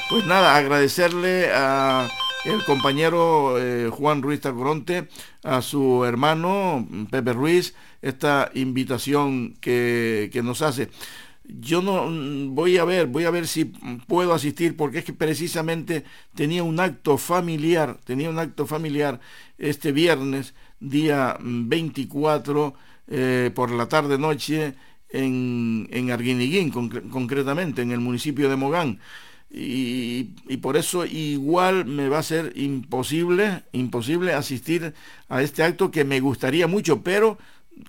[0.09, 2.09] Pues nada, agradecerle a
[2.45, 5.07] el compañero eh, Juan Ruiz Tacoronte,
[5.43, 10.89] a su hermano Pepe Ruiz, esta invitación que, nos hace.
[11.45, 12.09] Yo no
[12.53, 16.03] voy a ver, voy a ver si puedo asistir, porque es que precisamente
[16.35, 19.19] tenía un acto familiar, tenía un acto familiar
[19.57, 22.73] este viernes, día 24,
[23.07, 24.75] eh, por la tarde noche,
[25.09, 28.99] en, en Arguiniguín, concretamente, en el municipio de Mogán
[29.53, 30.23] y,
[30.61, 34.93] por eso igual me va a ser imposible, imposible asistir
[35.29, 37.37] a este acto que me gustaría mucho, pero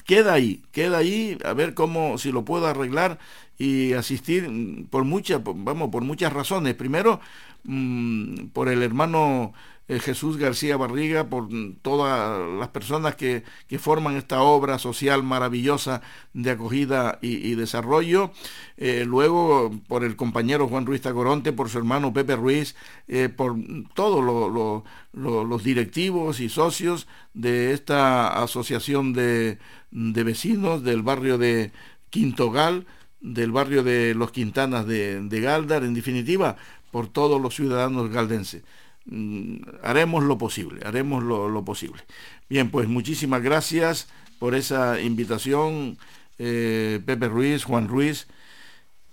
[0.04, 3.18] queda ahí, queda ahí, a ver cómo, si lo puedo arreglar
[3.58, 4.46] y asistir
[4.90, 6.74] por muchas, vamos, por muchas razones.
[6.74, 7.20] Primero,
[7.64, 9.54] mm, por el hermano
[9.86, 11.48] eh, Jesús García Barriga, por
[11.82, 13.44] todas las personas que,
[13.78, 16.00] forman esta obra social maravillosa
[16.32, 18.32] de acogida y, desarrollo.
[18.78, 22.76] Eh, luego por el compañero Juan Ruiz Tacoronte, por su hermano Pepe Ruiz,
[23.08, 23.56] eh, por
[23.94, 29.58] todos los directivos y socios de esta asociación de,
[29.90, 31.72] vecinos del barrio de
[32.10, 32.86] Quintogal,
[33.20, 36.56] del barrio de Los Quintanas de, de Galdar, en definitiva,
[36.90, 38.62] por todos los ciudadanos galdenses.
[39.06, 42.02] Mm, haremos lo posible, haremos lo, posible.
[42.48, 44.08] Bien, pues muchísimas gracias
[44.38, 45.98] por esa invitación,
[46.38, 48.26] eh, Pepe Ruiz, Juan Ruiz,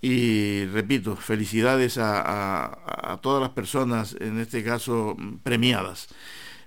[0.01, 6.07] y repito, felicidades a, todas las personas, en este caso premiadas.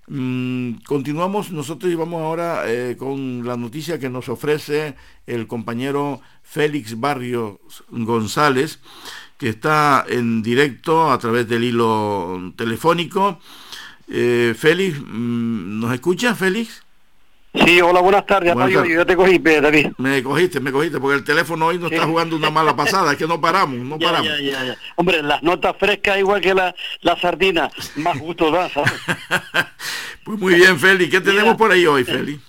[0.07, 4.97] Mm, continuamos nosotros y vamos ahora eh, con la noticia que nos ofrece
[5.27, 8.81] el compañero Félix Barrio González
[9.39, 13.41] que está en directo a través del hilo telefónico.
[14.09, 16.83] Eh, Félix, mm, ¿nos escucha, Félix?
[17.55, 18.53] Sí, hola, buenas tardes.
[18.89, 19.93] Yo te cogí, David.
[19.99, 23.19] Me cogiste, me cogiste, porque el teléfono hoy no está jugando una mala pasada, es
[23.19, 24.29] que no paramos, no paramos.
[24.97, 28.93] Hombre, las notas frescas igual que la, la sardina, más gusto da, ¿sabes?
[30.25, 31.13] pues muy bien, Félix.
[31.13, 32.41] ¿Qué tenemos por ahí hoy, Félix?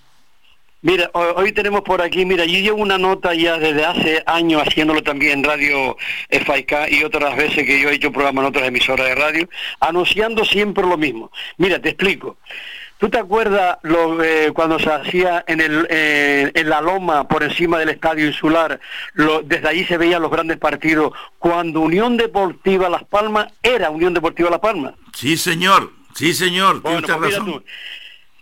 [0.82, 5.02] Mira, hoy tenemos por aquí, mira, yo llevo una nota ya desde hace años haciéndolo
[5.02, 5.98] también en Radio
[6.30, 9.50] FIK y otras veces que yo he hecho programa en otras emisoras de radio,
[9.80, 11.32] anunciando siempre lo mismo.
[11.58, 12.38] Mira, te explico.
[12.98, 17.44] ¿Tú te acuerdas lo, eh, cuando se hacía en, el, eh, en la loma por
[17.44, 18.80] encima del estadio insular?
[19.44, 24.50] desde allí se veían los grandes partidos cuando Unión Deportiva Las Palmas era Unión Deportiva
[24.50, 24.94] Las Palmas.
[25.14, 25.92] Sí, señor.
[26.14, 26.82] Sí, señor.
[26.82, 27.40] Pues mira,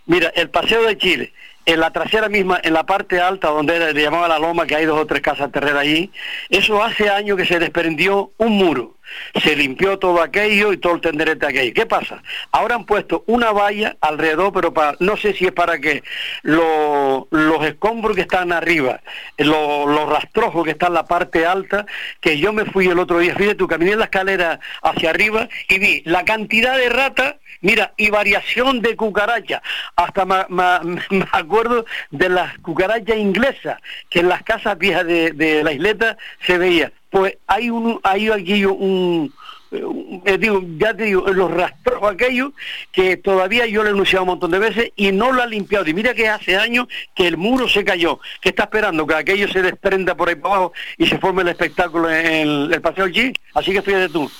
[0.06, 1.32] mira, el Paseo de Chile
[1.66, 4.84] en la trasera misma, en la parte alta donde le llamaba la loma, que hay
[4.84, 6.10] dos o tres casas terreras allí,
[6.50, 8.94] eso hace años que se desprendió un muro.
[9.34, 11.74] Se limpió todo aquello y todo el tenderete aquello.
[11.74, 12.22] ¿Qué pasa?
[12.52, 16.02] Ahora han puesto una valla alrededor, pero para, no sé si es para que
[16.42, 17.26] los
[17.64, 19.00] escombros que están arriba,
[19.36, 21.86] los rastrojos que están en la parte alta,
[22.20, 25.78] que yo me fui el otro día, fíjate, tú caminé la escalera hacia arriba y
[25.78, 27.34] vi la cantidad de ratas
[27.64, 29.62] Mira, y variación de cucaracha.
[29.96, 33.80] Hasta me, acuerdo de las cucarachas inglesas,
[34.10, 36.92] que en las casas viejas de, la isleta se veía.
[37.08, 39.32] Pues hay un, hay aquí un,
[39.72, 42.52] eh, digo, ya te digo, los rastros aquellos
[42.92, 45.88] que todavía yo le he anunciado un montón de veces y no lo ha limpiado.
[45.88, 49.48] Y mira que hace años que el muro se cayó, que está esperando que aquello
[49.48, 53.32] se desprenda por ahí para abajo y se forme el espectáculo en el, paseo allí.
[53.54, 54.30] Así que de tú.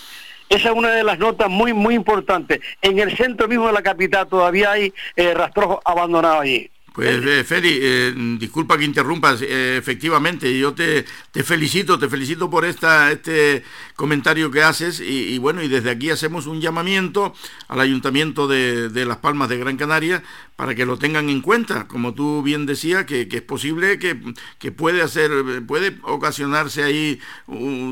[0.48, 2.60] Esa es una de las notas muy, muy importantes.
[2.82, 6.70] En el centro mismo de la capital todavía hay eh, rastrojos abandonados allí.
[6.94, 12.48] Pues eh, Feli, eh, disculpa que interrumpas, eh, efectivamente, yo te, te, felicito, te felicito
[12.48, 13.64] por esta, este
[13.96, 17.34] comentario que haces y, y, bueno, y desde aquí hacemos un llamamiento
[17.66, 20.22] al Ayuntamiento de, de, Las Palmas de Gran Canaria
[20.56, 24.16] para que lo tengan en cuenta, como tú bien decías, que, es posible que,
[24.60, 25.30] que, puede hacer,
[25.66, 27.18] puede ocasionarse ahí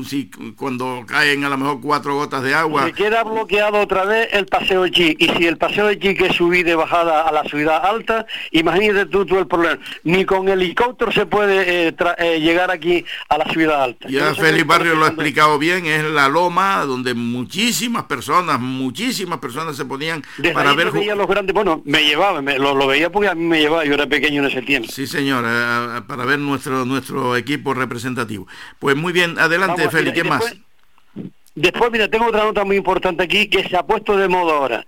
[0.05, 2.85] si, cuando caen a lo mejor cuatro gotas de agua.
[2.85, 6.63] Se queda bloqueado otra vez el paseo G, y si el paseo G que subí
[6.63, 11.25] de bajada a la ciudad alta, imagínate tú, tú el problema, ni con helicóptero se
[11.25, 14.07] puede eh, eh, llegar aquí a la ciudad alta.
[14.07, 19.75] Ya Félix Barrio lo ha explicado bien, es la loma donde muchísimas personas, muchísimas personas
[19.75, 20.23] se ponían
[20.53, 20.93] para ver...
[20.93, 24.41] los grandes, bueno, me llevaba, lo, veía porque a mí me llevaba, yo era pequeño
[24.41, 24.89] en ese tiempo.
[24.91, 25.43] Sí, señor,
[26.07, 28.47] para ver nuestro nuestro equipo representativo.
[28.79, 30.55] Pues muy bien, adelante, Félix, ¿qué más?
[31.55, 34.85] Después, mira, tengo otra nota muy importante aquí que se ha puesto de moda ahora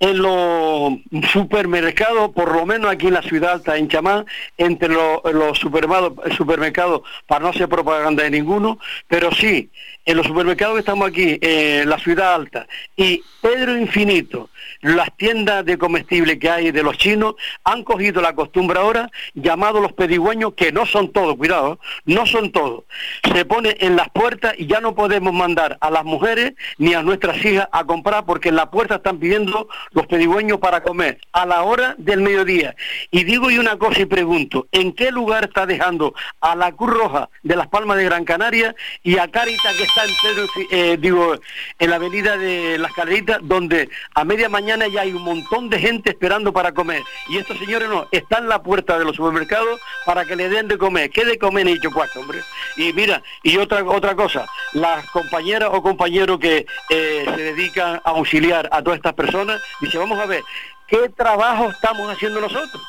[0.00, 0.94] en los
[1.32, 4.26] supermercados, por lo menos aquí en la ciudad alta, en Chamán,
[4.56, 9.70] entre los, los supermercados, para no hacer propaganda de ninguno, pero sí,
[10.04, 12.66] en los supermercados que estamos aquí, en la ciudad alta,
[12.96, 14.50] y Pedro Infinito,
[14.80, 17.34] las tiendas de comestibles que hay de los chinos,
[17.64, 22.52] han cogido la costumbre ahora, llamado los pedigüeños, que no son todos, cuidado, no son
[22.52, 22.84] todos.
[23.32, 27.02] Se pone en las puertas y ya no podemos mandar a las mujeres ni a
[27.02, 31.46] nuestras hijas a comprar porque en la puerta están pidiendo los pedigüeños para comer a
[31.46, 32.74] la hora del mediodía.
[33.10, 36.90] Y digo y una cosa y pregunto, ¿en qué lugar está dejando a la Cruz
[36.90, 41.34] Roja de Las Palmas de Gran Canaria y a Carita que está en, eh, digo,
[41.78, 45.78] en la avenida de Las Caleritas, donde a media mañana ya hay un montón de
[45.78, 47.02] gente esperando para comer?
[47.28, 50.68] Y estos señores no, están en la puerta de los supermercados para que le den
[50.68, 51.10] de comer.
[51.10, 52.40] ¿Qué de comer ni cuatro, hombre?
[52.76, 58.10] Y mira, y otra, otra cosa, las compañeras o compañeros que eh, se dedican a
[58.10, 60.42] auxiliar a todas estas personas, dice, vamos a ver,
[60.86, 62.82] ¿qué trabajo estamos haciendo nosotros?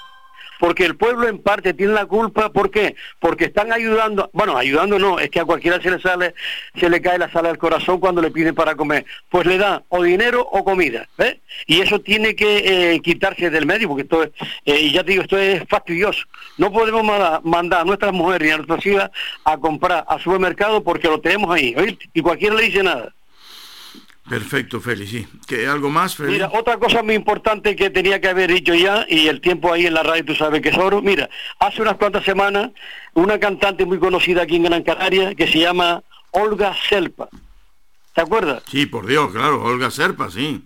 [0.60, 2.96] Porque el pueblo en parte tiene la culpa, ¿por qué?
[3.20, 6.36] Porque están ayudando, bueno, ayudando no, es que a cualquiera se le sale,
[6.78, 9.06] se le cae la sala del corazón cuando le piden para comer.
[9.30, 11.08] Pues le dan o dinero o comida.
[11.66, 14.32] Y eso tiene que eh, quitarse del medio, porque esto es,
[14.66, 16.26] eh, y ya te digo, esto es fastidioso.
[16.58, 17.06] No podemos
[17.44, 19.12] mandar, a nuestras mujeres y a nuestras hijas
[19.46, 21.74] a comprar al supermercado porque lo tenemos ahí,
[22.14, 23.14] Y cualquiera le dice nada.
[24.30, 25.28] Perfecto, Félix, sí.
[25.48, 26.34] ¿Qué, ¿Algo más, Félix?
[26.34, 29.88] Mira, otra cosa muy importante que tenía que haber dicho ya, y el tiempo ahí
[29.88, 31.02] en la radio tú sabes que es oro.
[31.02, 31.30] Mira,
[31.60, 32.72] hace unas cuantas semanas,
[33.16, 37.28] una cantante muy conocida aquí en Gran Canaria, que se llama Olga Serpa.
[38.14, 38.64] ¿Te acuerdas?
[38.70, 40.64] Sí, por Dios, claro, Olga Serpa, sí.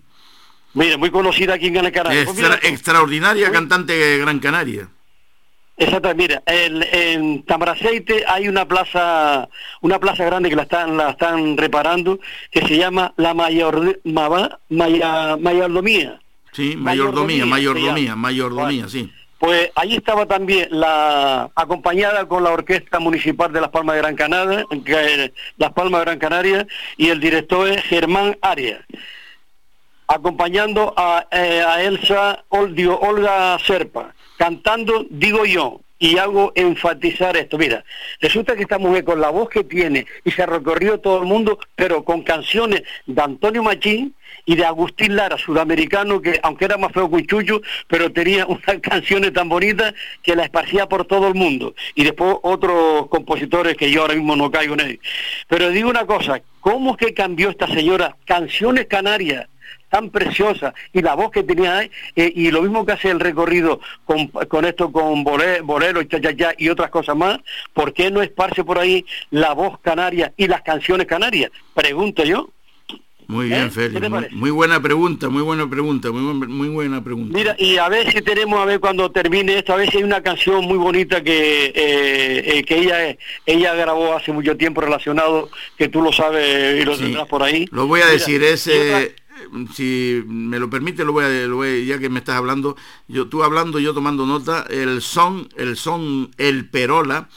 [0.74, 2.24] Mira, muy conocida aquí en Gran Canaria.
[2.24, 4.88] Pues extraordinaria cantante de Gran Canaria.
[5.76, 9.48] Exacto, mira, en, en Tamaraceite hay una plaza,
[9.80, 12.20] una plaza grande que la están, la están reparando,
[12.52, 16.20] que se llama la mayor, mayordomía.
[16.52, 19.12] Sí, mayordomía, mayordomía, mayordomía, sí.
[19.38, 24.14] Pues ahí estaba también la acompañada con la Orquesta Municipal de Las Palmas de Gran
[24.14, 24.64] Canaria,
[25.58, 28.80] Las Palmas de Gran Canaria, y el director es Germán Arias
[30.06, 37.56] acompañando a, eh, a Elsa Olga Serpa cantando, digo yo, y hago enfatizar esto.
[37.56, 37.84] Mira,
[38.20, 41.58] resulta que esta mujer con la voz que tiene y se recorrió todo el mundo,
[41.76, 46.92] pero con canciones de Antonio Machín y de Agustín Lara, sudamericano, que aunque era más
[46.92, 51.34] feo que un pero tenía unas canciones tan bonitas que la esparcía por todo el
[51.34, 51.74] mundo.
[51.94, 55.04] Y después otros compositores que yo ahora mismo no caigo en ellos.
[55.48, 58.16] Pero digo una cosa, ¿cómo que cambió esta señora?
[58.26, 59.48] Canciones canarias
[59.94, 63.20] tan preciosa y la voz que tenía ahí, eh, y lo mismo que hace el
[63.20, 67.38] recorrido con, con esto, con bolero, y, cha, y otras cosas más,
[67.72, 71.52] ¿por qué no esparce por ahí la voz canaria y las canciones canarias?
[71.74, 72.50] Pregunto yo.
[73.28, 73.70] Muy bien, ¿Eh?
[73.70, 74.32] Félix.
[74.32, 77.38] Muy, buena pregunta, muy buena pregunta, muy, muy buena pregunta.
[77.38, 80.02] Mira, y a ver si tenemos, a ver cuando termine esto, a ver si hay
[80.02, 83.16] una canción muy bonita que, eh, que ella
[83.46, 85.48] ella grabó hace mucho tiempo relacionado,
[85.78, 87.66] que tú lo sabes y lo tendrás por ahí.
[87.70, 89.14] Lo voy a decir, ese
[89.74, 92.76] si me lo permite, lo voy, a, ya que me estás hablando,
[93.08, 97.28] yo tú hablando, yo tomando nota, el son, el son El Perola,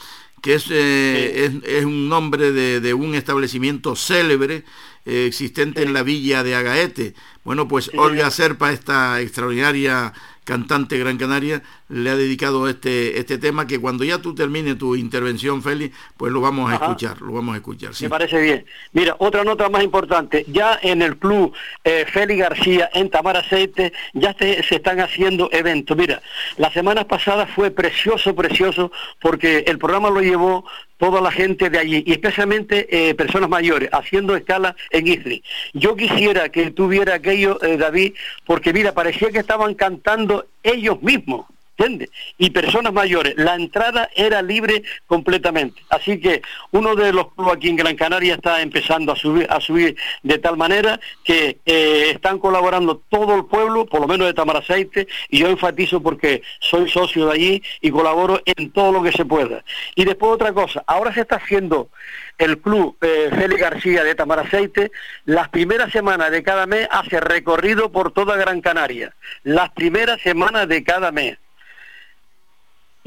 [0.41, 4.63] que es, eh, es, un nombre de, un establecimiento célebre
[5.05, 7.15] eh, existente en la villa de Agaete.
[7.43, 10.13] Bueno, pues Olga Serpa, esta extraordinaria
[10.47, 14.95] cantante Gran Canaria, le ha dedicado este, este tema que cuando ya tú termines tu
[14.95, 17.91] intervención, Félix, pues lo vamos a escuchar, lo vamos a escuchar.
[17.99, 18.65] Me parece bien.
[18.93, 21.53] Mira, otra nota más importante, ya en el club
[21.83, 25.97] eh, Félix García en Tamar Aceite ya se, están haciendo eventos.
[25.97, 26.21] Mira,
[26.55, 30.63] la semana pasada fue precioso, precioso, porque el programa lo llevó
[30.97, 35.43] toda la gente de allí, y especialmente eh, personas mayores, haciendo escala en Isri.
[35.73, 38.13] Yo quisiera que tuviera aquello, eh, David,
[38.45, 41.45] porque mira, parecía que estaban cantando ellos mismos.
[41.77, 42.09] ¿Entiendes?
[42.37, 43.35] Y personas mayores.
[43.37, 45.81] La entrada era libre completamente.
[45.89, 46.41] Así que
[46.71, 50.39] uno de los clubes aquí en Gran Canaria está empezando a subir, a subir de
[50.39, 55.39] tal manera que eh, están colaborando todo el pueblo, por lo menos de Tamaraceite, y
[55.39, 59.63] yo enfatizo porque soy socio de allí y colaboro en todo lo que se pueda.
[59.95, 61.89] Y después otra cosa, ahora se está haciendo
[62.37, 64.91] el club eh, Félix García de Tamaraceite,
[65.25, 69.13] las primeras semanas de cada mes hace recorrido por toda Gran Canaria.
[69.43, 71.37] Las primeras semanas de cada mes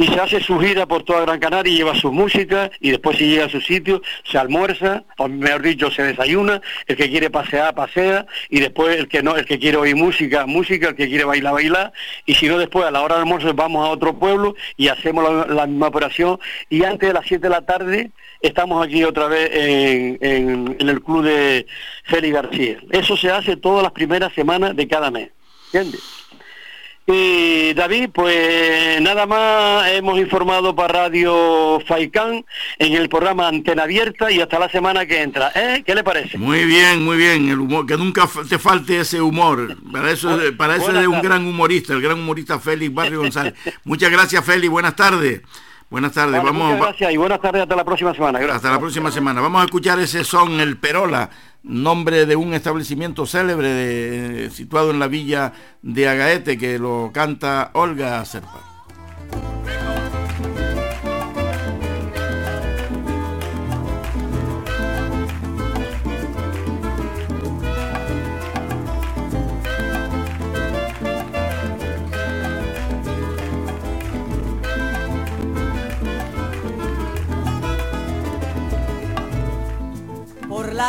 [0.01, 3.19] y se hace su gira por toda Gran Canaria y lleva su música y después
[3.19, 7.29] si llega a su sitio se almuerza, o mejor dicho se desayuna, el que quiere
[7.29, 11.07] pasear, pasea y después el que no, el que quiere oír música, música, el que
[11.07, 11.93] quiere bailar, bailar
[12.25, 15.49] y si no después a la hora del almuerzo vamos a otro pueblo y hacemos
[15.51, 16.41] la, misma operación
[16.71, 18.11] y antes de las 7 de la tarde
[18.41, 20.19] estamos aquí otra vez en,
[20.81, 21.67] en el club de
[22.05, 22.79] Félix García.
[22.91, 25.29] Eso se hace todas las primeras semanas de cada mes,
[25.67, 26.20] ¿entiendes?
[27.13, 32.45] Y David, pues nada más hemos informado para Radio Faicán
[32.79, 35.51] en el programa Antena Abierta y hasta la semana que entra.
[35.55, 35.83] ¿Eh?
[35.85, 36.39] ¿Qué le parece?
[36.39, 37.49] Muy bien, muy bien.
[37.49, 39.77] El humor, que nunca te falte ese humor.
[39.91, 43.55] Para eso, para eso es un gran humorista, el gran humorista Félix Barrio González.
[43.85, 44.71] Muchas gracias, Félix.
[44.71, 45.43] Buenas tardes.
[45.91, 46.41] Buenas tardes.
[46.43, 48.39] Vamos, muchas gracias y buenas tardes hasta la próxima semana.
[48.39, 49.41] Hasta la próxima semana.
[49.41, 51.31] Vamos a escuchar ese son, el Perola
[51.63, 55.53] nombre de un establecimiento célebre situado en la villa
[55.83, 58.70] de Agaete que lo canta Olga Serpa.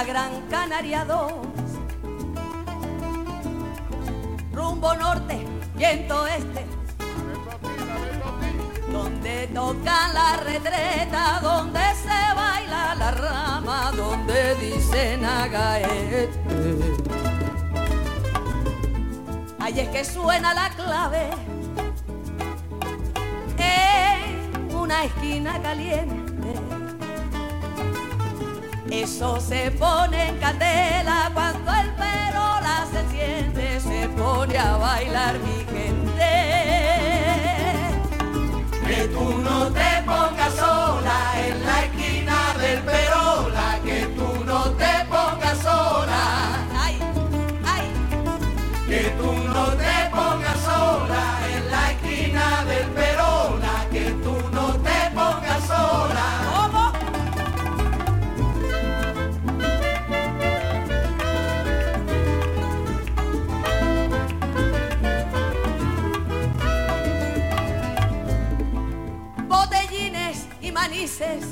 [0.03, 1.31] Gran Canaria 2.
[4.51, 5.45] Rumbo norte,
[5.75, 6.65] viento este.
[8.91, 16.29] Donde toca la retreta, donde se baila la rama, donde dicen agaete.
[19.59, 21.29] Ahí es que suena la clave
[23.57, 26.20] en una esquina caliente
[28.91, 35.63] eso se pone en candela cuando el perola se enciende, se pone a bailar mi
[35.73, 36.31] gente.
[38.85, 43.10] Que tú no te pongas sola en la esquina del perola,
[71.01, 71.45] manices,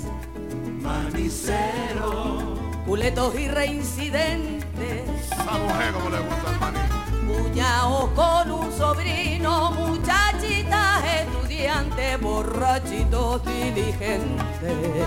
[0.79, 2.37] manicero,
[2.85, 5.09] culetos y reincidentes.
[5.31, 6.79] Esa mujer como le gusta el maní.
[8.15, 15.03] Con un sobrino, muchachita estudiante, borrachito diligente.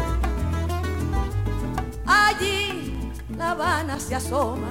[2.04, 2.98] Allí
[3.36, 4.70] La Habana se asoma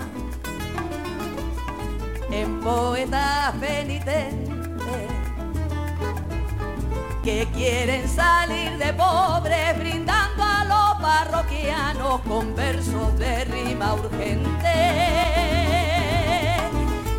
[2.30, 4.51] en poeta penitente
[7.24, 14.74] que quieren salir de pobres brindando a los parroquianos con versos de rima urgente.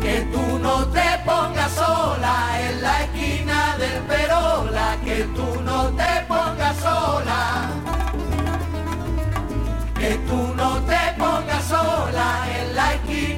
[0.01, 6.25] Que tú no te pongas sola en la esquina del Perola, que tú no te
[6.27, 7.69] pongas sola.
[9.97, 13.32] Que tú no te pongas sola en la esquina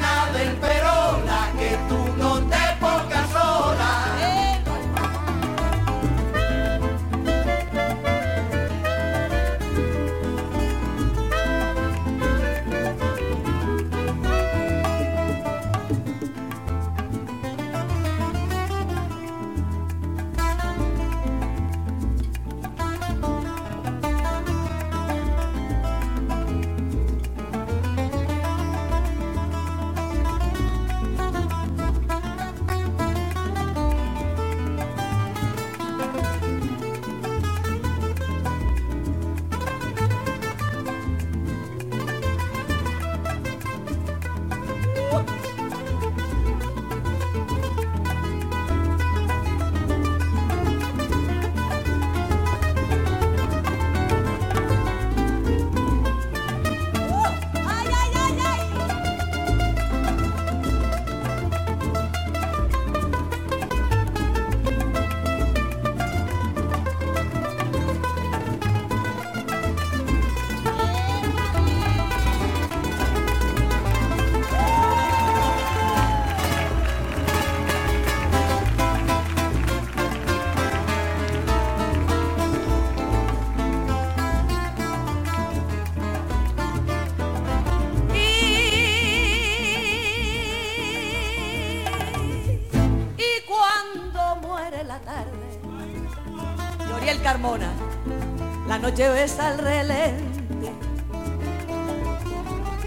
[98.97, 100.71] Besa al relente.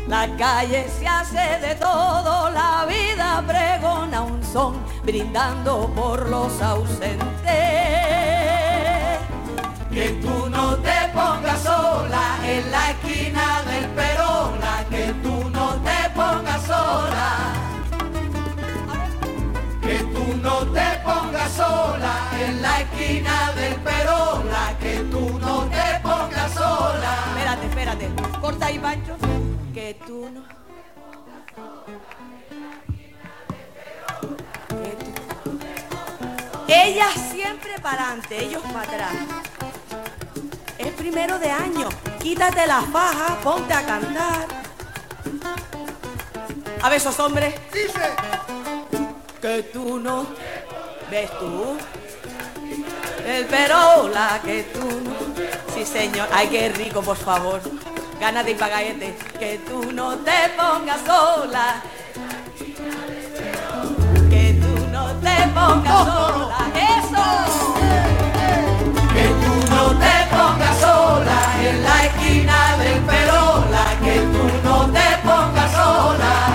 [0.06, 7.18] La calle se hace de todo, la vida pregona un son, brindando por los ausentes.
[9.92, 14.17] Que tú no te pongas sola en la esquina del Perola,
[21.62, 27.12] sola en la esquina del Perola, que tú no te pongas sola.
[27.34, 28.10] Espérate, espérate,
[28.40, 29.16] corta ahí, Pancho.
[29.74, 30.42] Que tú no.
[34.68, 35.58] Que tú-
[36.68, 39.14] Ellas siempre para adelante, ellos para atrás.
[40.78, 41.88] Es primero de año.
[42.20, 44.46] Quítate la faja, ponte a cantar.
[46.82, 47.54] A ver, esos hombres.
[47.72, 48.00] Dice.
[49.40, 50.26] Que tú no.
[51.10, 51.78] ¿Ves tú?
[53.26, 54.88] El perola que tú.
[55.74, 56.28] Sí, señor.
[56.32, 57.60] Ay, qué rico, por favor.
[58.20, 59.16] Gana de impagaete.
[59.38, 61.82] Que tú no te pongas sola.
[64.28, 66.58] Que tú no te pongas sola.
[66.74, 67.24] Eso.
[69.14, 75.18] Que tú no te pongas sola en la esquina del Perola, que tú no te
[75.26, 76.47] pongas sola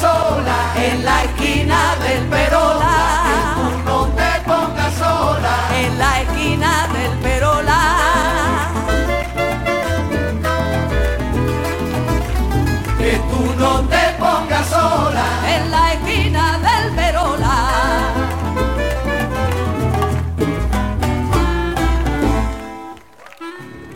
[0.00, 2.95] sola en la esquina del Perola,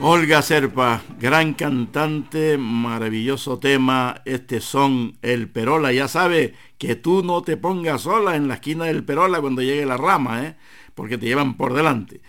[0.02, 5.92] Olga Serpa, gran cantante, maravilloso tema, este son El Perola.
[5.92, 9.84] Ya sabe que tú no te pongas sola en la esquina del Perola cuando llegue
[9.84, 10.56] la rama, ¿eh?
[10.94, 12.22] porque te llevan por delante.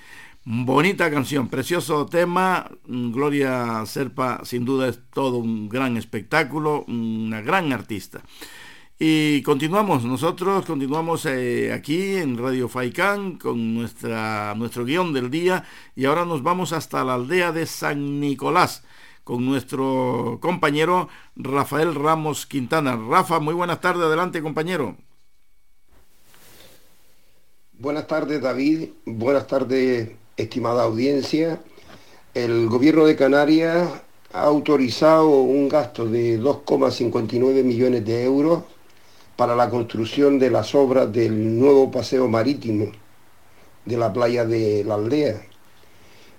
[0.44, 2.70] Bonita canción, precioso tema.
[2.86, 8.22] Gloria Serpa sin duda es todo un gran espectáculo, una gran artista.
[9.04, 15.64] Y continuamos, nosotros continuamos eh, aquí en Radio Faicán con nuestra, nuestro guion del día
[15.96, 18.84] y ahora nos vamos hasta la aldea de San Nicolás
[19.24, 22.96] con nuestro compañero Rafael Ramos Quintana.
[22.96, 24.96] Rafa, muy buenas tardes, adelante compañero.
[27.80, 31.60] Buenas tardes David, buenas tardes estimada audiencia.
[32.36, 33.90] El gobierno de Canarias
[34.32, 38.62] ha autorizado un gasto de 2,59 millones de euros
[39.42, 42.92] para la construcción de las obras del nuevo paseo marítimo
[43.86, 45.42] de la playa de la aldea.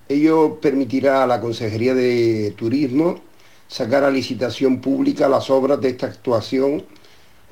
[0.08, 3.18] Ello permitirá a la Consejería de Turismo
[3.66, 6.84] sacar a licitación pública las obras de esta actuación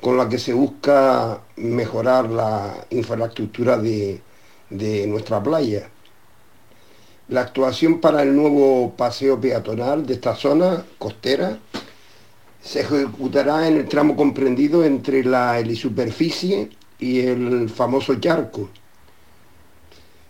[0.00, 4.20] con la que se busca mejorar la infraestructura de,
[4.68, 5.90] de nuestra playa.
[7.26, 11.58] La actuación para el nuevo paseo peatonal de esta zona costera
[12.62, 18.68] se ejecutará en el tramo comprendido entre la helisuperficie y el famoso charco.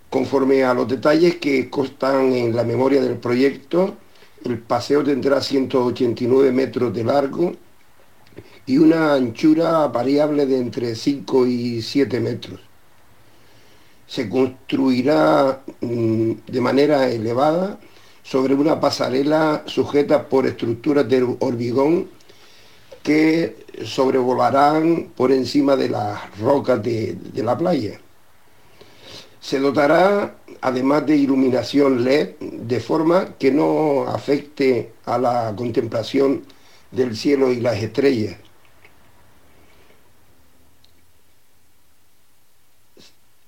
[0.08, 3.96] Conforme a los detalles que constan en la memoria del proyecto,
[4.44, 7.52] el paseo tendrá 189 metros de largo
[8.66, 12.60] y una anchura variable de entre 5 y 7 metros.
[14.06, 17.78] Se construirá mm, de manera elevada
[18.22, 22.08] sobre una pasarela sujeta por estructuras de hormigón
[23.10, 28.00] que sobrevolarán por encima de las rocas de, de la playa.
[29.40, 36.44] Se dotará además de iluminación LED de forma que no afecte a la contemplación
[36.92, 38.36] del cielo y las estrellas.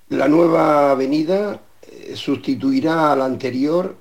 [0.09, 3.95] La nueva avenida eh, sustituirá a la anterior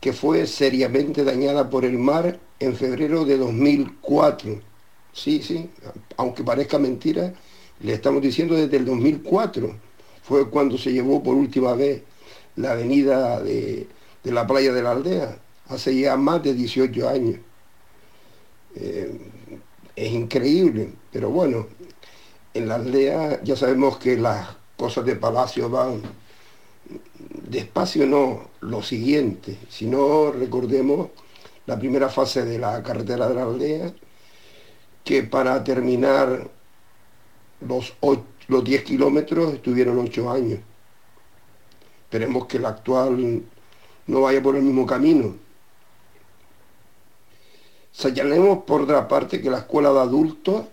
[0.00, 4.73] que fue seriamente dañada por el mar en febrero de 2004.
[5.14, 5.70] Sí, sí,
[6.16, 7.32] aunque parezca mentira,
[7.80, 9.74] le estamos diciendo desde el 2004.
[10.22, 12.02] Fue cuando se llevó por última vez
[12.56, 13.88] la avenida de,
[14.24, 15.38] de la playa de la aldea,
[15.68, 17.38] hace ya más de 18 años.
[18.74, 19.18] Eh,
[19.96, 21.68] es increíble, pero bueno,
[22.54, 26.02] en la aldea ya sabemos que las cosas de palacio van
[27.48, 31.10] despacio no lo siguiente, si no recordemos
[31.66, 33.94] la primera fase de la carretera de la aldea,
[35.04, 36.48] que para terminar
[37.60, 40.60] los, ocho, los 10 kilómetros estuvieron 8 años.
[42.04, 43.42] Esperemos que la actual
[44.06, 45.36] no vaya por el mismo camino.
[47.92, 50.64] Señalemos por otra parte que la escuela de adultos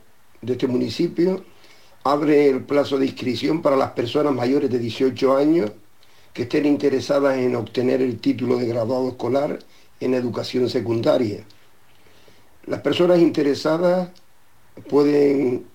[0.42, 1.44] de este municipio
[2.04, 5.72] abre el plazo de inscripción para las personas mayores de 18 años
[6.34, 9.60] que estén interesadas en obtener el título de graduado escolar
[10.00, 11.44] en educación secundaria.
[12.66, 14.10] Las personas interesadas
[14.90, 15.66] pueden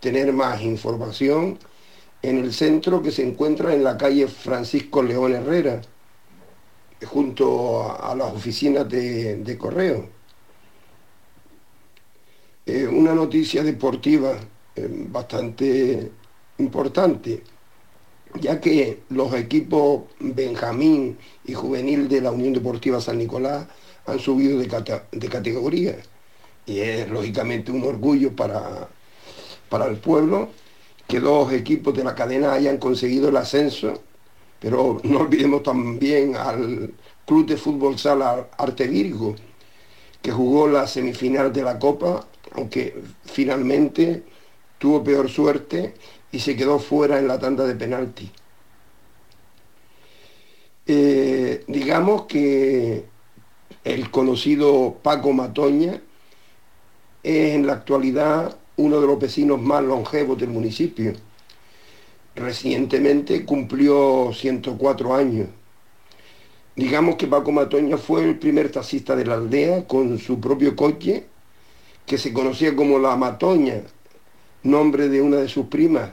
[0.00, 1.58] tener más información
[2.22, 5.80] en el centro que se encuentra en la calle Francisco León Herrera,
[7.06, 10.08] junto a, las oficinas de, correo.
[12.64, 14.36] Eh, una noticia deportiva
[14.74, 16.10] eh, bastante
[16.58, 17.42] importante,
[18.40, 23.66] ya que los equipos Benjamín y Juvenil de la Unión Deportiva San Nicolás
[24.06, 25.96] han subido de, de categoría
[26.66, 28.88] y es lógicamente un orgullo para,
[29.68, 30.50] para el pueblo
[31.06, 34.02] que dos equipos de la cadena hayan conseguido el ascenso,
[34.60, 36.92] pero no olvidemos también al
[37.24, 39.36] Club de Fútbol Sala Arte Virgo,
[40.20, 44.24] que jugó la semifinal de la Copa, aunque finalmente
[44.78, 45.94] tuvo peor suerte
[46.32, 48.30] y se quedó fuera en la tanda de penalti.
[50.88, 53.06] Eh, digamos que
[53.84, 56.00] el conocido Paco Matoña
[57.26, 61.12] es en la actualidad uno de los vecinos más longevos del municipio.
[62.36, 65.48] Recientemente cumplió 104 años.
[66.76, 71.26] Digamos que Paco Matoña fue el primer taxista de la aldea con su propio coche,
[72.06, 73.82] que se conocía como La Matoña,
[74.62, 76.10] nombre de una de sus primas.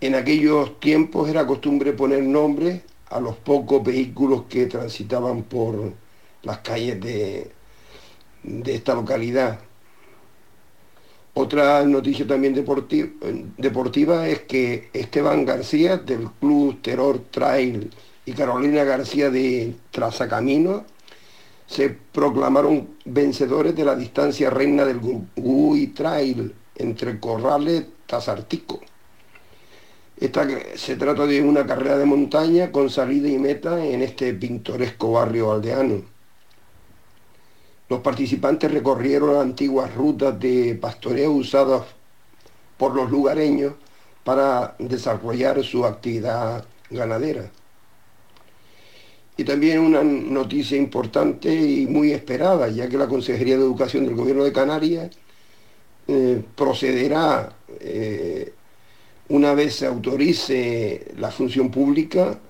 [0.00, 5.92] En aquellos tiempos era costumbre poner nombres a los pocos vehículos que transitaban por
[6.42, 7.53] las calles de,
[8.44, 9.58] de esta localidad.
[11.36, 17.90] Otra noticia también deportiva, es que Esteban García del Club Terror Trail
[18.24, 20.84] y Carolina García de Trazacamino
[21.66, 25.00] se proclamaron vencedores de la distancia reina del
[25.34, 28.80] Gui Trail entre Corrales Tazartico.
[30.16, 30.46] Esta,
[30.76, 35.50] se trata de una carrera de montaña con salida y meta en este pintoresco barrio
[35.50, 36.13] aldeano.
[37.94, 41.82] Los participantes recorrieron antiguas rutas de pastoreo usadas
[42.76, 43.74] por los lugareños
[44.24, 47.48] para desarrollar su actividad ganadera.
[49.36, 54.16] Y también una noticia importante y muy esperada, ya que la Consejería de Educación del
[54.16, 55.16] Gobierno de Canarias
[56.08, 58.52] eh, procederá, eh,
[59.28, 62.40] una vez se autorice la función pública,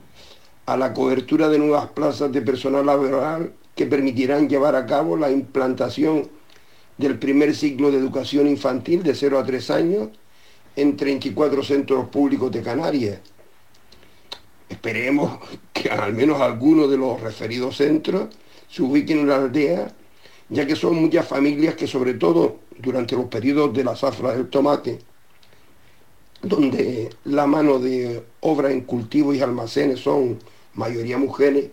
[0.65, 5.31] a la cobertura de nuevas plazas de personal laboral que permitirán llevar a cabo la
[5.31, 6.29] implantación
[6.97, 10.09] del primer ciclo de educación infantil de 0 a 3 años
[10.77, 13.19] en 34 centros públicos de Canarias.
[14.69, 15.39] Esperemos
[15.73, 18.29] que al menos algunos de los referidos centros
[18.69, 19.93] se ubiquen en la aldea,
[20.49, 24.49] ya que son muchas familias que sobre todo durante los periodos de la zafra del
[24.49, 24.99] tomate,
[26.43, 30.39] donde la mano de obra en cultivos y almacenes son
[30.75, 31.71] mayoría mujeres,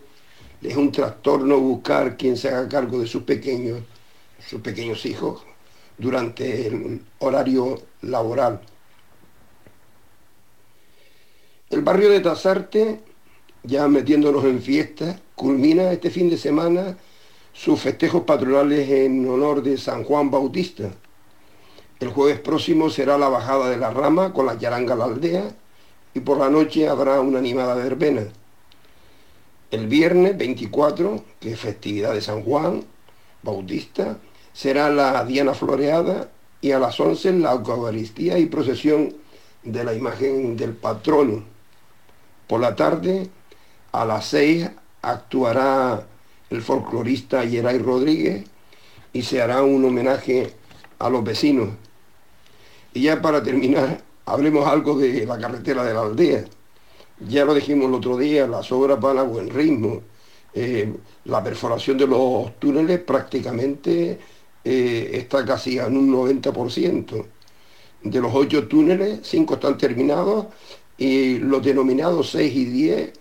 [0.62, 3.80] es un trastorno buscar quien se haga cargo de sus pequeños,
[4.40, 5.44] sus pequeños hijos
[5.98, 8.62] durante el horario laboral.
[11.70, 13.00] El barrio de Tazarte,
[13.64, 16.98] ya metiéndonos en fiesta, culmina este fin de semana
[17.54, 20.92] sus festejos patronales en honor de San Juan Bautista.
[22.00, 25.56] El jueves próximo será la bajada de la rama con la yaranga a la aldea
[26.14, 28.24] y por la noche habrá una animada verbena.
[29.72, 32.84] El viernes 24, que es festividad de San Juan
[33.42, 34.18] Bautista,
[34.52, 36.30] será la Diana Floreada
[36.60, 39.16] y a las 11 la Eucaristía y procesión
[39.64, 41.46] de la imagen del patrono.
[42.48, 43.30] Por la tarde,
[43.94, 44.70] a las 6,
[45.02, 46.06] actuará
[46.50, 48.44] el folclorista Yeray Rodríguez
[49.14, 50.54] y se hará un homenaje
[51.00, 51.70] a los vecinos.
[52.94, 56.44] Y ya para terminar, hablemos algo de la carretera de la aldea.
[57.28, 60.02] Ya lo dijimos el otro día, las obras van a buen ritmo.
[60.54, 60.92] Eh,
[61.26, 64.20] la perforación de los túneles prácticamente
[64.64, 67.26] eh, está casi en un 90%.
[68.04, 70.48] De los ocho túneles, cinco están terminados
[70.98, 73.14] y los denominados 6 y 10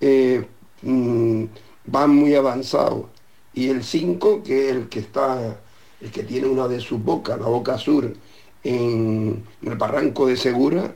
[0.00, 0.44] eh,
[0.82, 1.44] mm,
[1.86, 3.06] van muy avanzados.
[3.54, 5.60] Y el 5, que es el que está,
[6.00, 8.12] el que tiene una de sus bocas, la boca sur,
[8.64, 10.94] en el barranco de Segura,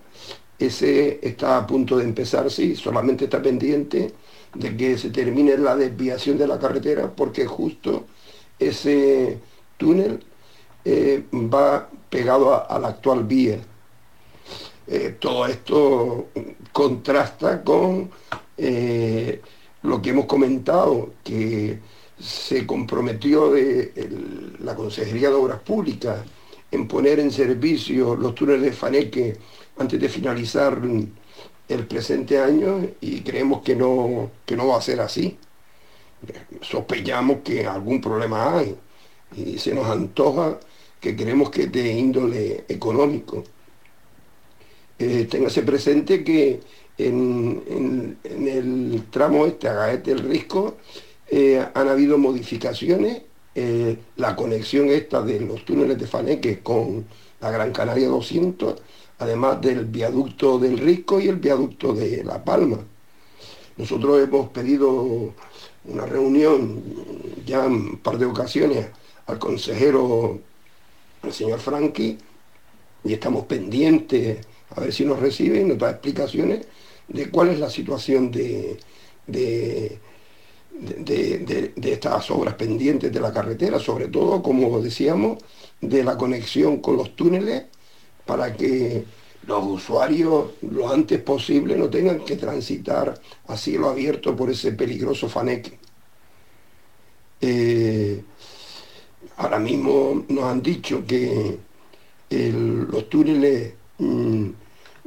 [0.59, 4.13] ese está a punto de empezar, sí, solamente está pendiente
[4.55, 8.07] de que se termine la desviación de la carretera porque justo
[8.59, 9.39] ese
[9.77, 10.25] túnel
[10.85, 13.59] eh, va pegado a, la actual vía.
[14.87, 16.29] Eh, todo esto
[16.73, 18.11] contrasta con
[18.57, 19.41] eh,
[19.83, 21.81] lo que hemos comentado, que
[22.19, 23.53] se comprometió
[24.61, 26.21] la Consejería de Obras Públicas
[26.71, 29.37] en poner en servicio los túneles de Faneque
[29.79, 30.81] antes de finalizar
[31.69, 35.39] el presente año y creemos que no, que no va a ser así.
[36.63, 38.77] Sospechamos que algún problema hay
[39.37, 40.59] y se nos antoja
[41.01, 43.45] que creemos que es de índole económico.
[44.99, 46.61] Eh, téngase presente que
[46.99, 50.77] en, el tramo este, Agaete del Risco,
[51.29, 53.23] eh, han habido modificaciones.
[53.55, 57.07] Eh, la conexión esta de los túneles de Faneque con
[57.41, 58.81] la Gran Canaria 200,
[59.19, 62.79] además del viaducto del Risco y el viaducto de La Palma.
[63.77, 65.35] Nosotros hemos pedido
[65.85, 66.83] una reunión
[67.45, 68.87] ya en un par de ocasiones
[69.27, 70.41] al consejero,
[71.23, 72.19] al señor Franqui,
[73.05, 76.67] y estamos pendientes a ver si nos reciben, nos da explicaciones
[77.09, 78.79] de cuál es la situación de,
[79.27, 80.01] de,
[81.83, 85.39] estas obras pendientes de la carretera, sobre todo, como decíamos,
[85.81, 87.65] de la conexión con los túneles
[88.27, 89.05] para que
[89.47, 93.15] los usuarios lo antes posible no tengan que transitar
[93.47, 95.79] a cielo abierto por ese peligroso faneque.
[97.41, 98.23] Eh,
[99.37, 101.59] ahora mismo nos han dicho que
[102.29, 104.49] los túneles mm,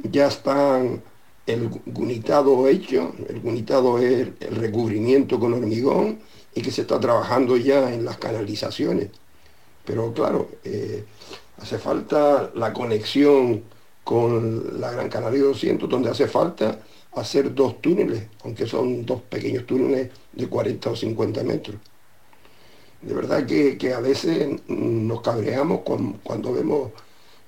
[0.04, 1.02] ya están
[1.46, 6.20] el gunitado hecho, el gunitado es el recubrimiento con hormigón
[6.54, 9.10] y que se está trabajando ya en las canalizaciones.
[9.84, 11.04] Pero claro, eh,
[11.60, 13.64] hace falta la conexión
[14.04, 16.80] con la Gran Canaria 200, donde hace falta
[17.12, 21.76] hacer dos túneles, aunque son dos pequeños túneles de 40 o 50 metros.
[23.02, 25.80] De verdad que, a veces nos cabreamos
[26.22, 26.90] cuando vemos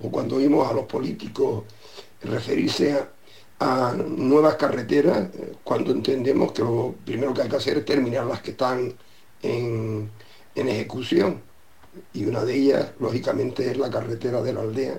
[0.03, 1.65] o cuando vimos a los políticos
[2.23, 2.99] referirse
[3.61, 8.27] a, nuevas carreteras eh, cuando entendemos que lo primero que hay que hacer es terminar
[8.27, 8.93] las que están
[9.43, 10.11] en,
[10.55, 11.41] ejecución.
[12.15, 14.99] Y una de ellas, lógicamente, es la carretera de la aldea,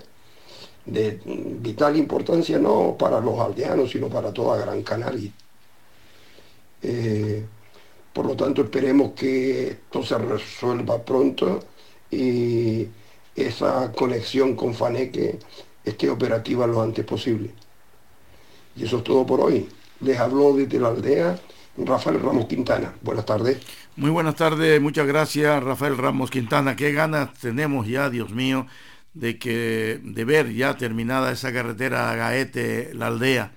[0.85, 5.31] de vital importancia no para los aldeanos, sino para toda Gran Canaria.
[6.81, 7.45] Eh,
[8.11, 11.61] por lo tanto, esperemos que esto se resuelva pronto
[12.11, 12.87] y
[13.35, 15.39] esa conexión con Faneque
[15.83, 17.51] esté operativa lo antes posible.
[18.75, 19.67] Y eso es todo por hoy.
[20.01, 21.39] Les habló desde la aldea
[21.77, 22.93] Rafael Ramos Quintana.
[23.01, 23.59] Buenas tardes.
[23.95, 26.75] Muy buenas tardes, muchas gracias Rafael Ramos Quintana.
[26.75, 28.67] Qué ganas tenemos ya, Dios mío,
[29.13, 33.53] de que de ver ya terminada esa carretera a Gaete, la aldea.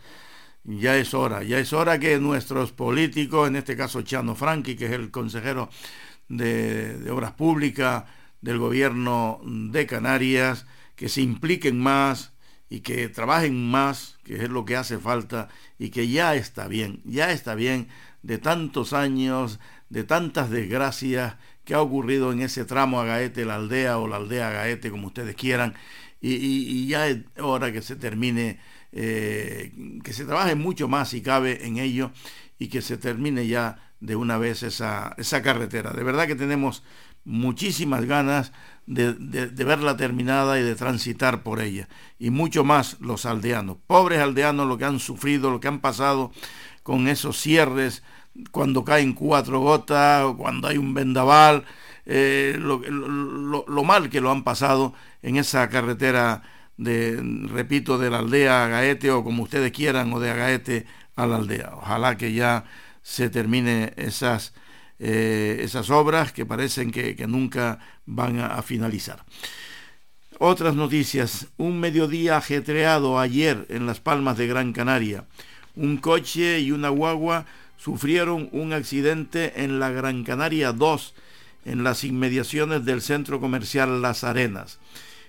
[0.65, 4.87] Ya es hora, ya es hora que nuestros políticos, en este caso Chano Franqui, que
[4.87, 5.69] es el consejero
[6.29, 8.05] de, de Obras Públicas
[8.41, 10.67] del gobierno de Canarias,
[10.97, 12.33] que se impliquen más,
[12.69, 15.49] y que trabajen más, que es lo que hace falta,
[15.79, 17.89] y que ya está bien, ya está bien
[18.27, 23.55] de tantos años, de tantas desgracias que ha ocurrido en ese tramo a Gaete, la
[23.55, 25.75] aldea o la aldea a Gaete, como ustedes quieran,
[26.21, 28.59] y, ya es hora que se termine,
[28.91, 29.73] eh,
[30.03, 32.11] que se trabaje mucho más si cabe en ello
[32.59, 35.93] y que se termine ya de una vez esa, esa carretera.
[35.93, 36.83] De verdad que tenemos
[37.25, 38.53] muchísimas ganas
[38.87, 39.13] de,
[39.65, 41.89] verla terminada y de transitar por ella.
[42.19, 43.77] Y mucho más los aldeanos.
[43.87, 46.33] Pobres aldeanos lo que han sufrido, lo que han pasado
[46.87, 48.05] con esos cierres
[48.53, 51.65] cuando caen cuatro gotas, cuando hay un vendaval,
[52.05, 52.79] eh, lo,
[53.67, 56.45] lo, mal que lo han pasado en esa carretera
[56.77, 60.87] de, repito, de la aldea a Gaete o como ustedes quieran, o de Agaete
[61.17, 61.73] a la aldea.
[61.75, 62.65] Ojalá que ya
[63.03, 64.53] se termine esas
[65.01, 69.25] eh, esas obras que parecen que, nunca van a, finalizar.
[70.39, 71.49] Otras noticias.
[71.57, 75.25] Un mediodía ajetreado ayer en Las Palmas de Gran Canaria.
[75.77, 77.45] Un coche y una guagua
[77.77, 81.15] sufrieron un accidente en la Gran Canaria 2,
[81.67, 84.79] en las inmediaciones del centro comercial Las Arenas.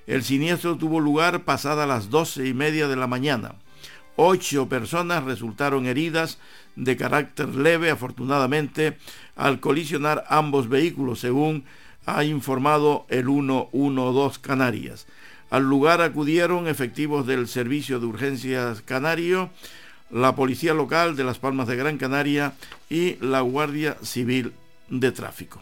[0.07, 3.55] El siniestro tuvo lugar pasada las doce y media de la mañana.
[4.15, 6.39] Ocho personas resultaron heridas
[6.77, 8.97] de carácter leve, afortunadamente,
[9.35, 11.65] al colisionar ambos vehículos, según
[12.05, 15.07] ha informado el 112 Canarias.
[15.49, 19.49] Al lugar acudieron efectivos del Servicio de Urgencias Canario,
[20.09, 22.53] la Policía Local de Las Palmas de Gran Canaria
[22.89, 24.53] y la Guardia Civil
[24.89, 25.61] de Tráfico.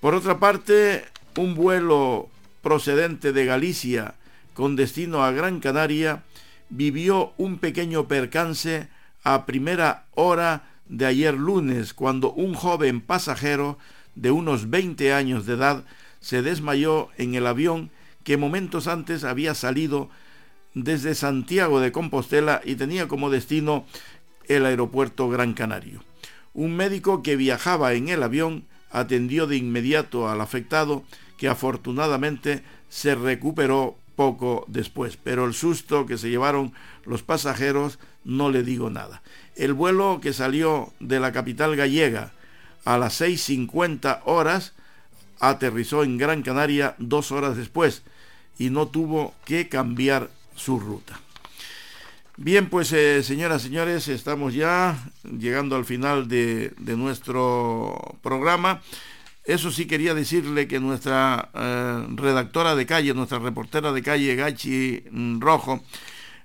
[0.00, 1.04] Por otra parte,
[1.36, 2.28] un vuelo
[2.62, 4.14] procedente de Galicia
[4.54, 6.22] con destino a Gran Canaria
[6.68, 8.88] vivió un pequeño percance
[9.22, 13.78] a primera hora de ayer lunes, cuando un joven pasajero
[14.14, 15.84] de unos 20 años de edad
[16.20, 17.90] se desmayó en el avión
[18.24, 20.10] que momentos antes había salido
[20.76, 23.86] desde Santiago de Compostela y tenía como destino
[24.46, 26.04] el aeropuerto Gran Canario.
[26.52, 31.02] Un médico que viajaba en el avión atendió de inmediato al afectado
[31.38, 36.74] que afortunadamente se recuperó poco después, pero el susto que se llevaron
[37.06, 39.22] los pasajeros no le digo nada.
[39.54, 42.32] El vuelo que salió de la capital gallega
[42.84, 44.74] a las 6.50 horas
[45.40, 48.02] aterrizó en Gran Canaria dos horas después
[48.58, 51.20] y no tuvo que cambiar su ruta.
[52.38, 58.82] Bien, pues eh, señoras señores, estamos ya llegando al final de, nuestro programa.
[59.44, 65.04] Eso sí quería decirle que nuestra eh, redactora de calle, nuestra reportera de calle, Gachi
[65.38, 65.82] Rojo,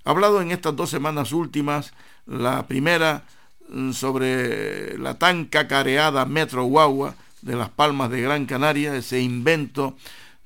[0.04, 1.92] ha hablado en estas dos semanas últimas,
[2.26, 3.24] la primera
[3.68, 9.94] mm, sobre la tan cacareada Metro Guagua de las Palmas de Gran Canaria, ese invento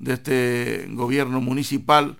[0.00, 2.16] de este gobierno municipal.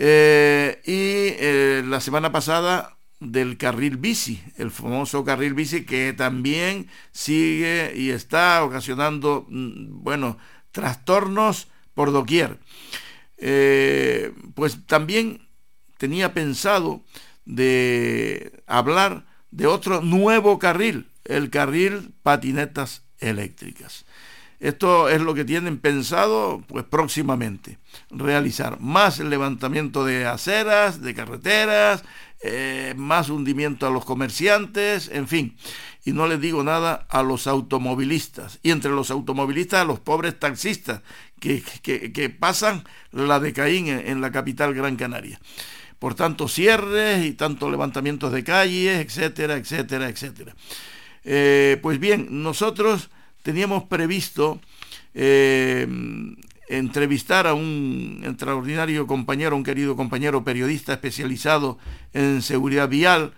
[0.00, 6.88] Eh, y eh, la semana pasada del carril bici, el famoso carril bici que también
[7.10, 10.38] sigue y está ocasionando, mm, bueno,
[10.70, 12.58] trastornos por doquier.
[13.38, 15.48] Eh, pues también
[15.96, 17.02] tenía pensado
[17.44, 24.04] de hablar de otro nuevo carril, el carril patinetas eléctricas.
[24.60, 27.78] Esto es lo que tienen pensado pues próximamente
[28.10, 32.02] realizar más levantamiento de aceras, de carreteras,
[32.40, 35.56] eh, más hundimiento a los comerciantes, en fin.
[36.04, 38.58] Y no les digo nada a los automovilistas.
[38.62, 41.02] Y entre los automovilistas a los pobres taxistas
[41.40, 45.40] que, que, pasan la de Caín en, la capital Gran Canaria.
[45.98, 50.54] Por tanto, cierres y tanto levantamientos de calles, etcétera, etcétera, etcétera.
[51.24, 53.10] Eh, pues bien, nosotros
[53.48, 54.60] teníamos previsto
[55.14, 55.88] eh,
[56.68, 61.78] entrevistar a un extraordinario compañero, un querido compañero periodista especializado
[62.12, 63.32] en seguridad vial,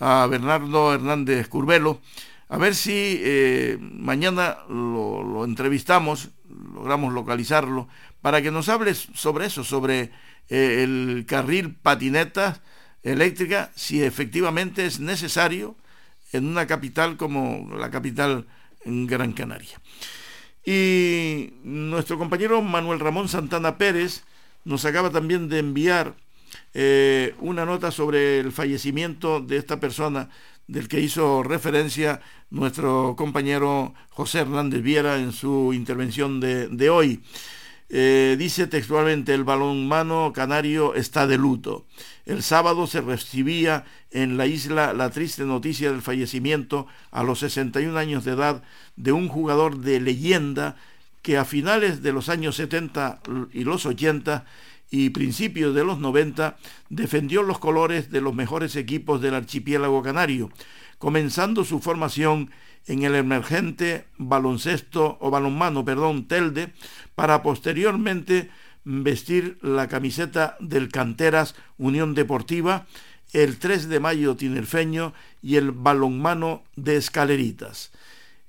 [0.00, 2.02] a Bernardo Hernández Curvelo,
[2.50, 6.28] a ver si eh, mañana lo, entrevistamos,
[6.74, 7.88] logramos localizarlo,
[8.20, 10.10] para que nos hable sobre eso, sobre
[10.50, 12.60] eh, el carril patineta
[13.02, 15.74] eléctrica, si efectivamente es necesario
[16.32, 18.44] en una capital como la capital
[18.84, 19.80] en Gran Canaria.
[20.64, 24.24] Y nuestro compañero Manuel Ramón Santana Pérez
[24.64, 26.14] nos acaba también de enviar
[26.72, 30.30] eh, una nota sobre el fallecimiento de esta persona
[30.66, 32.20] del que hizo referencia
[32.50, 37.20] nuestro compañero José Hernández Viera en su intervención de hoy.
[37.96, 41.86] Eh, dice textualmente, el balonmano canario está de luto.
[42.26, 47.98] El sábado se recibía en la isla la triste noticia del fallecimiento a los 61
[47.98, 48.62] años de edad
[48.96, 50.76] de un jugador de leyenda
[51.20, 53.20] que a finales de los años 70
[53.52, 54.44] y los 80
[54.90, 56.56] y principios de los 90
[56.88, 60.50] defendió los colores de los mejores equipos del archipiélago canario,
[60.98, 62.50] comenzando su formación
[62.86, 66.72] en el emergente baloncesto o balonmano, perdón, Telde,
[67.14, 68.50] para posteriormente
[68.84, 72.86] vestir la camiseta del Canteras Unión Deportiva,
[73.32, 75.12] el 3 de mayo tinerfeño
[75.42, 77.90] y el balonmano de Escaleritas.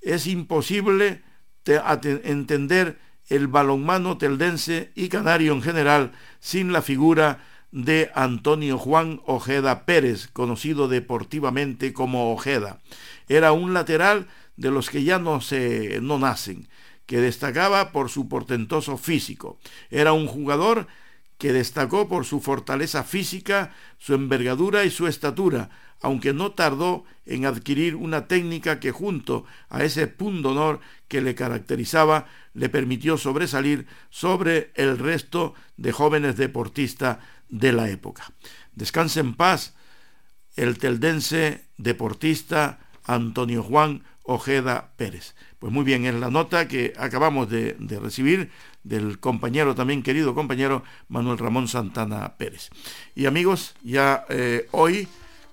[0.02, 1.24] Es imposible
[1.66, 9.86] entender el balonmano teldense y canario en general sin la figura de Antonio Juan Ojeda
[9.86, 12.80] Pérez, conocido deportivamente como Ojeda.
[13.28, 16.70] Era un lateral de los que ya no se no nacen,
[17.06, 19.60] que destacaba por su portentoso físico.
[19.90, 20.88] Era un jugador
[21.38, 25.70] que destacó por su fortaleza física, su envergadura y su estatura,
[26.02, 31.36] aunque no tardó en adquirir una técnica que junto a ese punto honor que le
[31.36, 37.18] caracterizaba le permitió sobresalir sobre el resto de jóvenes deportistas
[37.50, 38.32] de la época.
[38.74, 39.74] Descanse en paz
[40.56, 45.36] el teldense deportista Antonio Juan Ojeda Pérez.
[45.60, 48.50] Pues muy bien, en la nota que acabamos de, recibir
[48.84, 52.70] del compañero, también querido compañero Manuel Ramón Santana Pérez.
[53.16, 55.08] Y amigos, ya eh, hoy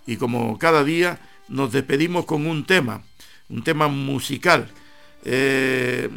[0.06, 3.02] y como cada día nos despedimos con un tema,
[3.48, 4.68] un tema musical.
[5.24, 6.08] Eh,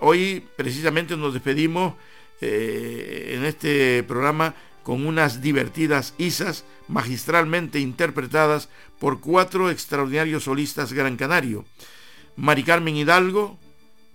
[0.00, 1.94] hoy precisamente nos despedimos
[2.40, 8.68] eh, en este programa con unas divertidas isas magistralmente interpretadas
[8.98, 11.64] por cuatro extraordinarios solistas gran canario,
[12.36, 13.58] Mari Carmen Hidalgo,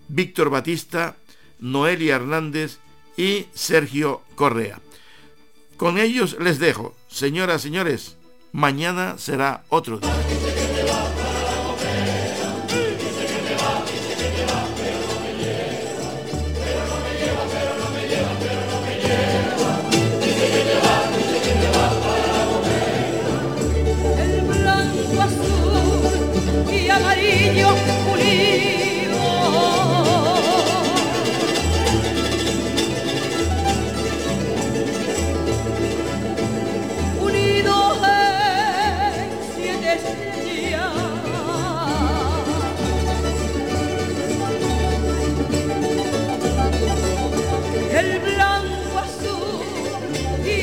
[0.08, 1.16] Víctor Batista,
[1.58, 2.78] Noelia Hernández
[3.16, 4.80] y Sergio Correa.
[5.76, 8.16] Con ellos les dejo, señoras, señores,
[8.52, 10.49] mañana será otro día.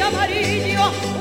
[0.07, 1.16] amarillo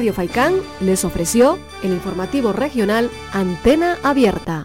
[0.00, 4.64] Radio Faicán les ofreció el informativo regional Antena Abierta.